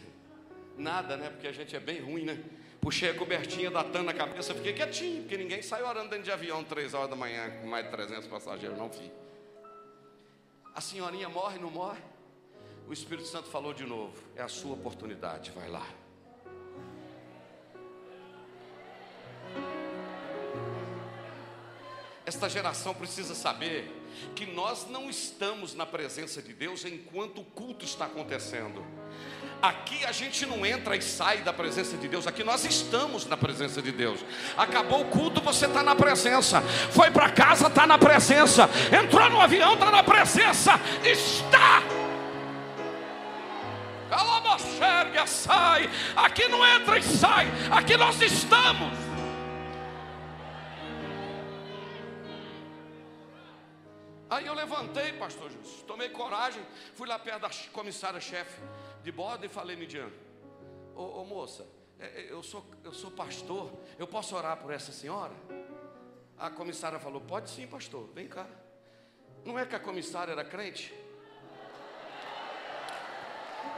Nada, 0.76 1.16
né? 1.16 1.30
Porque 1.30 1.46
a 1.48 1.52
gente 1.52 1.76
é 1.76 1.80
bem 1.80 2.02
ruim, 2.02 2.26
né? 2.26 2.44
Puxei 2.80 3.12
a 3.12 3.14
cobertinha 3.14 3.70
da 3.70 3.84
TAN 3.84 4.02
na 4.02 4.16
cabeça, 4.16 4.56
fiquei 4.56 4.74
quietinho, 4.74 5.22
porque 5.22 5.38
ninguém 5.38 5.62
saiu 5.62 5.86
orando 5.86 6.10
dentro 6.10 6.24
de 6.24 6.32
avião 6.32 6.64
três 6.64 6.96
horas 6.96 7.12
da 7.12 7.16
manhã 7.16 7.52
com 7.62 7.68
mais 7.68 7.86
de 7.86 7.92
300 7.92 8.28
passageiros, 8.28 8.76
não 8.76 8.90
vi. 8.90 9.12
A 10.74 10.82
senhorinha 10.82 11.30
morre, 11.30 11.60
não 11.60 11.70
morre? 11.70 12.02
O 12.88 12.94
Espírito 12.94 13.28
Santo 13.28 13.48
falou 13.48 13.76
de 13.76 13.86
novo: 13.86 14.18
é 14.36 14.42
a 14.42 14.48
sua 14.48 14.74
oportunidade, 14.74 15.52
vai 15.52 15.70
lá. 15.70 15.86
Esta 22.26 22.50
geração 22.50 22.96
precisa 22.96 23.36
saber 23.36 24.01
que 24.36 24.46
nós 24.46 24.88
não 24.90 25.10
estamos 25.10 25.74
na 25.74 25.86
presença 25.86 26.42
de 26.42 26.54
Deus 26.54 26.86
enquanto 26.86 27.42
o 27.42 27.44
culto 27.44 27.86
está 27.86 28.06
acontecendo. 28.06 28.84
Aqui 29.62 30.04
a 30.06 30.12
gente 30.12 30.46
não 30.46 30.66
entra 30.66 30.96
e 30.96 31.02
sai 31.02 31.42
da 31.44 31.54
presença 31.54 31.96
de 31.96 32.08
Deus, 32.08 32.26
aqui 32.26 32.44
nós 32.44 32.66
estamos 32.66 33.28
na 33.28 33.38
presença 33.38 33.82
de 33.82 33.92
Deus. 33.92 34.20
Acabou 34.58 35.02
o 35.02 35.06
culto, 35.06 35.40
você 35.40 35.68
está 35.68 35.84
na 35.84 35.96
presença. 35.96 36.62
Foi 36.92 37.12
para 37.12 37.30
casa, 37.30 37.68
está 37.68 37.86
na 37.86 37.98
presença. 37.98 38.68
Entrou 38.92 39.30
no 39.30 39.40
avião, 39.40 39.76
está 39.76 39.92
na 39.92 40.04
presença. 40.04 40.80
Está. 41.04 41.84
Calabasherga, 44.10 45.28
sai. 45.28 45.90
Aqui 46.16 46.48
não 46.48 46.66
entra 46.66 46.98
e 46.98 47.04
sai, 47.04 47.48
aqui 47.72 47.96
nós 47.96 48.20
estamos. 48.22 49.11
Aí 54.32 54.48
eu 54.48 54.54
levantei, 54.54 55.12
pastor 55.12 55.52
Jesus, 55.52 55.84
tomei 55.86 56.08
coragem, 56.08 56.66
fui 56.96 57.06
lá 57.06 57.20
perto 57.20 57.42
da 57.42 57.50
comissária-chefe 57.74 58.62
de 59.04 59.12
bordo 59.12 59.46
e 59.46 59.50
falei, 59.50 59.76
Midian, 59.76 60.10
ô, 60.96 61.20
ô 61.20 61.26
moça, 61.26 61.68
é, 62.00 62.06
é, 62.06 62.32
eu 62.32 62.42
sou, 62.42 62.66
eu 62.82 62.94
sou 62.94 63.12
pastor, 63.12 63.70
eu 64.00 64.08
posso 64.08 64.34
orar 64.34 64.56
por 64.56 64.72
essa 64.72 64.94
senhora? 64.94 65.34
A 66.38 66.50
comissária 66.50 66.98
falou, 66.98 67.20
pode 67.20 67.50
sim, 67.50 67.68
pastor, 67.68 68.10
vem 68.16 68.26
cá. 68.26 68.48
Não 69.44 69.60
é 69.60 69.66
que 69.66 69.76
a 69.76 69.80
comissária 69.82 70.32
era 70.32 70.46
crente? 70.46 70.94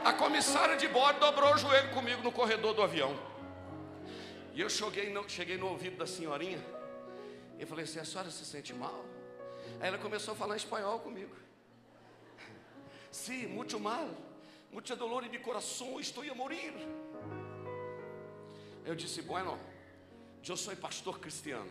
A 0.04 0.12
comissária 0.12 0.76
de 0.76 0.86
bordo 0.86 1.18
dobrou 1.18 1.52
o 1.52 1.58
joelho 1.58 1.92
comigo 1.92 2.22
no 2.22 2.30
corredor 2.30 2.74
do 2.74 2.82
avião. 2.82 3.18
E 4.52 4.60
eu 4.60 4.70
cheguei 4.70 5.12
no, 5.12 5.28
cheguei 5.28 5.56
no 5.56 5.66
ouvido 5.66 5.96
da 5.96 6.06
senhorinha 6.06 6.64
e 7.58 7.66
falei 7.66 7.86
assim: 7.86 7.98
a 7.98 8.04
senhora 8.04 8.30
se 8.30 8.44
sente 8.44 8.72
mal? 8.72 9.04
Aí 9.80 9.88
ela 9.88 9.98
começou 9.98 10.32
a 10.32 10.36
falar 10.36 10.56
espanhol 10.56 11.00
comigo. 11.00 11.34
Sim, 13.10 13.40
sí, 13.42 13.46
muito 13.46 13.78
mal 13.78 14.08
muita 14.74 14.96
dolor 14.96 15.24
em 15.24 15.28
meu 15.28 15.40
coração, 15.40 16.00
estou 16.00 16.24
a 16.28 16.34
morir. 16.34 16.74
Eu 18.84 18.96
disse, 18.96 19.22
bueno, 19.22 19.56
eu 20.46 20.56
sou 20.56 20.74
pastor 20.74 21.20
cristiano. 21.20 21.70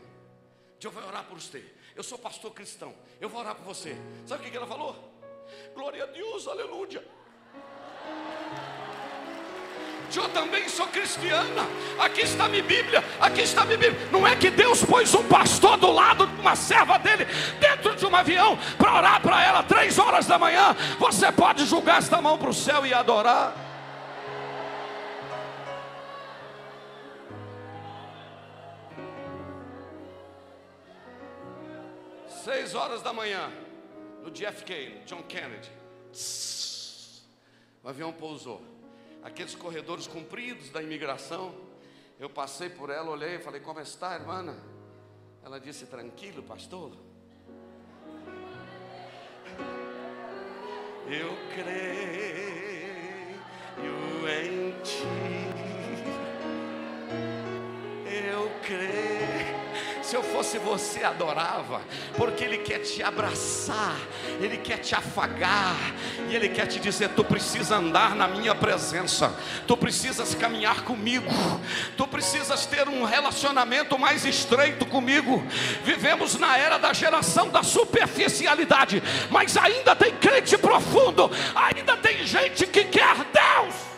Eu 0.82 0.90
vou 0.90 1.04
orar 1.04 1.26
por 1.26 1.40
você. 1.40 1.64
Eu 1.96 2.04
sou 2.04 2.18
pastor 2.18 2.54
cristão. 2.54 2.96
Eu 3.20 3.28
vou 3.28 3.42
orar 3.42 3.56
por 3.56 3.66
você. 3.66 3.96
Sabe 4.26 4.48
o 4.48 4.52
que 4.52 4.56
ela 4.56 4.66
falou? 4.66 4.96
Glória 5.74 6.04
a 6.04 6.08
Deus, 6.08 6.48
aleluia. 6.48 7.06
Eu 10.16 10.30
também 10.30 10.70
sou 10.70 10.88
cristiana. 10.88 11.68
Aqui 12.00 12.22
está 12.22 12.48
minha 12.48 12.63
Bíblia. 12.63 13.04
Aqui 13.20 13.42
está 13.42 13.66
minha 13.66 13.78
Bíblia. 13.78 14.08
Não 14.12 14.28
é 14.28 14.36
que 14.36 14.50
Deus 14.50 14.84
pôs 14.84 15.13
um 15.13 15.24
pastor 15.24 15.78
do 15.78 15.92
lado 15.92 16.28
de 16.28 16.39
uma 16.39 16.56
serva 16.56 16.98
dele 17.00 17.26
dentro 17.60 17.96
de 17.96 18.06
um 18.06 18.16
avião 18.16 18.58
para 18.78 18.96
orar 18.96 19.22
para 19.22 19.44
ela 19.44 19.63
três 19.63 19.98
horas 19.98 20.26
da 20.26 20.38
manhã. 20.38 20.76
Você 21.00 21.32
pode 21.32 21.66
julgar 21.66 21.98
esta 21.98 22.22
mão 22.22 22.38
para 22.38 22.50
o 22.50 22.54
céu 22.54 22.86
e 22.86 22.94
adorar. 22.94 23.54
Seis 32.44 32.76
horas 32.76 33.02
da 33.02 33.13
manhã, 33.13 33.50
no 34.22 34.30
JFK, 34.30 35.04
John 35.06 35.24
Kennedy. 35.24 35.72
O 37.82 37.89
avião 37.89 38.12
pousou 38.12 38.62
aqueles 39.24 39.56
corredores 39.56 40.06
compridos 40.08 40.70
da 40.70 40.82
imigração. 40.82 41.56
Eu 42.20 42.30
passei 42.30 42.70
por 42.70 42.90
ela, 42.90 43.10
olhei 43.10 43.36
e 43.36 43.40
falei: 43.40 43.62
Como 43.62 43.80
está, 43.80 44.16
irmã? 44.16 44.56
Ela 45.44 45.60
disse: 45.60 45.86
Tranquilo, 45.86 46.44
pastor. 46.44 46.92
Eu 51.08 51.36
creio 51.54 52.64
em 54.30 54.72
ti. 54.84 55.04
Eu 58.06 58.50
creio 58.62 59.03
se 60.13 60.17
eu 60.17 60.21
fosse 60.21 60.60
você, 60.60 61.04
adorava, 61.04 61.82
porque 62.15 62.43
Ele 62.43 62.60
quer 62.60 62.78
te 62.78 63.02
abraçar, 63.02 63.97
Ele 64.39 64.58
quer 64.58 64.78
te 64.78 64.93
afagar, 64.93 65.76
e 66.30 66.36
Ele 66.36 66.49
quer 66.49 66.67
te 66.67 66.80
dizer: 66.80 67.10
tu 67.15 67.23
precisa 67.23 67.78
andar 67.78 68.15
na 68.15 68.28
minha 68.28 68.54
presença, 68.54 69.36
tu 69.65 69.76
precisas 69.76 70.36
caminhar 70.36 70.84
comigo, 70.84 71.32
tu 71.97 72.06
precisas 72.06 72.67
ter 72.67 72.88
um 72.88 73.04
relacionamento 73.04 73.97
mais 73.97 74.23
estreito 74.23 74.86
comigo. 74.86 75.43
Vivemos 75.84 76.38
na 76.38 76.60
era 76.60 76.78
da 76.78 76.93
geração 76.93 77.49
da 77.49 77.63
superficialidade, 77.63 79.02
mas 79.32 79.58
ainda 79.58 79.95
tem 79.95 80.15
crente 80.17 80.56
profundo, 80.60 81.32
ainda 81.56 81.97
tem 81.97 82.23
gente 82.23 82.67
que 82.67 82.84
quer 82.84 83.15
Deus. 83.15 83.93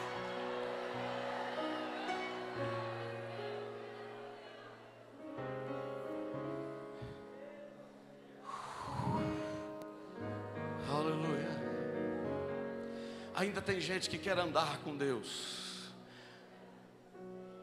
Tem 13.65 13.81
gente 13.81 14.09
que 14.09 14.17
quer 14.17 14.37
andar 14.37 14.77
com 14.79 14.95
Deus. 14.95 15.91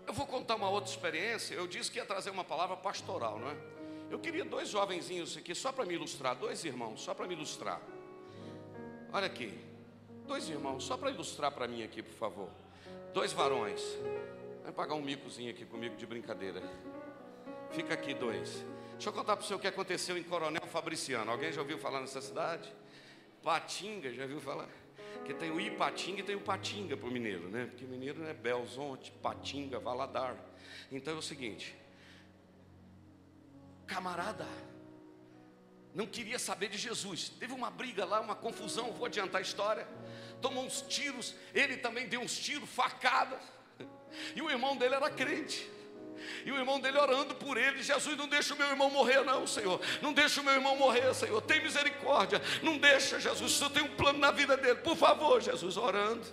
Eu 0.06 0.12
vou 0.12 0.26
contar 0.26 0.56
uma 0.56 0.68
outra 0.68 0.90
experiência. 0.90 1.54
Eu 1.54 1.66
disse 1.66 1.90
que 1.90 1.98
ia 1.98 2.04
trazer 2.04 2.30
uma 2.30 2.44
palavra 2.44 2.76
pastoral, 2.76 3.38
não 3.38 3.48
é? 3.48 3.56
Eu 4.10 4.18
queria 4.18 4.44
dois 4.44 4.68
jovenzinhos 4.68 5.36
aqui, 5.36 5.54
só 5.54 5.72
para 5.72 5.86
me 5.86 5.94
ilustrar, 5.94 6.36
dois 6.36 6.64
irmãos, 6.64 7.00
só 7.00 7.14
para 7.14 7.26
me 7.26 7.34
ilustrar. 7.34 7.80
Olha 9.12 9.26
aqui, 9.26 9.58
dois 10.26 10.48
irmãos, 10.48 10.84
só 10.84 10.96
para 10.96 11.10
ilustrar 11.10 11.52
para 11.52 11.66
mim 11.66 11.82
aqui, 11.82 12.02
por 12.02 12.14
favor. 12.14 12.50
Dois 13.14 13.32
varões. 13.32 13.80
Vai 14.64 14.72
pagar 14.72 14.94
um 14.94 15.02
micozinho 15.02 15.50
aqui 15.50 15.64
comigo 15.64 15.96
de 15.96 16.04
brincadeira. 16.04 16.62
Fica 17.70 17.94
aqui 17.94 18.12
dois. 18.12 18.64
Deixa 18.92 19.08
eu 19.08 19.12
contar 19.12 19.36
para 19.36 19.46
você 19.46 19.54
o 19.54 19.58
que 19.58 19.66
aconteceu 19.66 20.18
em 20.18 20.22
Coronel 20.22 20.66
Fabriciano. 20.66 21.30
Alguém 21.30 21.52
já 21.52 21.60
ouviu 21.60 21.78
falar 21.78 22.00
nessa 22.00 22.20
cidade? 22.20 22.70
Patinga, 23.42 24.12
já 24.12 24.24
ouviu 24.24 24.40
falar? 24.40 24.68
Que 25.24 25.34
tem 25.34 25.50
o 25.50 25.60
Ipatinga 25.60 26.20
e 26.20 26.22
tem 26.22 26.36
o 26.36 26.40
Patinga 26.40 26.96
para 26.96 27.08
o 27.08 27.12
mineiro, 27.12 27.48
né? 27.48 27.66
Porque 27.66 27.84
mineiro 27.84 28.24
é 28.24 28.34
Belzonte, 28.34 29.10
Patinga, 29.22 29.78
Valadar. 29.78 30.36
Então 30.90 31.14
é 31.14 31.16
o 31.16 31.22
seguinte: 31.22 31.74
camarada 33.86 34.46
não 35.94 36.06
queria 36.06 36.38
saber 36.38 36.68
de 36.68 36.78
Jesus. 36.78 37.28
Teve 37.28 37.52
uma 37.52 37.70
briga 37.70 38.04
lá, 38.04 38.20
uma 38.20 38.34
confusão, 38.34 38.92
vou 38.92 39.06
adiantar 39.06 39.40
a 39.40 39.42
história. 39.42 39.86
Tomou 40.40 40.64
uns 40.64 40.82
tiros, 40.82 41.34
ele 41.54 41.76
também 41.76 42.08
deu 42.08 42.20
uns 42.20 42.36
tiros, 42.38 42.68
facadas. 42.68 43.42
E 44.36 44.42
o 44.42 44.50
irmão 44.50 44.76
dele 44.76 44.94
era 44.94 45.08
crente. 45.08 45.66
E 46.44 46.52
o 46.52 46.56
irmão 46.56 46.80
dele 46.80 46.98
orando 46.98 47.34
por 47.34 47.56
ele: 47.56 47.82
Jesus, 47.82 48.16
não 48.16 48.28
deixa 48.28 48.54
o 48.54 48.56
meu 48.56 48.68
irmão 48.68 48.90
morrer, 48.90 49.22
não, 49.24 49.46
Senhor. 49.46 49.80
Não 50.00 50.12
deixa 50.12 50.40
o 50.40 50.44
meu 50.44 50.54
irmão 50.54 50.76
morrer, 50.76 51.14
Senhor. 51.14 51.40
Tem 51.42 51.62
misericórdia. 51.62 52.40
Não 52.62 52.78
deixa, 52.78 53.18
Jesus. 53.20 53.52
O 53.52 53.58
Senhor 53.58 53.70
tem 53.70 53.82
um 53.82 53.96
plano 53.96 54.18
na 54.18 54.30
vida 54.30 54.56
dele. 54.56 54.76
Por 54.76 54.96
favor, 54.96 55.40
Jesus, 55.40 55.76
orando. 55.76 56.26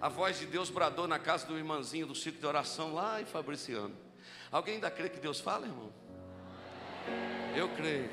A 0.00 0.08
voz 0.08 0.38
de 0.38 0.46
Deus 0.46 0.68
bradou 0.68 1.06
na 1.06 1.18
casa 1.18 1.46
do 1.46 1.56
irmãozinho 1.56 2.06
do 2.06 2.14
ciclo 2.14 2.40
de 2.40 2.46
oração 2.46 2.92
lá 2.92 3.20
em 3.20 3.24
Fabriciano. 3.24 3.96
Alguém 4.50 4.74
ainda 4.74 4.90
crê 4.90 5.08
que 5.08 5.20
Deus 5.20 5.40
fala, 5.40 5.66
irmão? 5.66 5.92
Eu 7.54 7.68
creio. 7.70 8.10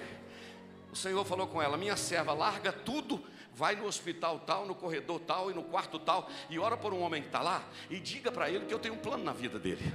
O 0.92 0.96
Senhor 0.96 1.24
falou 1.26 1.48
com 1.48 1.62
ela: 1.62 1.78
Minha 1.78 1.96
serva, 1.96 2.34
larga 2.34 2.72
tudo 2.72 3.24
vai 3.60 3.76
no 3.76 3.86
hospital 3.86 4.40
tal, 4.40 4.66
no 4.66 4.74
corredor 4.74 5.20
tal 5.20 5.52
e 5.52 5.54
no 5.54 5.64
quarto 5.64 6.00
tal, 6.00 6.30
e 6.50 6.58
ora 6.58 6.78
por 6.78 6.94
um 6.94 7.02
homem 7.02 7.22
que 7.22 7.28
está 7.28 7.42
lá, 7.42 7.62
e 7.90 8.00
diga 8.00 8.32
para 8.32 8.50
ele 8.50 8.66
que 8.66 8.74
eu 8.74 8.80
tenho 8.80 8.94
um 8.94 9.00
plano 9.00 9.24
na 9.24 9.34
vida 9.34 9.60
dele. 9.60 9.94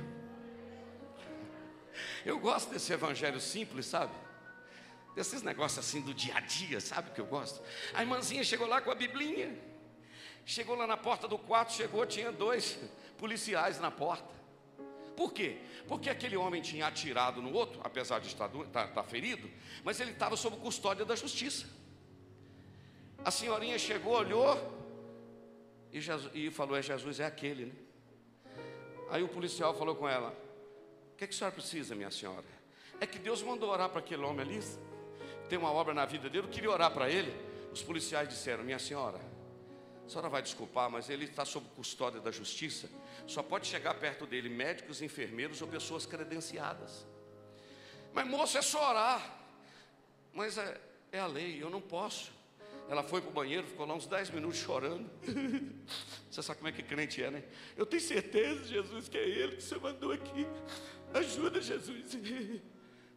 Eu 2.24 2.38
gosto 2.38 2.70
desse 2.70 2.92
evangelho 2.92 3.40
simples, 3.40 3.86
sabe? 3.86 4.12
Desses 5.14 5.42
negócios 5.42 5.78
assim 5.78 6.00
do 6.00 6.12
dia 6.12 6.36
a 6.36 6.40
dia, 6.40 6.80
sabe 6.80 7.10
que 7.10 7.20
eu 7.20 7.26
gosto? 7.26 7.62
A 7.92 8.02
irmãzinha 8.02 8.42
chegou 8.42 8.66
lá 8.66 8.80
com 8.80 8.90
a 8.90 8.94
biblinha. 8.94 9.56
Chegou 10.44 10.74
lá 10.74 10.86
na 10.86 10.96
porta 10.96 11.26
do 11.28 11.38
quarto, 11.38 11.72
chegou, 11.72 12.04
tinha 12.06 12.32
dois 12.32 12.78
policiais 13.16 13.78
na 13.80 13.90
porta. 13.90 14.34
Por 15.16 15.32
quê? 15.32 15.58
Porque 15.86 16.10
aquele 16.10 16.36
homem 16.36 16.60
tinha 16.60 16.86
atirado 16.86 17.40
no 17.40 17.52
outro, 17.52 17.80
apesar 17.84 18.18
de 18.18 18.26
estar, 18.26 18.46
estar, 18.46 18.64
tá, 18.64 18.84
estar 18.84 18.88
tá 18.88 19.04
ferido, 19.04 19.48
mas 19.84 20.00
ele 20.00 20.10
estava 20.10 20.36
sob 20.36 20.56
custódia 20.56 21.04
da 21.04 21.14
justiça. 21.14 21.66
A 23.24 23.30
senhorinha 23.30 23.78
chegou, 23.78 24.14
olhou 24.14 24.58
e, 25.92 26.00
Jesus, 26.00 26.30
e 26.34 26.50
falou: 26.50 26.76
É 26.76 26.82
Jesus, 26.82 27.20
é 27.20 27.24
aquele, 27.24 27.66
né? 27.66 27.74
Aí 29.10 29.22
o 29.22 29.28
policial 29.28 29.72
falou 29.74 29.94
com 29.94 30.08
ela: 30.08 30.36
o 31.14 31.16
que, 31.16 31.24
é 31.24 31.26
que 31.28 31.34
a 31.34 31.36
senhora 31.36 31.54
precisa, 31.54 31.94
minha 31.94 32.10
senhora? 32.10 32.44
É 33.00 33.06
que 33.06 33.20
Deus 33.20 33.40
mandou 33.40 33.70
orar 33.70 33.88
para 33.88 34.00
aquele 34.00 34.22
homem 34.24 34.40
ali. 34.40 34.60
Tem 35.48 35.56
uma 35.56 35.70
obra 35.70 35.94
na 35.94 36.04
vida 36.04 36.28
dele. 36.28 36.46
Eu 36.46 36.50
queria 36.50 36.70
orar 36.70 36.90
para 36.90 37.08
ele. 37.08 37.32
Os 37.72 37.82
policiais 37.82 38.28
disseram: 38.28 38.64
Minha 38.64 38.80
senhora, 38.80 39.20
a 40.04 40.08
senhora 40.08 40.28
vai 40.28 40.42
desculpar, 40.42 40.90
mas 40.90 41.08
ele 41.08 41.26
está 41.26 41.44
sob 41.44 41.68
custódia 41.76 42.20
da 42.20 42.32
justiça. 42.32 42.90
Só 43.28 43.44
pode 43.44 43.68
chegar 43.68 43.94
perto 43.94 44.26
dele 44.26 44.48
médicos, 44.48 45.00
enfermeiros 45.00 45.62
ou 45.62 45.68
pessoas 45.68 46.04
credenciadas. 46.04 47.06
Mas 48.12 48.26
moço, 48.26 48.58
é 48.58 48.62
só 48.62 48.90
orar. 48.90 49.38
Mas 50.32 50.58
é, 50.58 50.80
É 51.12 51.20
a 51.20 51.26
lei, 51.28 51.62
eu 51.62 51.70
não 51.70 51.80
posso. 51.80 52.32
Ela 52.88 53.02
foi 53.02 53.20
para 53.20 53.30
o 53.30 53.32
banheiro, 53.32 53.66
ficou 53.66 53.86
lá 53.86 53.94
uns 53.94 54.06
10 54.06 54.30
minutos 54.30 54.58
chorando. 54.58 55.08
Você 56.30 56.42
sabe 56.42 56.58
como 56.58 56.68
é 56.68 56.72
que 56.72 56.82
crente 56.82 57.22
é, 57.22 57.30
né? 57.30 57.44
Eu 57.76 57.86
tenho 57.86 58.02
certeza, 58.02 58.64
Jesus, 58.64 59.08
que 59.08 59.16
é 59.16 59.26
Ele 59.26 59.56
que 59.56 59.62
você 59.62 59.76
mandou 59.78 60.10
aqui. 60.12 60.46
Ajuda, 61.14 61.60
Jesus. 61.62 62.16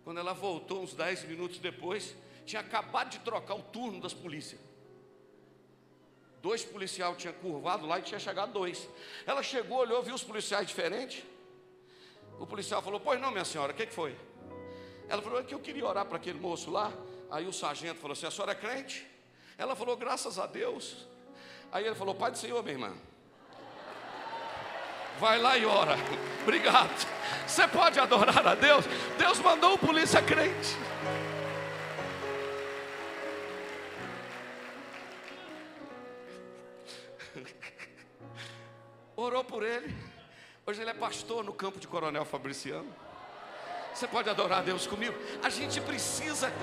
Quando 0.04 0.20
ela 0.20 0.34
voltou, 0.34 0.84
uns 0.84 0.94
10 0.94 1.26
minutos 1.26 1.60
depois, 1.60 2.16
tinha 2.46 2.62
acabado 2.62 3.10
de 3.10 3.20
trocar 3.20 3.56
o 3.56 3.64
turno 3.64 4.00
das 4.00 4.14
polícias. 4.14 4.62
Dois 6.42 6.64
policiais 6.64 7.18
tinham 7.18 7.34
curvado 7.34 7.86
lá 7.86 8.00
e 8.00 8.04
tinha 8.04 8.20
chegado 8.20 8.54
dois. 8.54 8.88
Ela 9.26 9.44
chegou, 9.44 9.80
olhou, 9.80 10.02
viu 10.02 10.16
os 10.16 10.24
policiais 10.24 10.68
diferentes. 10.68 11.24
O 12.40 12.46
policial 12.46 12.82
falou: 12.82 13.00
Pois 13.00 13.20
não, 13.20 13.32
minha 13.32 13.44
senhora, 13.44 13.74
o 13.74 13.76
que, 13.76 13.86
que 13.86 13.94
foi? 13.94 14.16
Ela 15.10 15.22
falou: 15.22 15.40
É 15.40 15.44
que 15.44 15.54
eu 15.54 15.60
queria 15.60 15.86
orar 15.86 16.06
para 16.06 16.18
aquele 16.18 16.40
moço 16.40 16.70
lá. 16.70 16.94
Aí 17.30 17.48
o 17.48 17.52
sargento 17.52 18.00
falou 18.00 18.14
assim: 18.14 18.28
A 18.28 18.32
senhora 18.32 18.52
é 18.52 18.56
crente? 18.56 19.06
Ela 19.58 19.76
falou: 19.76 19.98
Graças 19.98 20.38
a 20.38 20.46
Deus. 20.46 21.08
Aí 21.72 21.86
ele 21.86 21.96
falou: 21.96 22.14
Pai 22.16 22.32
do 22.32 22.38
Senhor, 22.38 22.62
minha 22.64 22.76
irmã. 22.76 22.96
Vai 25.20 25.40
lá 25.40 25.58
e 25.58 25.66
ora. 25.66 25.96
Obrigado. 26.44 27.08
Você 27.46 27.68
pode 27.68 28.00
adorar 28.00 28.48
a 28.48 28.56
Deus. 28.56 28.86
Deus 29.18 29.40
mandou 29.40 29.74
o 29.74 29.78
polícia 29.78 30.22
crente. 30.22 30.76
Orou 39.16 39.44
por 39.44 39.64
ele. 39.64 39.96
Hoje 40.66 40.82
ele 40.82 40.92
é 40.92 40.94
pastor 40.94 41.44
no 41.44 41.54
campo 41.54 41.80
de 41.80 41.88
Coronel 41.88 42.24
Fabriciano. 42.24 42.94
Você 43.94 44.08
pode 44.08 44.30
adorar 44.30 44.60
a 44.60 44.62
Deus 44.62 44.86
comigo? 44.86 45.18
A 45.42 45.50
gente 45.50 45.82
precisa 45.82 46.54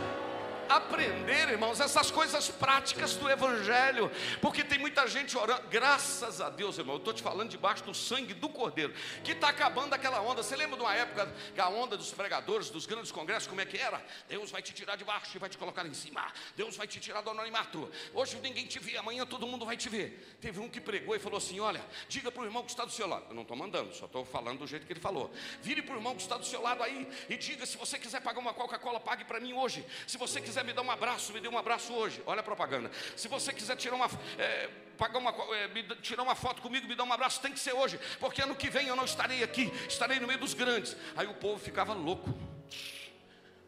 aprender, 0.69 1.49
irmãos, 1.51 1.81
essas 1.81 2.11
coisas 2.11 2.49
práticas 2.51 3.17
do 3.17 3.29
Evangelho, 3.29 4.11
porque 4.41 4.65
tem 4.65 4.79
muita 4.79 5.07
gente 5.07 5.37
orando, 5.37 5.69
graças 5.69 6.41
a 6.41 6.51
Deus, 6.51 6.79
irmão, 6.79 6.97
eu 6.97 6.99
estou 6.99 7.13
te 7.13 7.23
falando 7.23 7.51
debaixo 7.51 7.85
do 7.85 7.95
sangue 7.95 8.35
do 8.35 8.49
Cordeiro, 8.49 8.95
que 9.23 9.33
está 9.33 9.49
acabando 9.49 9.95
aquela 9.95 10.21
onda. 10.21 10.43
Você 10.43 10.57
lembra 10.57 10.77
de 10.77 10.83
uma 10.83 10.95
época 10.95 11.33
que 11.55 11.61
a 11.61 11.69
onda 11.69 11.97
dos 11.97 12.13
pregadores, 12.13 12.71
dos 12.71 12.87
grandes 12.87 13.13
congressos, 13.13 13.49
como 13.49 13.61
é 13.61 13.67
que 13.67 13.77
era? 13.77 14.05
Deus 14.29 14.51
vai 14.51 14.63
te 14.63 14.73
tirar 14.73 14.97
de 14.97 15.05
baixo 15.05 15.37
e 15.37 15.39
vai 15.39 15.49
te 15.49 15.59
colocar 15.59 15.85
em 15.87 15.95
cima, 15.95 16.33
Deus 16.57 16.77
vai 16.77 16.87
te 16.87 17.01
tirar 17.01 17.21
do 17.21 17.31
anonimato. 17.31 17.91
Hoje 18.13 18.39
ninguém 18.43 18.67
te 18.67 18.79
vê, 18.79 18.97
amanhã 18.97 19.27
todo 19.27 19.47
mundo 19.47 19.67
vai 19.67 19.77
te 19.77 19.89
ver. 19.89 20.37
Teve 20.41 20.61
um 20.61 20.69
que 20.69 20.81
pregou 20.81 21.15
e 21.15 21.19
falou 21.19 21.39
assim: 21.39 21.61
Olha, 21.61 21.85
diga 22.09 22.31
para 22.31 22.43
o 22.43 22.45
irmão 22.45 22.63
que 22.63 22.71
está 22.71 22.85
do 22.85 22.93
seu 22.93 23.07
lado. 23.07 23.27
Eu 23.29 23.35
não 23.35 23.43
estou 23.43 23.57
mandando, 23.57 23.95
só 23.95 24.07
estou 24.07 24.25
falando 24.25 24.61
do 24.61 24.67
jeito 24.67 24.87
que 24.87 24.93
ele 24.93 25.01
falou. 25.01 25.33
Vire 25.63 25.83
para 25.83 25.95
o 25.95 25.99
irmão 25.99 26.15
que 26.15 26.23
está 26.23 26.37
do 26.37 26.45
seu 26.45 26.63
lado 26.63 26.83
aí 26.83 27.09
e 27.29 27.37
diga: 27.37 27.67
se 27.67 27.77
você 27.77 27.99
quiser 27.99 28.21
pagar 28.21 28.41
uma 28.41 28.55
Coca-Cola, 28.55 29.01
pague 29.01 29.25
para 29.25 29.41
mim 29.41 29.53
hoje. 29.53 29.85
Se 30.07 30.17
você 30.17 30.41
quiser 30.41 30.54
me 30.63 30.73
dar 30.73 30.83
um 30.83 30.91
abraço, 30.91 31.33
me 31.33 31.41
dê 31.41 31.49
um 31.49 31.59
abraço 31.59 31.93
hoje. 31.93 32.23
Olha 32.27 32.41
a 32.41 32.43
propaganda. 32.43 32.91
Se 33.17 33.29
você 33.29 33.53
quiser 33.53 33.77
tirar 33.77 33.97
uma, 33.97 34.09
é, 34.39 34.69
pagar 34.97 35.19
uma, 35.19 35.31
é, 35.57 35.69
me, 35.69 35.83
tirar 35.97 36.23
uma 36.23 36.35
foto 36.35 36.63
comigo, 36.63 36.87
me 36.87 36.95
dá 36.95 37.05
um 37.05 37.13
abraço, 37.13 37.41
tem 37.41 37.53
que 37.53 37.59
ser 37.59 37.73
hoje, 37.73 37.99
porque 38.21 38.43
ano 38.43 38.55
que 38.55 38.71
vem 38.71 38.87
eu 38.87 38.97
não 38.97 39.05
estarei 39.05 39.43
aqui, 39.43 39.73
estarei 39.89 40.21
no 40.21 40.27
meio 40.27 40.39
dos 40.39 40.55
grandes. 40.55 40.97
Aí 41.17 41.27
o 41.27 41.35
povo 41.35 41.59
ficava 41.59 41.93
louco, 41.93 42.33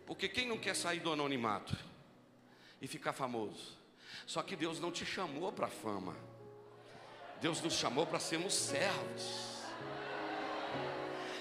porque 0.07 0.29
quem 0.29 0.47
não 0.47 0.59
quer 0.59 0.77
sair 0.77 1.01
do 1.01 1.13
anonimato 1.13 1.77
e 2.81 2.87
ficar 2.87 3.13
famoso? 3.13 3.77
Só 4.27 4.43
que 4.43 4.55
Deus 4.55 4.79
não 4.79 4.93
te 4.93 5.05
chamou 5.05 5.53
para 5.53 5.69
fama, 5.69 6.17
Deus 7.41 7.61
nos 7.61 7.75
chamou 7.75 8.07
para 8.07 8.19
sermos 8.19 8.55
servos. 8.55 9.56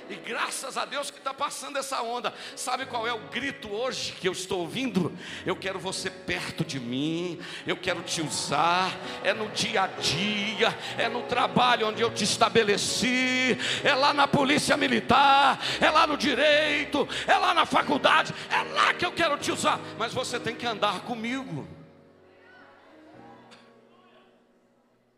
E 0.09 0.15
graças 0.15 0.77
a 0.77 0.85
Deus 0.85 1.09
que 1.09 1.17
está 1.17 1.33
passando 1.33 1.77
essa 1.77 2.01
onda. 2.01 2.33
Sabe 2.55 2.85
qual 2.85 3.07
é 3.07 3.13
o 3.13 3.27
grito 3.29 3.71
hoje 3.71 4.11
que 4.13 4.27
eu 4.27 4.31
estou 4.31 4.59
ouvindo? 4.59 5.11
Eu 5.45 5.55
quero 5.55 5.79
você 5.79 6.09
perto 6.09 6.63
de 6.63 6.79
mim, 6.79 7.39
eu 7.65 7.75
quero 7.75 8.03
te 8.03 8.21
usar. 8.21 8.91
É 9.23 9.33
no 9.33 9.49
dia 9.49 9.83
a 9.83 9.87
dia, 9.87 10.77
é 10.97 11.09
no 11.09 11.23
trabalho 11.23 11.87
onde 11.87 12.01
eu 12.01 12.13
te 12.13 12.23
estabeleci, 12.23 13.57
é 13.83 13.95
lá 13.95 14.13
na 14.13 14.27
polícia 14.27 14.77
militar, 14.77 15.59
é 15.81 15.89
lá 15.89 16.05
no 16.05 16.17
direito, 16.17 17.07
é 17.25 17.37
lá 17.37 17.53
na 17.53 17.65
faculdade, 17.65 18.33
é 18.49 18.61
lá 18.73 18.93
que 18.93 19.05
eu 19.05 19.11
quero 19.11 19.37
te 19.37 19.51
usar. 19.51 19.79
Mas 19.97 20.13
você 20.13 20.39
tem 20.39 20.55
que 20.55 20.65
andar 20.65 21.01
comigo. 21.01 21.67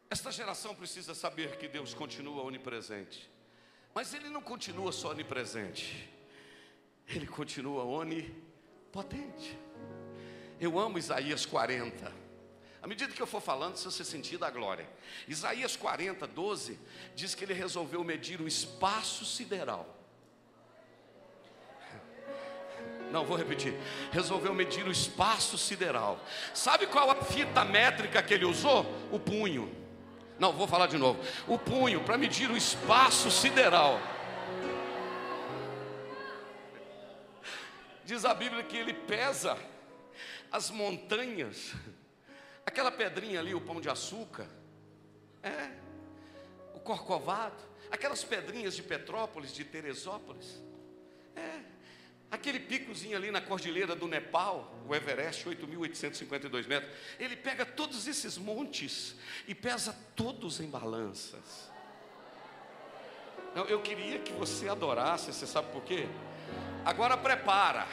Esta 0.10 0.32
geração 0.32 0.74
precisa 0.74 1.14
saber 1.14 1.58
que 1.58 1.68
Deus 1.68 1.94
continua 1.94 2.44
onipresente. 2.44 3.30
Mas 3.98 4.14
ele 4.14 4.30
não 4.30 4.44
continua 4.44 4.92
só 4.92 5.10
onipresente, 5.10 6.08
ele 7.08 7.26
continua 7.26 7.84
onipotente. 7.84 9.58
Eu 10.60 10.78
amo 10.78 11.00
Isaías 11.00 11.48
40. 11.48 12.14
À 12.80 12.86
medida 12.86 13.12
que 13.12 13.20
eu 13.20 13.26
for 13.26 13.42
falando, 13.42 13.76
se 13.76 13.86
você 13.86 14.04
sentir 14.04 14.38
da 14.38 14.52
glória. 14.52 14.88
Isaías 15.28 15.76
40, 15.76 16.28
12, 16.28 16.80
diz 17.16 17.34
que 17.34 17.44
ele 17.44 17.56
resolveu 17.56 18.04
medir 18.04 18.40
o 18.40 18.48
espaço 18.48 19.26
sideral. 19.26 19.98
Não, 23.12 23.26
vou 23.26 23.36
repetir. 23.36 23.74
Resolveu 24.12 24.54
medir 24.54 24.86
o 24.86 24.92
espaço 24.92 25.58
sideral. 25.58 26.24
Sabe 26.54 26.86
qual 26.86 27.10
a 27.10 27.16
fita 27.16 27.66
métrica 27.66 28.22
que 28.22 28.36
ele 28.36 28.46
usou? 28.46 28.86
O 29.12 29.20
punho. 29.20 29.76
Não, 30.40 30.54
vou 30.54 30.68
falar 30.68 30.88
de 30.88 30.98
novo. 30.98 31.20
O 31.48 31.58
punho 31.58 32.04
para 32.04 32.18
medir 32.18 32.50
o 32.50 32.58
espaço 32.58 33.32
sideral. 33.32 34.00
Diz 38.06 38.24
a 38.24 38.34
Bíblia 38.34 38.64
que 38.64 38.78
ele 38.78 38.94
pesa 38.94 39.58
as 40.52 40.70
montanhas. 40.70 41.74
Aquela 42.66 42.92
pedrinha 42.92 43.40
ali, 43.40 43.54
o 43.54 43.62
pão 43.62 43.82
de 43.82 43.90
açúcar. 43.90 44.48
É. 45.42 45.72
O 46.76 46.80
corcovado. 46.80 47.68
Aquelas 47.90 48.24
pedrinhas 48.24 48.76
de 48.76 48.84
Petrópolis, 48.84 49.54
de 49.54 49.64
Teresópolis. 49.64 50.62
É. 51.36 51.77
Aquele 52.30 52.60
picozinho 52.60 53.16
ali 53.16 53.32
na 53.32 53.40
cordilheira 53.40 53.96
do 53.96 54.08
Nepal, 54.08 54.76
o 54.86 54.94
Everest, 54.94 55.46
8.852 55.46 56.68
metros, 56.68 56.92
ele 57.18 57.38
pega 57.38 57.66
todos 57.66 58.06
esses 58.06 58.38
montes 58.38 59.16
e 59.48 59.56
pesa 59.56 59.96
todos 60.16 60.60
em 60.60 60.70
balanças. 60.70 61.72
Eu 63.70 63.82
queria 63.82 64.20
que 64.20 64.34
você 64.34 64.68
adorasse, 64.68 65.34
você 65.34 65.48
sabe 65.48 65.72
por 65.72 65.84
quê? 65.84 66.08
Agora 66.86 67.18
prepara. 67.18 67.88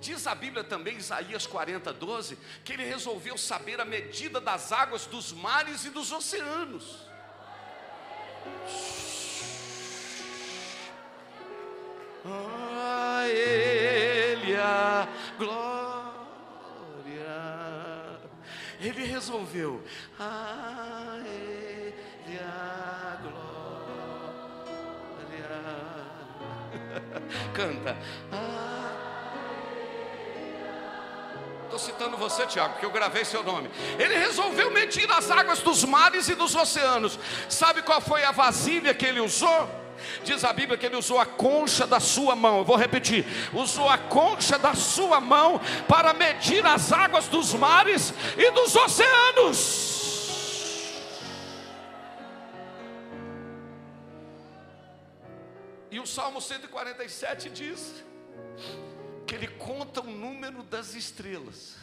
Diz 0.00 0.26
a 0.26 0.34
Bíblia 0.34 0.64
também, 0.64 0.96
Isaías 0.96 1.46
40, 1.46 1.92
12, 1.92 2.38
que 2.64 2.72
ele 2.72 2.84
resolveu 2.84 3.36
saber 3.36 3.80
a 3.80 3.84
medida 3.84 4.40
das 4.40 4.72
águas 4.72 5.06
dos 5.06 5.32
mares 5.32 5.84
e 5.84 5.90
dos 5.90 6.12
oceanos. 6.12 7.06
A 12.28 13.28
Ele 13.28 14.56
a 14.56 15.08
glória. 15.38 16.16
Ele 18.80 19.04
resolveu. 19.04 19.82
A 20.18 21.18
Ele 21.24 22.38
a 22.40 23.18
glória. 23.22 23.46
Canta. 27.54 27.96
Estou 31.64 31.78
citando 31.78 32.16
você, 32.16 32.46
Tiago, 32.46 32.72
porque 32.72 32.86
eu 32.86 32.90
gravei 32.90 33.24
seu 33.24 33.42
nome. 33.42 33.70
Ele 33.98 34.16
resolveu 34.16 34.70
medir 34.70 35.10
as 35.10 35.30
águas 35.30 35.60
dos 35.60 35.84
mares 35.84 36.28
e 36.28 36.34
dos 36.34 36.54
oceanos. 36.54 37.18
Sabe 37.48 37.82
qual 37.82 38.00
foi 38.00 38.24
a 38.24 38.32
vasilha 38.32 38.94
que 38.94 39.04
ele 39.04 39.20
usou? 39.20 39.85
Diz 40.24 40.44
a 40.44 40.52
Bíblia 40.52 40.78
que 40.78 40.86
ele 40.86 40.96
usou 40.96 41.18
a 41.18 41.26
concha 41.26 41.86
da 41.86 42.00
sua 42.00 42.34
mão. 42.34 42.58
Eu 42.58 42.64
vou 42.64 42.76
repetir: 42.76 43.24
usou 43.52 43.88
a 43.88 43.98
concha 43.98 44.58
da 44.58 44.74
sua 44.74 45.20
mão 45.20 45.60
para 45.88 46.12
medir 46.12 46.64
as 46.66 46.92
águas 46.92 47.28
dos 47.28 47.54
mares 47.54 48.12
e 48.36 48.50
dos 48.50 48.74
oceanos. 48.74 49.96
E 55.90 55.98
o 55.98 56.06
Salmo 56.06 56.40
147 56.40 57.48
diz 57.48 58.04
que 59.26 59.34
ele 59.34 59.48
conta 59.48 60.02
o 60.02 60.10
número 60.10 60.62
das 60.62 60.94
estrelas. 60.94 61.76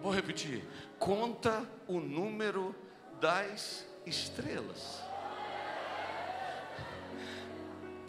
Vou 0.00 0.12
repetir: 0.12 0.64
conta 0.98 1.68
o 1.88 2.00
número 2.00 2.74
das 3.20 3.84
estrelas. 4.06 5.09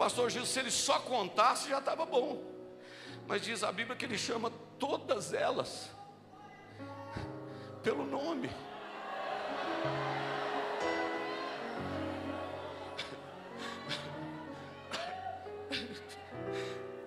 Pastor 0.02 0.28
Gil, 0.30 0.44
se 0.44 0.58
ele 0.58 0.70
só 0.72 0.98
contasse 0.98 1.68
já 1.68 1.78
estava 1.78 2.04
bom. 2.04 2.42
Mas 3.24 3.40
diz 3.40 3.62
a 3.62 3.70
Bíblia 3.70 3.94
que 3.94 4.04
ele 4.04 4.18
chama 4.18 4.50
todas 4.76 5.32
elas 5.32 5.92
pelo 7.84 8.04
nome. 8.04 8.50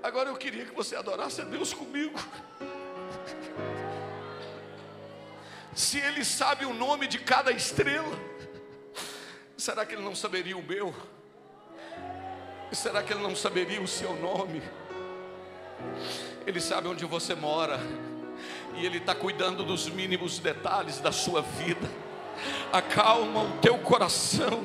Agora 0.02 0.30
eu 0.30 0.38
queria 0.38 0.66
que 0.66 0.74
você 0.74 0.96
adorasse 0.96 1.42
a 1.42 1.44
Deus 1.44 1.74
comigo. 1.74 2.18
Se 5.76 6.00
Ele 6.00 6.24
sabe 6.24 6.66
o 6.66 6.74
nome 6.74 7.08
de 7.08 7.20
cada 7.20 7.52
estrela, 7.52 8.18
será 9.58 9.86
que 9.86 9.96
Ele 9.96 10.02
não 10.02 10.16
saberia 10.16 10.58
o 10.58 10.64
meu? 10.64 10.96
Será 12.76 13.02
que 13.02 13.14
Ele 13.14 13.24
não 13.24 13.36
saberia 13.36 13.82
o 13.82 13.88
seu 13.88 14.14
nome? 14.18 14.62
Ele 16.46 16.60
sabe 16.60 16.90
onde 16.90 17.06
você 17.06 17.34
mora, 17.34 17.80
e 18.76 18.86
Ele 18.86 18.98
está 18.98 19.16
cuidando 19.16 19.64
dos 19.64 19.88
mínimos 19.88 20.40
detalhes 20.40 21.00
da 21.00 21.12
sua 21.12 21.42
vida. 21.42 21.90
Acalma 22.74 23.44
o 23.44 23.52
teu 23.60 23.78
coração. 23.80 24.62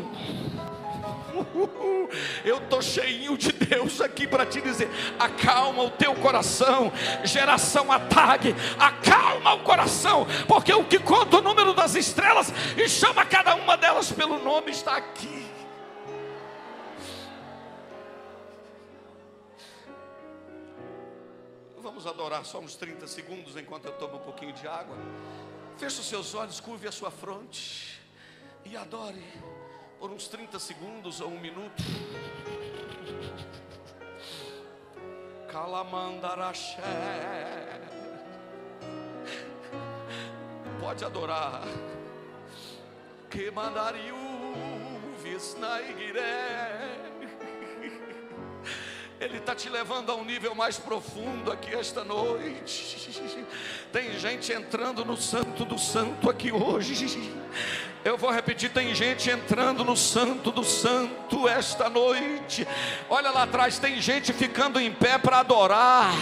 Eu 2.45 2.59
estou 2.59 2.83
cheinho 2.83 3.39
de 3.39 3.53
Deus 3.53 4.01
aqui 4.01 4.27
para 4.27 4.45
te 4.45 4.61
dizer: 4.61 4.91
acalma 5.17 5.85
o 5.85 5.91
teu 5.91 6.13
coração, 6.17 6.93
geração 7.23 7.93
ataque, 7.93 8.55
acalma 8.77 9.55
o 9.55 9.61
coração, 9.61 10.27
porque 10.49 10.75
o 10.75 10.85
que 10.85 10.99
conta 10.99 11.39
o 11.39 11.43
número 11.43 11.73
das 11.73 11.95
estrelas 11.95 12.53
e 12.77 12.89
chama 12.89 13.25
cada 13.25 13.55
uma 13.55 13.77
delas 13.77 14.11
pelo 14.11 14.43
nome 14.43 14.73
está 14.73 14.97
aqui. 14.97 15.40
Vamos 22.03 22.19
adorar 22.19 22.47
só 22.47 22.59
uns 22.61 22.77
30 22.77 23.07
segundos 23.07 23.59
enquanto 23.59 23.85
eu 23.85 23.93
tomo 23.93 24.17
um 24.17 24.21
pouquinho 24.21 24.55
de 24.55 24.67
água. 24.67 24.97
Feche 25.77 26.01
os 26.01 26.09
seus 26.09 26.35
olhos, 26.35 26.59
curve 26.59 26.89
a 26.89 26.93
sua 26.93 27.11
fronte 27.11 28.01
e 28.65 28.75
adore 28.75 29.23
por 29.99 30.11
uns 30.11 30.27
30 30.27 30.59
segundos 30.59 31.21
ou 31.21 31.29
um 31.29 31.39
minuto. 31.39 31.83
Calamandaraxé. 35.53 36.81
Pode 40.81 41.05
adorar. 41.05 41.65
Que 43.29 43.51
mandariu 43.51 44.17
visnaigiré. 45.23 46.80
Ele 49.21 49.37
está 49.37 49.55
te 49.55 49.69
levando 49.69 50.11
a 50.11 50.15
um 50.15 50.25
nível 50.25 50.55
mais 50.55 50.79
profundo 50.79 51.53
aqui 51.53 51.75
esta 51.75 52.03
noite. 52.03 53.45
Tem 53.93 54.19
gente 54.19 54.51
entrando 54.51 55.05
no 55.05 55.15
Santo 55.15 55.67
do 55.67 55.79
Santo 55.79 56.31
aqui 56.31 56.51
hoje. 56.51 57.31
Eu 58.03 58.17
vou 58.17 58.31
repetir: 58.31 58.71
tem 58.71 58.95
gente 58.95 59.29
entrando 59.29 59.85
no 59.85 59.95
Santo 59.95 60.51
do 60.51 60.65
Santo 60.65 61.47
esta 61.47 61.91
noite. 61.91 62.67
Olha 63.11 63.31
lá 63.31 63.43
atrás, 63.43 63.79
tem 63.79 64.01
gente 64.01 64.33
ficando 64.33 64.81
em 64.81 64.91
pé 64.91 65.19
para 65.19 65.41
adorar. 65.41 66.15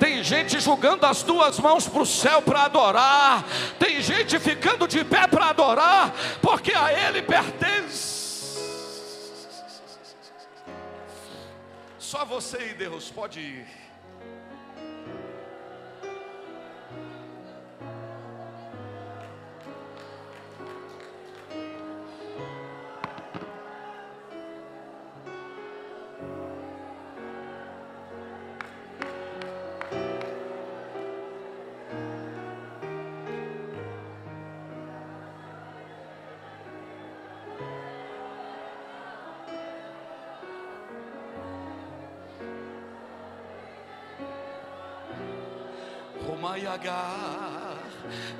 Tem 0.00 0.24
gente 0.24 0.58
jogando 0.58 1.04
as 1.04 1.22
duas 1.22 1.60
mãos 1.60 1.86
para 1.86 2.02
o 2.02 2.06
céu 2.06 2.42
para 2.42 2.64
adorar. 2.64 3.44
Tem 3.78 4.02
gente 4.02 4.40
ficando 4.40 4.88
de 4.88 5.04
pé 5.04 5.28
para 5.28 5.50
adorar, 5.50 6.12
porque 6.42 6.72
a 6.72 6.92
Ele 6.92 7.22
pertence. 7.22 8.19
Só 12.10 12.24
você 12.24 12.70
e 12.70 12.74
Deus 12.74 13.08
pode 13.08 13.38
ir. 13.38 13.66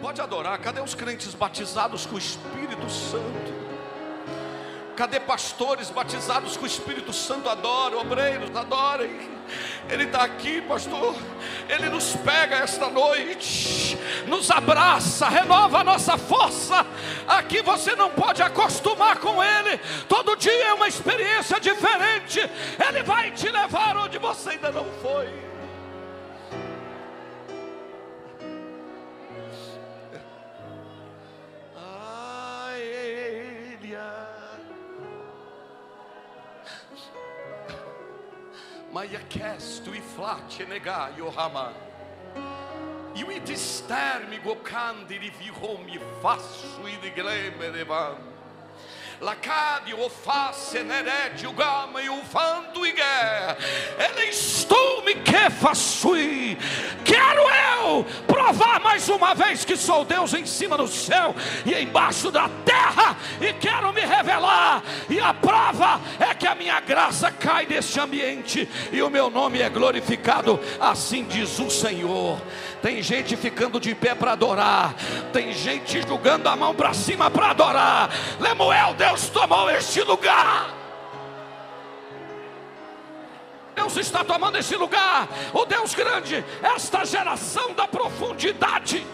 Pode 0.01 0.21
adorar. 0.21 0.59
Cadê 0.59 0.81
os 0.81 0.95
crentes 0.95 1.35
batizados 1.35 2.07
com 2.07 2.17
o 2.17 2.19
Espírito 2.19 2.89
Santo? 2.91 3.61
Cadê 4.97 5.19
pastores 5.19 5.89
batizados 5.89 6.57
com 6.57 6.65
o 6.65 6.67
Espírito 6.67 7.13
Santo? 7.13 7.49
Adorem, 7.49 7.99
obreiros, 7.99 8.55
adorem. 8.55 9.31
Ele 9.89 10.05
está 10.05 10.23
aqui, 10.23 10.61
pastor. 10.61 11.15
Ele 11.69 11.89
nos 11.89 12.15
pega 12.17 12.57
esta 12.57 12.89
noite, 12.89 13.99
nos 14.27 14.51
abraça, 14.51 15.29
renova 15.29 15.79
a 15.79 15.85
nossa 15.85 16.19
força. 16.19 16.87
Aqui 17.27 17.63
você 17.63 17.97
não 17.97 18.11
pode 18.11 18.43
acostumar 18.43 19.19
com 19.19 19.43
Ele. 19.43 19.79
Todo 20.09 20.37
dia 20.37 20.69
é 20.69 20.75
uma 20.75 20.89
experiência 20.89 21.59
diferente. 21.59 22.39
Ele 22.89 23.03
vai 23.03 23.31
te 23.31 23.49
levar 23.49 23.97
onde 23.97 24.19
você 24.19 24.51
ainda 24.51 24.71
não 24.71 24.85
foi. 25.03 25.50
Mayakestu 39.01 39.95
e 39.95 40.01
flate 40.03 40.67
negai 40.67 41.23
ohama. 41.23 41.73
E 43.15 43.25
o 43.25 43.33
idistermi 43.33 44.39
gokandi 44.41 45.17
rivihomi 45.17 45.99
faço 46.21 46.87
e 46.87 46.99
de 46.99 47.09
gleme 47.09 47.71
devan. 47.71 48.30
Lacade, 49.21 49.93
o 49.93 50.09
face, 50.09 50.83
nerede, 50.83 51.47
o 51.47 51.53
gama 51.53 52.01
e 52.01 52.09
o 52.09 52.23
vando 52.23 52.87
e 52.87 52.93
guerra. 52.93 53.59
Ele 53.99 54.31
estou 54.31 55.05
me 55.05 55.15
que 55.15 55.51
façui. 55.51 56.57
Quero 57.05 57.43
eu 57.43 58.07
provar 58.27 58.81
mais 58.81 59.11
uma 59.11 59.35
vez 59.35 59.63
que 59.63 59.77
sou 59.77 60.07
Deus 60.07 60.33
em 60.33 60.47
cima 60.47 60.79
do 60.79 60.89
céu 60.89 61.35
e 61.67 61.75
embaixo 61.75 62.31
da 62.31 62.49
terra. 62.65 63.15
E 63.43 63.53
quero 63.53 63.93
me 63.93 64.01
revelar. 64.01 64.83
E 65.11 65.21
a 65.21 65.35
prova 65.35 66.01
é 66.19 66.35
que 66.35 66.47
a 66.47 66.55
minha 66.55 66.81
graça 66.81 67.31
cai 67.31 67.67
neste 67.67 68.01
ambiente 68.01 68.67
e 68.91 69.03
o 69.03 69.11
meu 69.11 69.29
nome 69.29 69.61
é 69.61 69.69
glorificado. 69.69 70.59
Assim 70.81 71.25
diz 71.25 71.59
o 71.59 71.69
Senhor. 71.69 72.41
Tem 72.83 73.03
gente 73.03 73.37
ficando 73.37 73.79
de 73.79 73.95
pé 73.95 74.15
para 74.15 74.33
adorar. 74.33 74.95
Tem 75.33 75.53
gente 75.53 76.03
jogando 76.07 76.47
a 76.47 76.57
mão 76.57 76.75
para 76.75 76.95
cima 76.95 77.31
para 77.31 77.51
adorar. 77.51 78.11
Lemuel, 78.39 78.95
Deus 78.95 79.29
tomou 79.29 79.71
este 79.71 80.03
lugar. 80.03 80.75
Deus 83.75 83.97
está 83.97 84.25
tomando 84.25 84.57
este 84.57 84.77
lugar. 84.77 85.29
O 85.53 85.65
Deus 85.65 85.95
grande, 85.95 86.45
esta 86.63 87.05
geração 87.05 87.73
da 87.75 87.87
profundidade. 87.87 89.07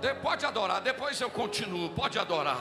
De, 0.00 0.14
pode 0.14 0.46
adorar, 0.46 0.80
depois 0.80 1.20
eu 1.20 1.28
continuo. 1.28 1.90
Pode 1.90 2.18
adorar. 2.18 2.58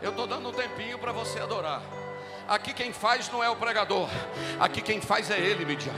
Eu 0.00 0.10
estou 0.10 0.26
dando 0.26 0.50
um 0.50 0.52
tempinho 0.52 0.98
para 0.98 1.12
você 1.12 1.40
adorar. 1.40 1.82
Aqui 2.46 2.74
quem 2.74 2.92
faz 2.92 3.30
não 3.30 3.42
é 3.42 3.48
o 3.48 3.56
pregador, 3.56 4.08
aqui 4.60 4.82
quem 4.82 5.00
faz 5.00 5.30
é 5.30 5.38
ele, 5.38 5.64
Midian. 5.64 5.92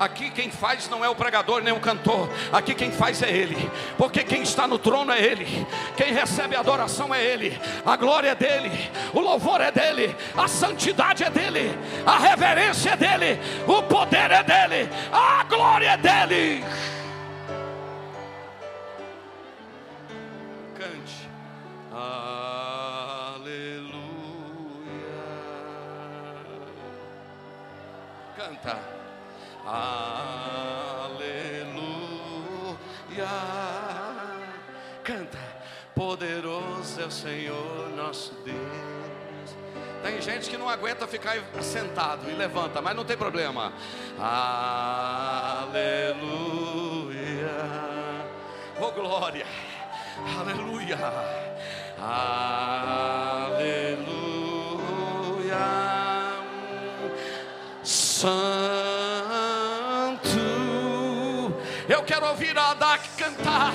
Aqui 0.00 0.30
quem 0.30 0.50
faz 0.50 0.88
não 0.88 1.04
é 1.04 1.10
o 1.10 1.14
pregador 1.14 1.62
nem 1.62 1.74
o 1.74 1.78
cantor, 1.78 2.26
aqui 2.50 2.74
quem 2.74 2.90
faz 2.90 3.22
é 3.22 3.30
Ele, 3.30 3.70
porque 3.98 4.24
quem 4.24 4.40
está 4.40 4.66
no 4.66 4.78
trono 4.78 5.12
é 5.12 5.20
Ele, 5.20 5.66
quem 5.94 6.14
recebe 6.14 6.56
a 6.56 6.60
adoração 6.60 7.14
é 7.14 7.22
Ele, 7.22 7.60
a 7.84 7.96
glória 7.98 8.30
é 8.30 8.34
dele, 8.34 8.70
o 9.12 9.20
louvor 9.20 9.60
é 9.60 9.70
dele, 9.70 10.16
a 10.34 10.48
santidade 10.48 11.22
é 11.22 11.28
dele, 11.28 11.78
a 12.06 12.16
reverência 12.16 12.92
é 12.92 12.96
dele, 12.96 13.40
o 13.66 13.82
poder 13.82 14.30
é 14.30 14.42
dele, 14.42 14.88
a 15.12 15.44
glória 15.44 15.90
é 15.90 15.96
dele. 15.98 16.64
Ficar 41.10 41.36
sentado 41.60 42.30
e 42.30 42.34
levanta, 42.34 42.80
mas 42.80 42.94
não 42.94 43.04
tem 43.04 43.16
problema. 43.16 43.72
Aleluia. 44.18 45.80
Oh 48.80 48.92
glória. 48.92 49.44
Aleluia. 50.38 50.98
Aleluia. 51.98 52.70
Santo. 57.82 58.30
Eu 61.88 62.04
quero 62.04 62.26
ouvir 62.26 62.56
a 62.56 62.70
Adak 62.70 63.08
cantar, 63.18 63.72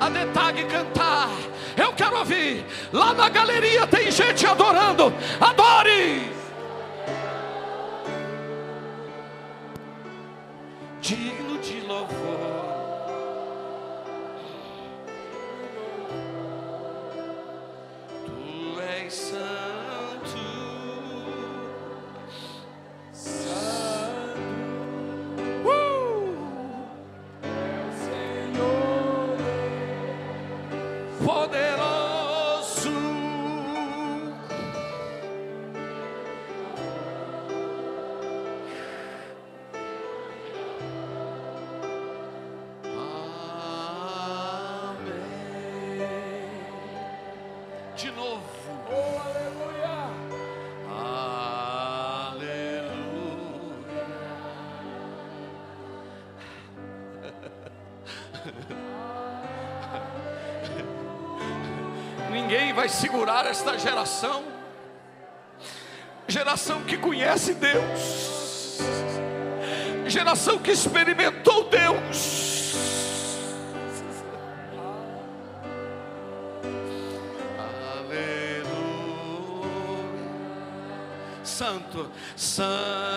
a 0.00 0.08
Detag 0.08 0.64
cantar. 0.64 1.28
Eu 1.76 1.92
quero 1.92 2.18
ouvir. 2.18 2.66
Lá 2.92 3.14
na 3.14 3.28
galeria 3.28 3.86
tem 3.86 4.10
gente 4.10 4.44
adorando. 4.46 5.12
Adore! 5.40 6.43
Digno 11.04 11.58
de 11.58 11.86
louvor. 11.86 12.43
Segurar 63.44 63.50
esta 63.50 63.78
geração. 63.78 64.44
Geração 66.26 66.82
que 66.84 66.96
conhece 66.96 67.54
Deus. 67.54 68.78
Geração 70.06 70.58
que 70.58 70.70
experimentou 70.70 71.68
Deus. 71.68 72.74
Aleluia. 77.98 78.64
Santo, 81.42 82.10
Santo. 82.36 83.13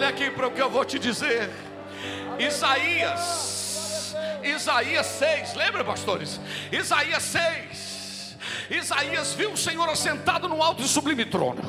Olha 0.00 0.08
aqui 0.08 0.30
para 0.30 0.46
o 0.46 0.50
que 0.50 0.62
eu 0.62 0.70
vou 0.70 0.82
te 0.82 0.98
dizer. 0.98 1.50
Isaías, 2.38 4.16
Isaías 4.42 5.04
6, 5.04 5.54
lembra, 5.54 5.84
pastores? 5.84 6.40
Isaías 6.72 7.22
6. 7.22 8.36
Isaías 8.70 9.34
viu 9.34 9.52
o 9.52 9.58
Senhor 9.58 9.86
assentado 9.90 10.48
no 10.48 10.62
alto 10.62 10.82
e 10.82 10.88
sublime 10.88 11.26
trono, 11.26 11.60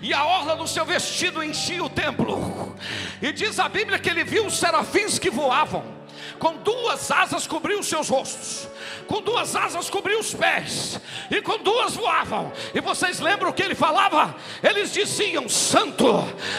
e 0.00 0.14
a 0.14 0.24
orla 0.24 0.54
do 0.54 0.68
seu 0.68 0.84
vestido 0.84 1.42
enchia 1.42 1.82
o 1.82 1.90
templo. 1.90 2.76
E 3.20 3.32
diz 3.32 3.58
a 3.58 3.68
Bíblia 3.68 3.98
que 3.98 4.10
ele 4.10 4.22
viu 4.22 4.46
os 4.46 4.56
serafins 4.56 5.18
que 5.18 5.28
voavam, 5.28 5.96
com 6.38 6.56
duas 6.58 7.10
asas 7.10 7.46
cobriam 7.46 7.80
os 7.80 7.86
seus 7.86 8.08
rostos, 8.08 8.68
com 9.06 9.22
duas 9.22 9.56
asas 9.56 9.88
cobriam 9.88 10.20
os 10.20 10.34
pés, 10.34 11.00
e 11.30 11.40
com 11.40 11.58
duas 11.58 11.94
voavam. 11.94 12.52
E 12.74 12.80
vocês 12.80 13.20
lembram 13.20 13.50
o 13.50 13.52
que 13.52 13.62
ele 13.62 13.74
falava? 13.74 14.34
Eles 14.62 14.92
diziam: 14.92 15.48
Santo, 15.48 16.06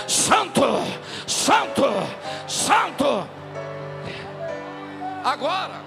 Santo, 0.07 0.61
Santo, 1.47 1.81
Santo. 2.45 3.29
Agora, 5.23 5.81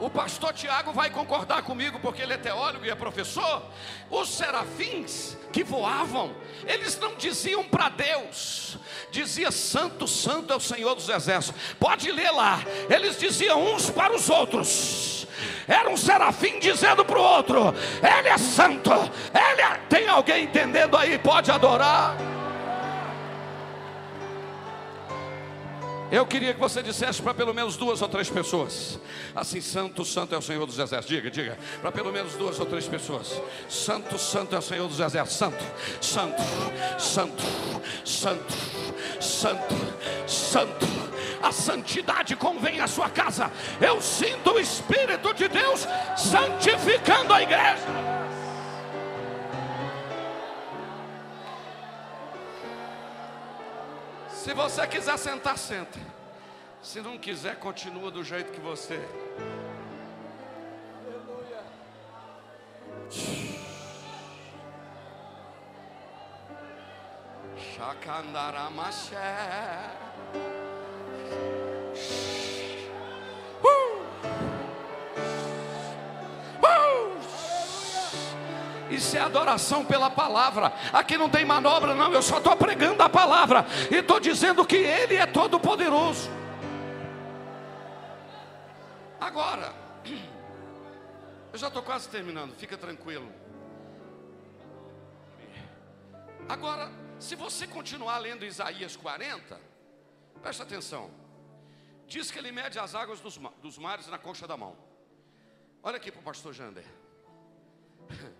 o 0.00 0.08
pastor 0.08 0.54
Tiago 0.54 0.90
vai 0.90 1.10
concordar 1.10 1.62
comigo, 1.64 2.00
porque 2.00 2.22
ele 2.22 2.32
é 2.32 2.38
teólogo 2.38 2.86
e 2.86 2.88
é 2.88 2.94
professor. 2.94 3.62
Os 4.10 4.30
serafins 4.30 5.36
que 5.52 5.62
voavam, 5.62 6.34
eles 6.66 6.98
não 6.98 7.14
diziam 7.16 7.62
para 7.62 7.90
Deus, 7.90 8.78
dizia 9.10 9.50
Santo, 9.50 10.08
Santo 10.08 10.54
é 10.54 10.56
o 10.56 10.60
Senhor 10.60 10.94
dos 10.94 11.10
Exércitos. 11.10 11.60
Pode 11.78 12.10
ler 12.10 12.30
lá, 12.30 12.60
eles 12.88 13.18
diziam 13.18 13.62
uns 13.74 13.90
para 13.90 14.16
os 14.16 14.30
outros. 14.30 15.26
Era 15.68 15.90
um 15.90 15.96
serafim 15.98 16.58
dizendo 16.58 17.04
para 17.04 17.18
o 17.18 17.22
outro: 17.22 17.74
Ele 18.02 18.28
é 18.28 18.38
santo, 18.38 18.92
Ele 18.92 19.60
é. 19.60 19.74
Tem 19.90 20.08
alguém 20.08 20.44
entendendo 20.44 20.96
aí? 20.96 21.18
Pode 21.18 21.50
adorar. 21.50 22.39
Eu 26.10 26.26
queria 26.26 26.52
que 26.52 26.60
você 26.60 26.82
dissesse 26.82 27.22
para 27.22 27.32
pelo 27.32 27.54
menos 27.54 27.76
duas 27.76 28.02
ou 28.02 28.08
três 28.08 28.28
pessoas. 28.28 28.98
Assim, 29.34 29.60
Santo, 29.60 30.04
Santo 30.04 30.34
é 30.34 30.38
o 30.38 30.42
Senhor 30.42 30.66
dos 30.66 30.78
Exércitos. 30.78 31.06
Diga, 31.06 31.30
diga. 31.30 31.58
Para 31.80 31.92
pelo 31.92 32.12
menos 32.12 32.34
duas 32.34 32.58
ou 32.58 32.66
três 32.66 32.86
pessoas. 32.86 33.40
Santo, 33.68 34.18
Santo 34.18 34.54
é 34.54 34.58
o 34.58 34.62
Senhor 34.62 34.88
dos 34.88 34.98
Exércitos. 34.98 35.36
Santo, 35.36 35.64
Santo, 36.00 36.42
Santo, 36.98 37.42
Santo, 38.04 38.54
Santo, 39.20 39.74
Santo. 40.26 40.86
A 41.42 41.52
santidade 41.52 42.36
convém 42.36 42.80
à 42.80 42.86
sua 42.86 43.08
casa. 43.08 43.50
Eu 43.80 44.00
sinto 44.02 44.52
o 44.52 44.60
Espírito 44.60 45.32
de 45.32 45.48
Deus 45.48 45.86
santificando 46.16 47.32
a 47.32 47.42
igreja. 47.42 48.19
Se 54.42 54.54
você 54.54 54.86
quiser 54.86 55.18
sentar, 55.18 55.58
senta. 55.58 55.98
Se 56.82 57.02
não 57.02 57.18
quiser, 57.18 57.56
continua 57.56 58.10
do 58.10 58.24
jeito 58.24 58.50
que 58.50 58.58
você. 58.58 58.98
Shakandaramashe. 67.76 69.14
Uh! 71.92 72.39
Isso 78.90 79.16
é 79.16 79.20
adoração 79.20 79.84
pela 79.84 80.10
palavra. 80.10 80.72
Aqui 80.92 81.16
não 81.16 81.30
tem 81.30 81.44
manobra, 81.44 81.94
não. 81.94 82.12
Eu 82.12 82.22
só 82.22 82.38
estou 82.38 82.56
pregando 82.56 83.02
a 83.02 83.08
palavra 83.08 83.64
e 83.90 83.96
estou 83.96 84.18
dizendo 84.18 84.66
que 84.66 84.76
Ele 84.76 85.16
é 85.16 85.26
todo 85.26 85.60
poderoso. 85.60 86.28
Agora, 89.20 89.72
eu 91.52 91.58
já 91.58 91.68
estou 91.68 91.82
quase 91.82 92.08
terminando. 92.08 92.54
Fica 92.56 92.76
tranquilo. 92.76 93.30
Agora, 96.48 96.90
se 97.20 97.36
você 97.36 97.66
continuar 97.66 98.18
lendo 98.18 98.44
Isaías 98.44 98.96
40, 98.96 99.60
presta 100.42 100.64
atenção. 100.64 101.10
Diz 102.08 102.28
que 102.28 102.38
ele 102.40 102.50
mede 102.50 102.76
as 102.76 102.94
águas 102.94 103.20
dos, 103.20 103.38
dos 103.62 103.78
mares 103.78 104.08
na 104.08 104.18
concha 104.18 104.48
da 104.48 104.56
mão. 104.56 104.76
Olha 105.80 105.96
aqui 105.96 106.10
para 106.10 106.20
o 106.20 106.24
pastor 106.24 106.52
Jander. 106.52 106.84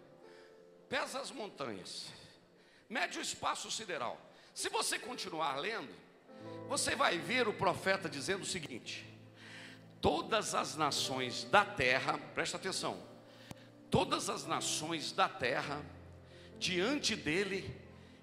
Pesa 0.91 1.21
as 1.21 1.31
montanhas, 1.31 2.13
mede 2.89 3.17
o 3.17 3.23
espaço 3.23 3.71
sideral. 3.71 4.21
Se 4.53 4.69
você 4.69 4.99
continuar 4.99 5.55
lendo, 5.55 5.95
você 6.69 6.97
vai 6.97 7.17
ver 7.17 7.47
o 7.47 7.53
profeta 7.53 8.09
dizendo 8.09 8.43
o 8.43 8.47
seguinte: 8.47 9.09
todas 10.01 10.53
as 10.53 10.75
nações 10.75 11.45
da 11.45 11.65
terra, 11.65 12.19
presta 12.35 12.57
atenção, 12.57 13.01
todas 13.89 14.29
as 14.29 14.45
nações 14.49 15.13
da 15.13 15.29
terra, 15.29 15.81
diante 16.59 17.15
dele, 17.15 17.73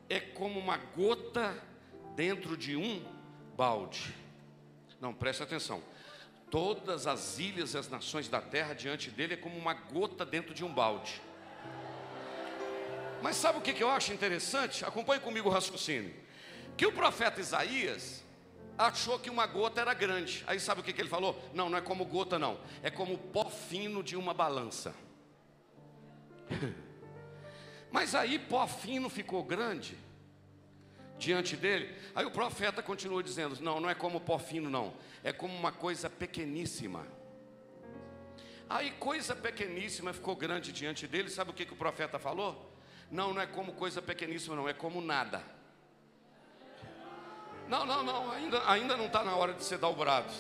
é 0.10 0.20
como 0.20 0.60
uma 0.60 0.76
gota 0.76 1.58
dentro 2.18 2.58
de 2.58 2.76
um 2.76 3.02
balde. 3.56 4.14
Não, 5.00 5.14
presta 5.14 5.46
atenção. 5.46 5.82
Todas 6.52 7.08
as 7.08 7.40
ilhas 7.40 7.76
e 7.76 7.78
as 7.78 7.88
nações 7.88 8.28
da 8.28 8.42
terra 8.42 8.74
diante 8.74 9.10
dele 9.10 9.36
é 9.36 9.38
como 9.38 9.58
uma 9.58 9.74
gota 9.74 10.26
dentro 10.26 10.54
de 10.54 10.66
um 10.66 10.74
balde. 10.74 11.22
Mas 13.22 13.36
sabe 13.36 13.60
o 13.60 13.62
que 13.62 13.82
eu 13.82 13.90
acho 13.90 14.14
interessante? 14.14 14.86
Acompanhe 14.86 15.20
comigo 15.20 15.50
o 15.50 15.52
raciocínio. 15.52 16.14
Que 16.76 16.86
o 16.86 16.92
profeta 16.92 17.42
Isaías 17.42 18.24
achou 18.78 19.18
que 19.18 19.30
uma 19.30 19.48
gota 19.48 19.82
era 19.82 19.94
grande. 19.94 20.44
Aí 20.46 20.60
sabe 20.60 20.82
o 20.82 20.84
que 20.84 20.92
ele 20.92 21.10
falou? 21.10 21.42
Não, 21.54 21.70
não 21.70 21.78
é 21.78 21.82
como 21.82 22.06
gota, 22.06 22.38
não. 22.38 22.60
É 22.84 22.92
como 22.92 23.18
pó 23.18 23.50
fino 23.50 24.04
de 24.04 24.16
uma 24.16 24.34
balança. 24.34 24.96
Mas 27.92 28.14
aí 28.14 28.38
pó 28.38 28.68
fino 28.68 29.10
ficou 29.10 29.44
grande 29.44 29.98
diante 31.18 31.56
dele. 31.58 31.96
Aí 32.14 32.26
o 32.26 32.32
profeta 32.32 32.84
continuou 32.84 33.24
dizendo: 33.24 33.60
Não, 33.62 33.80
não 33.80 33.90
é 33.90 33.96
como 33.96 34.22
pó 34.22 34.38
fino, 34.38 34.70
não. 34.70 34.94
É 35.24 35.34
como 35.34 35.56
uma 35.56 35.72
coisa 35.72 36.10
pequeníssima. 36.10 37.08
Aí 38.70 38.92
coisa 38.92 39.36
pequeníssima 39.36 40.14
ficou 40.14 40.36
grande 40.36 40.72
diante 40.72 41.08
dele. 41.08 41.30
Sabe 41.30 41.52
o 41.52 41.54
que, 41.54 41.66
que 41.66 41.74
o 41.74 41.78
profeta 41.78 42.20
falou? 42.20 42.67
Não, 43.10 43.34
não 43.34 43.42
é 43.42 43.46
como 43.46 43.74
coisa 43.74 44.02
pequeníssima, 44.02 44.56
não. 44.56 44.68
É 44.68 44.74
como 44.74 45.02
nada. 45.02 45.42
Não, 47.68 47.86
não, 47.86 48.04
não. 48.04 48.32
Ainda, 48.32 48.70
ainda 48.70 48.98
não 48.98 49.08
está 49.08 49.24
na 49.24 49.36
hora 49.36 49.54
de 49.54 49.64
ser 49.64 49.78
dobrado. 49.78 50.32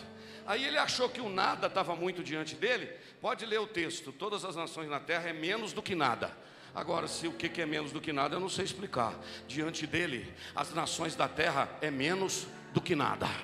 Aí 0.45 0.65
ele 0.65 0.77
achou 0.77 1.09
que 1.09 1.19
o 1.19 1.29
nada 1.29 1.67
estava 1.67 1.95
muito 1.95 2.23
diante 2.23 2.55
dele. 2.55 2.87
Pode 3.21 3.45
ler 3.45 3.59
o 3.59 3.67
texto. 3.67 4.11
Todas 4.11 4.45
as 4.45 4.55
nações 4.55 4.89
na 4.89 4.99
terra 4.99 5.29
é 5.29 5.33
menos 5.33 5.73
do 5.73 5.81
que 5.81 5.93
nada. 5.93 6.31
Agora, 6.73 7.07
se 7.07 7.27
o 7.27 7.33
que 7.33 7.61
é 7.61 7.65
menos 7.65 7.91
do 7.91 7.99
que 7.99 8.13
nada, 8.13 8.35
eu 8.35 8.39
não 8.39 8.49
sei 8.49 8.63
explicar. 8.63 9.15
Diante 9.47 9.87
dele, 9.87 10.31
as 10.55 10.73
nações 10.73 11.15
da 11.15 11.27
terra 11.27 11.69
é 11.81 11.89
menos 11.89 12.47
do 12.71 12.79
que 12.79 12.95
nada. 12.95 13.27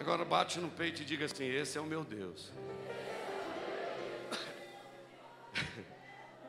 Agora 0.00 0.24
bate 0.24 0.58
no 0.60 0.70
peito 0.70 1.02
e 1.02 1.04
diga 1.04 1.26
assim: 1.26 1.44
Esse 1.44 1.76
é 1.76 1.80
o 1.80 1.84
meu 1.84 2.04
Deus. 2.04 2.52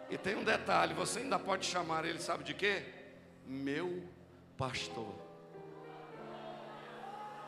E 0.09 0.17
tem 0.17 0.35
um 0.35 0.43
detalhe: 0.43 0.93
você 0.93 1.19
ainda 1.19 1.39
pode 1.39 1.65
chamar 1.65 2.05
ele, 2.05 2.19
sabe 2.19 2.43
de 2.43 2.53
quê? 2.53 2.83
Meu 3.45 4.03
pastor. 4.57 5.13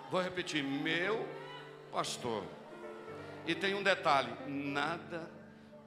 Vou 0.10 0.22
repetir: 0.22 0.64
meu 0.64 1.28
pastor. 1.92 2.44
E 3.46 3.54
tem 3.54 3.74
um 3.74 3.84
detalhe: 3.84 4.34
nada 4.48 5.30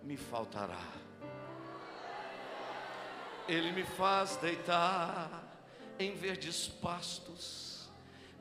me 0.03 0.17
faltará. 0.17 0.81
Ele 3.49 3.73
me 3.73 3.83
faz 3.83 4.37
deitar 4.37 5.43
em 5.99 6.15
verdes 6.15 6.69
pastos, 6.69 7.91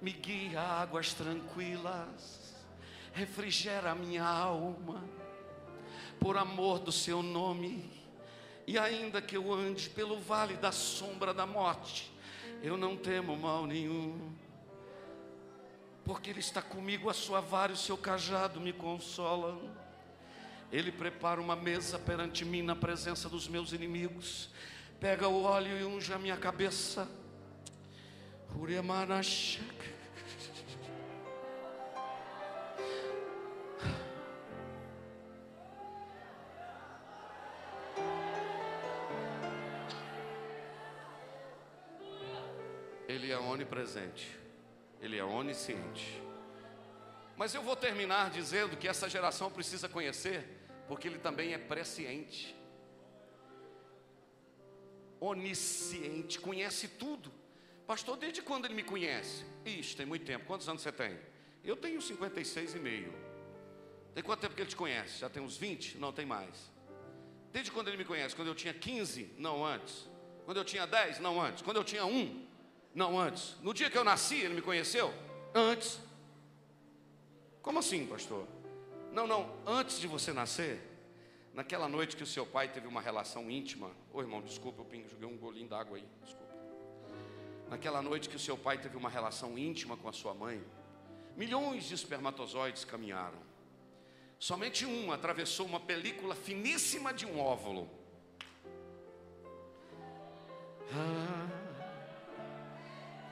me 0.02 0.12
guia 0.12 0.62
a 0.62 0.82
águas 0.82 1.14
tranquilas, 1.14 2.56
refrigera 3.12 3.96
minha 3.96 4.24
alma, 4.24 5.04
por 6.20 6.38
amor 6.38 6.80
do 6.80 6.92
seu 6.92 7.24
nome. 7.24 7.99
E 8.70 8.78
ainda 8.78 9.20
que 9.20 9.36
eu 9.36 9.52
ande 9.52 9.90
pelo 9.90 10.20
vale 10.20 10.54
da 10.54 10.72
sombra 10.72 11.34
da 11.34 11.44
morte, 11.44 12.14
eu 12.62 12.78
não 12.78 12.96
temo 12.96 13.36
mal 13.36 13.66
nenhum 13.66 14.32
porque 16.06 16.30
Ele 16.30 16.40
está 16.40 16.62
comigo, 16.62 17.10
a 17.10 17.14
sua 17.14 17.42
vara 17.42 17.72
e 17.72 17.76
o 17.76 17.78
seu 17.78 17.98
cajado 17.98 18.62
me 18.62 18.72
consolam. 18.72 19.60
Ele 20.72 20.92
prepara 20.92 21.42
uma 21.42 21.56
mesa 21.56 21.98
perante 21.98 22.46
mim 22.46 22.62
na 22.62 22.76
presença 22.76 23.28
dos 23.28 23.48
meus 23.48 23.74
inimigos, 23.74 24.52
pega 25.00 25.28
o 25.28 25.42
óleo 25.42 25.76
e 25.76 25.84
unge 25.84 26.14
a 26.14 26.20
minha 26.20 26.38
cabeça. 26.38 27.10
Uremanashak. 28.56 29.99
Onipresente. 43.80 44.38
Ele 45.02 45.18
é 45.18 45.24
onisciente. 45.24 46.22
Mas 47.38 47.54
eu 47.54 47.62
vou 47.62 47.76
terminar 47.76 48.30
dizendo 48.30 48.76
que 48.76 48.88
essa 48.88 49.08
geração 49.10 49.50
precisa 49.50 49.88
conhecer, 49.88 50.46
porque 50.88 51.08
ele 51.08 51.20
também 51.20 51.54
é 51.54 51.58
presciente. 51.58 52.56
Onisciente, 55.22 56.40
conhece 56.40 56.88
tudo. 56.88 57.32
Pastor, 57.88 58.18
desde 58.18 58.42
quando 58.42 58.66
ele 58.66 58.74
me 58.74 58.84
conhece? 58.84 59.46
Ixi, 59.66 59.96
tem 59.96 60.06
muito 60.06 60.26
tempo. 60.26 60.46
Quantos 60.46 60.68
anos 60.68 60.82
você 60.82 60.92
tem? 60.92 61.18
Eu 61.64 61.76
tenho 61.76 62.02
56 62.02 62.76
e 62.76 62.80
meio. 62.80 63.14
Tem 64.14 64.24
quanto 64.24 64.42
tempo 64.42 64.56
que 64.56 64.62
ele 64.62 64.70
te 64.70 64.76
conhece? 64.76 65.20
Já 65.20 65.30
tem 65.30 65.42
uns 65.42 65.58
20? 65.58 65.98
Não, 65.98 66.12
tem 66.12 66.26
mais. 66.26 66.72
Desde 67.52 67.72
quando 67.72 67.88
ele 67.88 67.98
me 67.98 68.06
conhece? 68.06 68.36
Quando 68.36 68.50
eu 68.50 68.56
tinha 68.56 68.74
15? 68.74 69.34
Não, 69.38 69.66
antes. 69.66 70.08
Quando 70.46 70.58
eu 70.58 70.66
tinha 70.66 70.86
10? 70.86 71.20
Não, 71.20 71.42
antes. 71.42 71.62
Quando 71.62 71.78
eu 71.78 71.84
tinha 71.84 72.06
1? 72.06 72.49
Não, 73.00 73.18
antes. 73.18 73.56
No 73.62 73.74
dia 73.74 73.90
que 73.90 73.98
eu 73.98 74.04
nasci, 74.04 74.36
ele 74.42 74.56
me 74.56 74.62
conheceu? 74.62 75.14
Antes. 75.56 76.02
Como 77.62 77.80
assim, 77.80 78.06
pastor? 78.06 78.46
Não, 79.14 79.26
não, 79.26 79.50
antes 79.66 80.02
de 80.02 80.06
você 80.06 80.34
nascer, 80.34 80.82
naquela 81.54 81.88
noite 81.88 82.18
que 82.18 82.24
o 82.24 82.28
seu 82.28 82.46
pai 82.46 82.68
teve 82.68 82.88
uma 82.88 83.00
relação 83.00 83.50
íntima. 83.50 83.90
Ô 84.12 84.20
irmão, 84.20 84.42
desculpa, 84.42 84.82
eu 84.82 85.08
joguei 85.08 85.26
um 85.26 85.38
golinho 85.38 85.70
d'água 85.70 85.96
aí, 85.96 86.06
desculpa. 86.22 86.54
Naquela 87.70 88.02
noite 88.02 88.28
que 88.28 88.36
o 88.36 88.40
seu 88.48 88.58
pai 88.58 88.78
teve 88.78 88.98
uma 88.98 89.10
relação 89.10 89.58
íntima 89.58 89.96
com 89.96 90.10
a 90.10 90.12
sua 90.12 90.34
mãe, 90.34 90.62
milhões 91.38 91.86
de 91.86 91.94
espermatozoides 91.94 92.84
caminharam. 92.84 93.40
Somente 94.38 94.86
um 94.86 95.14
atravessou 95.14 95.66
uma 95.66 95.80
película 95.80 96.36
finíssima 96.36 97.14
de 97.14 97.26
um 97.26 97.40
óvulo. 97.40 97.90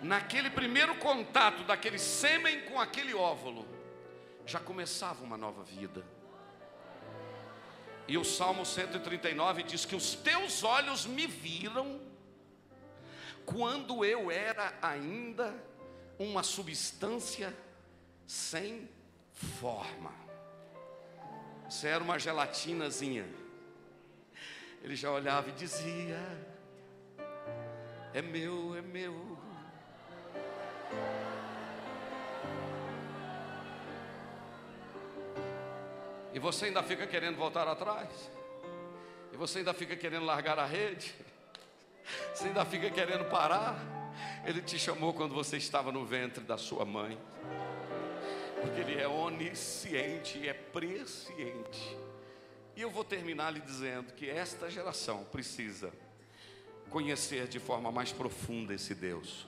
Naquele 0.01 0.49
primeiro 0.49 0.95
contato 0.95 1.63
daquele 1.63 1.97
sêmen 1.97 2.61
com 2.65 2.79
aquele 2.79 3.13
óvulo, 3.13 3.67
já 4.45 4.59
começava 4.59 5.23
uma 5.23 5.37
nova 5.37 5.63
vida. 5.63 6.05
E 8.07 8.17
o 8.17 8.23
Salmo 8.23 8.65
139 8.65 9.63
diz 9.63 9.85
que 9.85 9.95
os 9.95 10.15
teus 10.15 10.63
olhos 10.63 11.05
me 11.05 11.27
viram 11.27 11.99
quando 13.45 14.05
eu 14.05 14.31
era 14.31 14.77
ainda 14.81 15.53
uma 16.17 16.43
substância 16.43 17.53
sem 18.25 18.89
forma. 19.59 20.13
Você 21.69 21.87
era 21.87 22.03
uma 22.03 22.17
gelatinazinha. 22.17 23.25
Ele 24.81 24.95
já 24.95 25.11
olhava 25.11 25.49
e 25.49 25.53
dizia: 25.53 26.17
É 28.13 28.21
meu, 28.21 28.75
é 28.75 28.81
meu. 28.81 29.37
E 36.33 36.39
você 36.39 36.65
ainda 36.65 36.83
fica 36.83 37.07
querendo 37.07 37.35
voltar 37.35 37.67
atrás. 37.67 38.09
E 39.33 39.37
você 39.37 39.57
ainda 39.59 39.73
fica 39.73 39.95
querendo 39.95 40.25
largar 40.25 40.59
a 40.59 40.65
rede. 40.65 41.15
Você 42.33 42.47
ainda 42.47 42.63
fica 42.63 42.91
querendo 42.91 43.25
parar. 43.25 43.75
Ele 44.45 44.61
te 44.61 44.77
chamou 44.77 45.13
quando 45.13 45.33
você 45.33 45.57
estava 45.57 45.91
no 45.91 46.05
ventre 46.05 46.43
da 46.43 46.57
sua 46.57 46.85
mãe. 46.85 47.17
Porque 48.61 48.81
Ele 48.81 49.01
é 49.01 49.07
onisciente 49.07 50.47
é 50.47 50.53
presciente. 50.53 51.97
E 52.75 52.81
eu 52.81 52.91
vou 52.91 53.03
terminar 53.03 53.49
lhe 53.49 53.59
dizendo 53.59 54.13
que 54.13 54.29
esta 54.29 54.69
geração 54.69 55.23
precisa 55.25 55.91
conhecer 56.91 57.47
de 57.47 57.59
forma 57.59 57.91
mais 57.91 58.11
profunda 58.11 58.75
esse 58.75 58.93
Deus. 58.93 59.47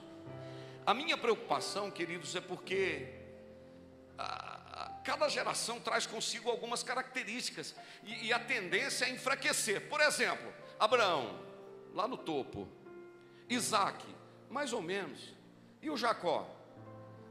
A 0.86 0.94
minha 0.94 1.16
preocupação, 1.16 1.90
queridos, 1.90 2.34
é 2.34 2.40
porque 2.40 3.08
a, 4.18 5.00
cada 5.04 5.28
geração 5.28 5.80
traz 5.80 6.06
consigo 6.06 6.50
algumas 6.50 6.82
características 6.82 7.74
e, 8.04 8.26
e 8.26 8.32
a 8.32 8.38
tendência 8.38 9.06
é 9.06 9.10
enfraquecer. 9.10 9.88
Por 9.88 10.00
exemplo, 10.00 10.52
Abraão, 10.78 11.40
lá 11.94 12.06
no 12.06 12.16
topo, 12.16 12.68
Isaac, 13.48 14.04
mais 14.48 14.72
ou 14.72 14.82
menos, 14.82 15.34
e 15.82 15.90
o 15.90 15.96
Jacó, 15.96 16.48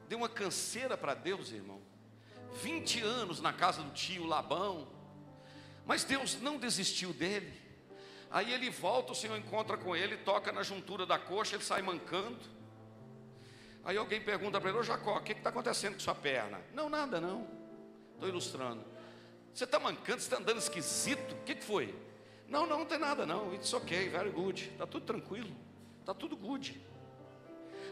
deu 0.08 0.18
uma 0.18 0.30
canseira 0.30 0.98
para 0.98 1.14
Deus, 1.14 1.52
irmão. 1.52 1.82
20 2.62 3.02
anos 3.02 3.40
na 3.40 3.54
casa 3.54 3.82
do 3.82 3.92
tio 3.92 4.26
Labão, 4.26 4.88
mas 5.86 6.04
Deus 6.04 6.40
não 6.42 6.58
desistiu 6.58 7.14
dele. 7.14 7.60
Aí 8.32 8.52
ele 8.54 8.70
volta, 8.70 9.12
o 9.12 9.16
Senhor 9.16 9.38
encontra 9.38 9.78
com 9.78 9.96
ele, 9.96 10.18
toca 10.18 10.52
na 10.52 10.64
juntura 10.64 11.06
da 11.06 11.18
coxa, 11.18 11.56
ele 11.56 11.64
sai 11.64 11.82
mancando. 11.82 12.40
Aí 13.84 13.98
alguém 13.98 14.22
pergunta 14.22 14.60
para 14.60 14.70
ele, 14.70 14.80
ô 14.80 14.84
Jacó, 14.84 15.18
o 15.18 15.22
que 15.22 15.32
está 15.32 15.50
acontecendo 15.50 15.94
com 15.94 16.00
sua 16.00 16.16
perna? 16.16 16.60
Não, 16.74 16.90
nada 16.90 17.20
não. 17.20 17.48
Estou 18.14 18.28
ilustrando. 18.28 18.84
Você 19.54 19.64
está 19.64 19.80
mancando, 19.80 20.20
você 20.20 20.28
está 20.28 20.38
andando 20.38 20.58
esquisito? 20.58 21.34
O 21.34 21.44
que, 21.44 21.56
que 21.56 21.64
foi? 21.64 21.96
Não, 22.48 22.66
não, 22.66 22.80
não 22.80 22.86
tem 22.86 22.98
nada 22.98 23.26
não. 23.26 23.54
It's 23.54 23.74
ok, 23.74 24.10
very 24.10 24.30
good. 24.30 24.70
Está 24.72 24.86
tudo 24.86 25.06
tranquilo. 25.06 25.50
Está 26.02 26.14
tudo 26.14 26.36
good. 26.36 26.80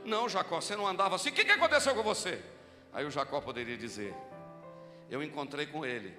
Não, 0.05 0.27
Jacó, 0.27 0.61
você 0.61 0.75
não 0.75 0.87
andava 0.87 1.15
assim. 1.15 1.29
O 1.29 1.33
que, 1.33 1.45
que 1.45 1.51
aconteceu 1.51 1.93
com 1.95 2.03
você? 2.03 2.41
Aí 2.93 3.05
o 3.05 3.11
Jacó 3.11 3.39
poderia 3.41 3.77
dizer: 3.77 4.13
Eu 5.09 5.23
encontrei 5.23 5.65
com 5.65 5.85
ele. 5.85 6.17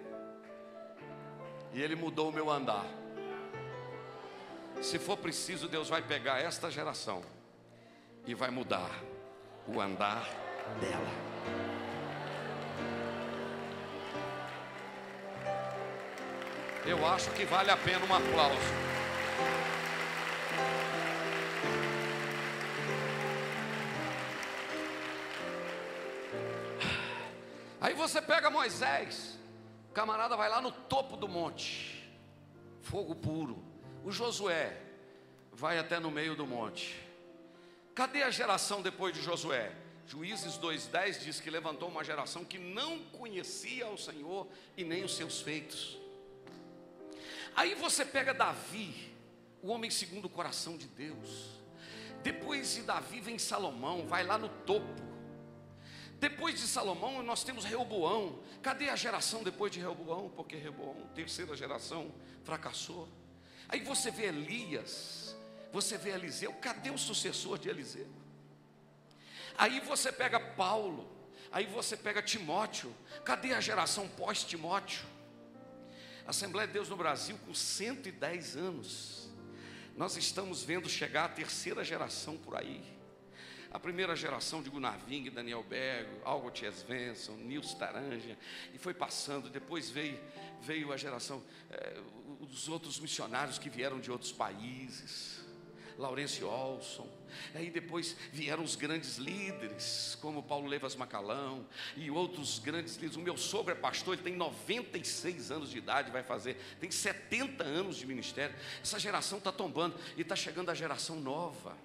E 1.72 1.82
ele 1.82 1.94
mudou 1.94 2.30
o 2.30 2.32
meu 2.32 2.50
andar. 2.50 2.86
Se 4.80 4.98
for 4.98 5.16
preciso, 5.16 5.68
Deus 5.68 5.88
vai 5.88 6.02
pegar 6.02 6.38
esta 6.38 6.70
geração 6.70 7.22
e 8.26 8.34
vai 8.34 8.50
mudar 8.50 8.90
o 9.68 9.80
andar 9.80 10.26
dela. 10.80 11.28
Eu 16.86 17.06
acho 17.06 17.30
que 17.32 17.44
vale 17.44 17.70
a 17.70 17.76
pena 17.76 18.04
um 18.06 18.14
aplauso. 18.14 18.88
Aí 27.80 27.94
você 27.94 28.22
pega 28.22 28.50
Moisés, 28.50 29.38
o 29.90 29.92
camarada 29.92 30.36
vai 30.36 30.48
lá 30.48 30.60
no 30.60 30.72
topo 30.72 31.16
do 31.16 31.28
monte, 31.28 32.10
fogo 32.80 33.14
puro. 33.14 33.62
O 34.02 34.10
Josué 34.10 34.76
vai 35.52 35.78
até 35.78 36.00
no 36.00 36.10
meio 36.10 36.34
do 36.34 36.46
monte. 36.46 37.07
Cadê 37.98 38.22
a 38.22 38.30
geração 38.30 38.80
depois 38.80 39.12
de 39.12 39.20
Josué? 39.20 39.72
Juízes 40.06 40.56
2,10 40.56 41.18
diz 41.18 41.40
que 41.40 41.50
levantou 41.50 41.88
uma 41.88 42.04
geração 42.04 42.44
que 42.44 42.56
não 42.56 43.00
conhecia 43.06 43.88
o 43.88 43.98
Senhor 43.98 44.46
e 44.76 44.84
nem 44.84 45.02
os 45.02 45.16
seus 45.16 45.40
feitos. 45.40 45.98
Aí 47.56 47.74
você 47.74 48.04
pega 48.04 48.32
Davi, 48.32 49.12
o 49.60 49.72
homem 49.72 49.90
segundo 49.90 50.26
o 50.26 50.30
coração 50.30 50.76
de 50.76 50.86
Deus. 50.86 51.60
Depois 52.22 52.76
de 52.76 52.82
Davi 52.82 53.20
vem 53.20 53.36
Salomão, 53.36 54.06
vai 54.06 54.22
lá 54.22 54.38
no 54.38 54.48
topo. 54.48 55.02
Depois 56.20 56.54
de 56.54 56.68
Salomão, 56.68 57.20
nós 57.24 57.42
temos 57.42 57.64
Reoboão. 57.64 58.38
Cadê 58.62 58.90
a 58.90 58.94
geração 58.94 59.42
depois 59.42 59.72
de 59.72 59.80
Reoboão? 59.80 60.30
Porque 60.36 60.54
Reoboão, 60.54 60.94
terceira 61.16 61.56
geração, 61.56 62.14
fracassou. 62.44 63.08
Aí 63.68 63.80
você 63.80 64.08
vê 64.08 64.26
Elias, 64.26 65.36
você 65.72 65.96
vê 65.96 66.10
Eliseu. 66.10 66.52
Cadê 66.54 66.90
o 66.90 66.98
sucessor 66.98 67.58
de 67.58 67.68
Eliseu? 67.68 68.08
Aí 69.56 69.80
você 69.80 70.12
pega 70.12 70.38
Paulo, 70.38 71.10
aí 71.50 71.66
você 71.66 71.96
pega 71.96 72.22
Timóteo. 72.22 72.94
Cadê 73.24 73.52
a 73.54 73.60
geração 73.60 74.08
pós-Timóteo? 74.08 75.04
Assembleia 76.26 76.66
de 76.66 76.74
Deus 76.74 76.88
no 76.88 76.96
Brasil, 76.96 77.38
com 77.46 77.54
110 77.54 78.56
anos, 78.56 79.30
nós 79.96 80.16
estamos 80.16 80.62
vendo 80.62 80.88
chegar 80.88 81.24
a 81.24 81.28
terceira 81.28 81.82
geração 81.82 82.36
por 82.36 82.54
aí. 82.54 82.84
A 83.70 83.78
primeira 83.78 84.14
geração 84.14 84.62
de 84.62 84.70
Gunnar 84.70 84.98
Ving, 85.06 85.28
Daniel 85.30 85.62
Bergo, 85.62 86.20
Albert 86.24 86.72
Svensson, 86.72 87.32
Nils 87.32 87.74
Taranja, 87.74 88.38
e 88.72 88.78
foi 88.78 88.94
passando. 88.94 89.50
Depois 89.50 89.90
veio, 89.90 90.18
veio 90.60 90.92
a 90.92 90.96
geração 90.96 91.42
eh, 91.70 92.00
dos 92.40 92.68
outros 92.68 93.00
missionários 93.00 93.58
que 93.58 93.68
vieram 93.68 93.98
de 93.98 94.10
outros 94.10 94.30
países. 94.30 95.37
Laurence 95.98 96.42
Olson. 96.44 97.06
Aí 97.54 97.70
depois 97.70 98.16
vieram 98.32 98.62
os 98.62 98.76
grandes 98.76 99.18
líderes, 99.18 100.16
como 100.22 100.42
Paulo 100.42 100.66
Levas 100.66 100.94
Macalão 100.94 101.66
e 101.96 102.10
outros 102.10 102.58
grandes 102.58 102.94
líderes. 102.94 103.16
O 103.16 103.20
meu 103.20 103.36
sogro 103.36 103.72
é 103.72 103.74
pastor, 103.74 104.14
ele 104.14 104.22
tem 104.22 104.36
96 104.36 105.50
anos 105.50 105.70
de 105.70 105.78
idade, 105.78 106.10
vai 106.10 106.22
fazer, 106.22 106.56
tem 106.80 106.90
70 106.90 107.64
anos 107.64 107.96
de 107.96 108.06
ministério. 108.06 108.54
Essa 108.80 108.98
geração 108.98 109.38
está 109.38 109.50
tombando 109.50 109.96
e 110.16 110.22
está 110.22 110.36
chegando 110.36 110.70
a 110.70 110.74
geração 110.74 111.16
nova. 111.16 111.76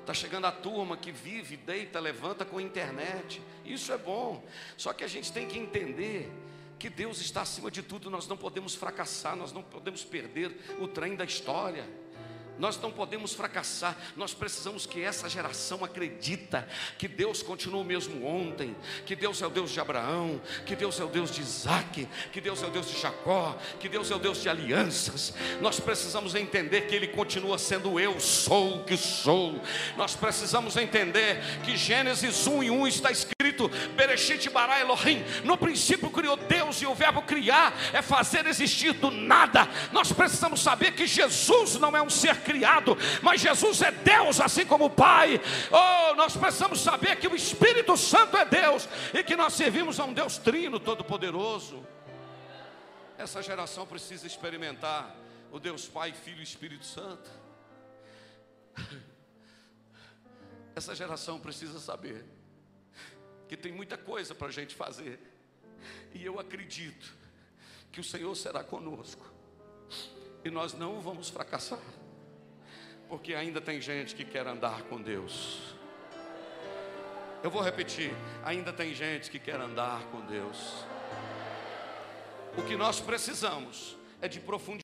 Está 0.00 0.14
chegando 0.14 0.46
a 0.46 0.52
turma 0.52 0.96
que 0.96 1.12
vive, 1.12 1.56
deita, 1.56 2.00
levanta 2.00 2.44
com 2.44 2.58
a 2.58 2.62
internet. 2.62 3.40
Isso 3.64 3.92
é 3.92 3.98
bom. 3.98 4.44
Só 4.76 4.92
que 4.92 5.04
a 5.04 5.08
gente 5.08 5.32
tem 5.32 5.46
que 5.46 5.58
entender 5.58 6.30
que 6.78 6.88
Deus 6.88 7.20
está 7.20 7.42
acima 7.42 7.70
de 7.70 7.82
tudo. 7.82 8.10
Nós 8.10 8.26
não 8.26 8.36
podemos 8.36 8.74
fracassar, 8.74 9.36
nós 9.36 9.52
não 9.52 9.62
podemos 9.62 10.02
perder 10.02 10.56
o 10.80 10.88
trem 10.88 11.14
da 11.14 11.24
história. 11.24 11.86
Nós 12.60 12.78
não 12.78 12.92
podemos 12.92 13.32
fracassar, 13.32 13.96
nós 14.14 14.34
precisamos 14.34 14.84
que 14.84 15.02
essa 15.02 15.30
geração 15.30 15.82
acredita 15.82 16.68
que 16.98 17.08
Deus 17.08 17.42
continua 17.42 17.80
o 17.80 17.84
mesmo 17.84 18.26
ontem, 18.26 18.76
que 19.06 19.16
Deus 19.16 19.40
é 19.40 19.46
o 19.46 19.50
Deus 19.50 19.70
de 19.70 19.80
Abraão, 19.80 20.38
que 20.66 20.76
Deus 20.76 21.00
é 21.00 21.04
o 21.04 21.08
Deus 21.08 21.30
de 21.34 21.40
Isaac, 21.40 22.06
que 22.30 22.38
Deus 22.38 22.62
é 22.62 22.66
o 22.66 22.70
Deus 22.70 22.90
de 22.90 23.00
Jacó, 23.00 23.56
que 23.80 23.88
Deus 23.88 24.10
é 24.10 24.14
o 24.14 24.18
Deus 24.18 24.42
de 24.42 24.50
alianças. 24.50 25.32
Nós 25.62 25.80
precisamos 25.80 26.34
entender 26.34 26.82
que 26.82 26.94
Ele 26.94 27.08
continua 27.08 27.56
sendo 27.56 27.98
eu 27.98 28.20
sou 28.20 28.76
o 28.76 28.84
que 28.84 28.96
sou. 28.98 29.58
Nós 29.96 30.14
precisamos 30.14 30.76
entender 30.76 31.40
que 31.64 31.78
Gênesis 31.78 32.46
1 32.46 32.62
e 32.64 32.70
1 32.70 32.88
está 32.88 33.10
escrito: 33.10 33.70
Bereshit 33.96 34.50
bara 34.50 34.78
Elohim. 34.78 35.24
No 35.44 35.56
princípio 35.56 36.10
criou 36.10 36.36
Deus 36.36 36.82
e 36.82 36.86
o 36.86 36.94
verbo 36.94 37.22
criar 37.22 37.74
é 37.94 38.02
fazer 38.02 38.46
existir 38.46 38.92
do 38.92 39.10
nada. 39.10 39.66
Nós 39.92 40.12
precisamos 40.12 40.60
saber 40.60 40.92
que 40.92 41.06
Jesus 41.06 41.76
não 41.76 41.96
é 41.96 42.02
um 42.02 42.10
ser 42.10 42.36
criado, 42.50 42.96
mas 43.22 43.40
Jesus 43.40 43.80
é 43.80 43.92
Deus, 43.92 44.40
assim 44.40 44.66
como 44.66 44.86
o 44.86 44.90
Pai. 44.90 45.40
Oh, 45.70 46.14
nós 46.16 46.36
precisamos 46.36 46.80
saber 46.80 47.16
que 47.16 47.28
o 47.28 47.36
Espírito 47.36 47.96
Santo 47.96 48.36
é 48.36 48.44
Deus 48.44 48.88
e 49.14 49.22
que 49.22 49.36
nós 49.36 49.54
servimos 49.54 50.00
a 50.00 50.04
um 50.04 50.12
Deus 50.12 50.36
trino, 50.36 50.80
todo-poderoso. 50.80 51.86
Essa 53.16 53.40
geração 53.40 53.86
precisa 53.86 54.26
experimentar 54.26 55.14
o 55.52 55.60
Deus 55.60 55.86
Pai, 55.86 56.12
Filho 56.12 56.40
e 56.40 56.42
Espírito 56.42 56.84
Santo. 56.84 57.30
Essa 60.74 60.94
geração 60.94 61.38
precisa 61.38 61.78
saber 61.78 62.24
que 63.48 63.56
tem 63.56 63.72
muita 63.72 63.96
coisa 63.96 64.34
para 64.34 64.48
a 64.48 64.52
gente 64.52 64.74
fazer, 64.74 65.20
e 66.14 66.24
eu 66.24 66.38
acredito 66.38 67.12
que 67.92 68.00
o 68.00 68.04
Senhor 68.04 68.34
será 68.36 68.62
conosco, 68.62 69.24
e 70.44 70.50
nós 70.50 70.72
não 70.72 71.00
vamos 71.00 71.28
fracassar 71.28 71.80
porque 73.10 73.34
ainda 73.34 73.60
tem 73.60 73.80
gente 73.80 74.14
que 74.14 74.24
quer 74.24 74.46
andar 74.46 74.82
com 74.82 75.02
Deus. 75.02 75.74
Eu 77.42 77.50
vou 77.50 77.60
repetir: 77.60 78.12
ainda 78.44 78.72
tem 78.72 78.94
gente 78.94 79.28
que 79.28 79.38
quer 79.40 79.60
andar 79.60 80.04
com 80.04 80.20
Deus. 80.20 80.84
O 82.56 82.62
que 82.62 82.76
nós 82.76 83.00
precisamos 83.00 83.96
é 84.22 84.28
de 84.28 84.38
profundidade. 84.38 84.78